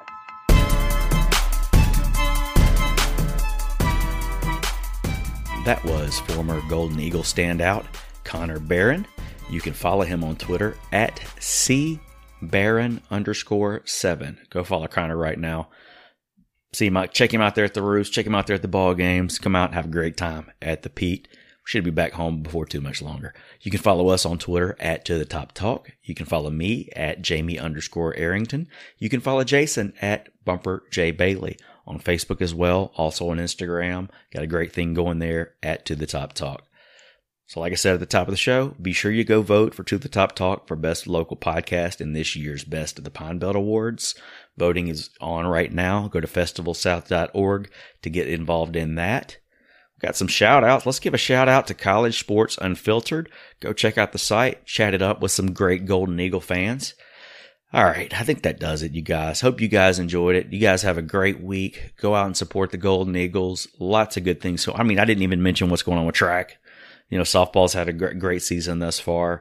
That 5.64 5.84
was 5.84 6.18
former 6.18 6.60
Golden 6.68 6.98
Eagle 6.98 7.22
standout 7.22 7.86
Connor 8.24 8.58
Barron. 8.58 9.06
You 9.48 9.60
can 9.60 9.72
follow 9.72 10.02
him 10.02 10.24
on 10.24 10.34
Twitter 10.34 10.76
at 10.90 11.20
C 11.38 12.00
Barron 12.42 13.00
underscore 13.12 13.82
seven. 13.84 14.40
Go 14.50 14.64
follow 14.64 14.88
Connor 14.88 15.16
right 15.16 15.38
now. 15.38 15.68
See 16.72 16.86
him 16.86 16.98
check 17.12 17.32
him 17.32 17.40
out 17.40 17.54
there 17.54 17.64
at 17.64 17.74
the 17.74 17.82
roost, 17.82 18.12
check 18.12 18.26
him 18.26 18.34
out 18.34 18.48
there 18.48 18.56
at 18.56 18.62
the 18.62 18.66
ball 18.68 18.94
games. 18.94 19.38
Come 19.38 19.54
out 19.54 19.72
have 19.72 19.84
a 19.84 19.88
great 19.88 20.16
time 20.16 20.50
at 20.60 20.82
the 20.82 20.90
Pete. 20.90 21.28
We 21.30 21.68
should 21.68 21.84
be 21.84 21.90
back 21.90 22.14
home 22.14 22.42
before 22.42 22.66
too 22.66 22.80
much 22.80 23.00
longer. 23.00 23.32
You 23.60 23.70
can 23.70 23.78
follow 23.78 24.08
us 24.08 24.26
on 24.26 24.38
Twitter 24.38 24.76
at 24.80 25.04
To 25.04 25.16
The 25.16 25.24
Top 25.24 25.52
Talk. 25.52 25.92
You 26.02 26.16
can 26.16 26.26
follow 26.26 26.50
me 26.50 26.88
at 26.96 27.22
Jamie 27.22 27.60
underscore 27.60 28.16
Arrington. 28.16 28.66
You 28.98 29.08
can 29.08 29.20
follow 29.20 29.44
Jason 29.44 29.92
at 30.02 30.28
Bumper 30.44 30.82
J 30.90 31.12
Bailey 31.12 31.56
on 31.86 31.98
Facebook 31.98 32.40
as 32.40 32.54
well. 32.54 32.92
Also 32.96 33.28
on 33.30 33.38
Instagram. 33.38 34.08
Got 34.32 34.44
a 34.44 34.48
great 34.48 34.72
thing 34.72 34.94
going 34.94 35.18
there 35.18 35.54
at 35.62 35.86
To 35.86 35.94
The 35.94 36.06
Top 36.06 36.32
Talk. 36.32 36.66
So, 37.46 37.60
like 37.60 37.72
I 37.72 37.76
said 37.76 37.94
at 37.94 38.00
the 38.00 38.06
top 38.06 38.28
of 38.28 38.32
the 38.32 38.38
show, 38.38 38.74
be 38.80 38.94
sure 38.94 39.10
you 39.10 39.24
go 39.24 39.42
vote 39.42 39.74
for 39.74 39.82
To 39.84 39.98
The 39.98 40.08
Top 40.08 40.34
Talk 40.34 40.66
for 40.66 40.74
Best 40.74 41.06
Local 41.06 41.36
Podcast 41.36 42.00
in 42.00 42.14
this 42.14 42.34
year's 42.34 42.64
Best 42.64 42.96
of 42.96 43.04
the 43.04 43.10
Pine 43.10 43.38
Belt 43.38 43.56
Awards. 43.56 44.14
Voting 44.56 44.88
is 44.88 45.10
on 45.20 45.46
right 45.46 45.70
now. 45.70 46.08
Go 46.08 46.20
to 46.20 46.26
festivalsouth.org 46.26 47.70
to 48.00 48.10
get 48.10 48.28
involved 48.28 48.74
in 48.74 48.94
that. 48.94 49.36
Got 50.00 50.16
some 50.16 50.28
shout 50.28 50.64
outs. 50.64 50.84
Let's 50.86 50.98
give 50.98 51.14
a 51.14 51.18
shout 51.18 51.48
out 51.48 51.66
to 51.66 51.74
College 51.74 52.18
Sports 52.18 52.58
Unfiltered. 52.60 53.30
Go 53.60 53.72
check 53.72 53.96
out 53.98 54.12
the 54.12 54.18
site, 54.18 54.64
chat 54.66 54.94
it 54.94 55.02
up 55.02 55.20
with 55.20 55.30
some 55.30 55.52
great 55.52 55.86
Golden 55.86 56.18
Eagle 56.18 56.40
fans. 56.40 56.94
All 57.74 57.84
right, 57.84 58.12
I 58.12 58.22
think 58.22 58.42
that 58.42 58.60
does 58.60 58.82
it, 58.82 58.92
you 58.92 59.00
guys. 59.00 59.40
Hope 59.40 59.58
you 59.58 59.68
guys 59.68 59.98
enjoyed 59.98 60.36
it. 60.36 60.52
You 60.52 60.58
guys 60.58 60.82
have 60.82 60.98
a 60.98 61.02
great 61.02 61.40
week. 61.40 61.94
Go 61.96 62.14
out 62.14 62.26
and 62.26 62.36
support 62.36 62.70
the 62.70 62.76
Golden 62.76 63.16
Eagles. 63.16 63.66
Lots 63.78 64.18
of 64.18 64.24
good 64.24 64.42
things. 64.42 64.62
So, 64.62 64.74
I 64.74 64.82
mean, 64.82 64.98
I 64.98 65.06
didn't 65.06 65.22
even 65.22 65.42
mention 65.42 65.70
what's 65.70 65.82
going 65.82 65.96
on 65.96 66.04
with 66.04 66.14
track. 66.14 66.58
You 67.08 67.16
know, 67.16 67.24
softball's 67.24 67.72
had 67.72 67.88
a 67.88 67.92
great 67.94 68.42
season 68.42 68.80
thus 68.80 69.00
far. 69.00 69.40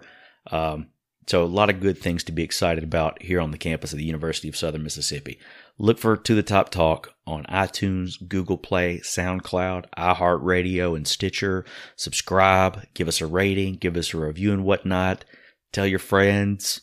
Um, 0.50 0.92
so, 1.28 1.44
a 1.44 1.46
lot 1.46 1.70
of 1.70 1.82
good 1.82 1.98
things 1.98 2.24
to 2.24 2.32
be 2.32 2.42
excited 2.42 2.86
about 2.86 3.22
here 3.22 3.42
on 3.42 3.52
the 3.52 3.58
campus 3.58 3.92
of 3.92 3.98
the 3.98 4.06
University 4.06 4.48
of 4.48 4.56
Southern 4.56 4.84
Mississippi. 4.84 5.38
Look 5.78 6.00
for 6.00 6.16
To 6.16 6.34
the 6.34 6.42
Top 6.42 6.70
Talk 6.70 7.14
on 7.28 7.44
iTunes, 7.46 8.14
Google 8.30 8.58
Play, 8.58 9.00
SoundCloud, 9.00 9.88
iHeartRadio, 9.98 10.96
and 10.96 11.06
Stitcher. 11.06 11.66
Subscribe, 11.98 12.86
give 12.94 13.10
us 13.10 13.20
a 13.20 13.28
rating, 13.28 13.76
give 13.76 13.98
us 13.98 14.14
a 14.14 14.18
review 14.18 14.54
and 14.54 14.64
whatnot. 14.64 15.26
Tell 15.74 15.86
your 15.86 16.00
friends, 16.00 16.80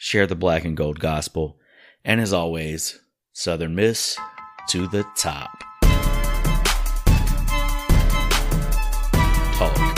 share 0.00 0.26
the 0.26 0.34
black 0.34 0.64
and 0.64 0.78
gold 0.78 0.98
gospel. 0.98 1.58
And 2.06 2.22
as 2.22 2.32
always, 2.32 3.00
Southern 3.34 3.74
Miss 3.74 4.16
to 4.70 4.88
the 4.88 5.04
top. 5.14 5.50
Talk. 9.58 9.89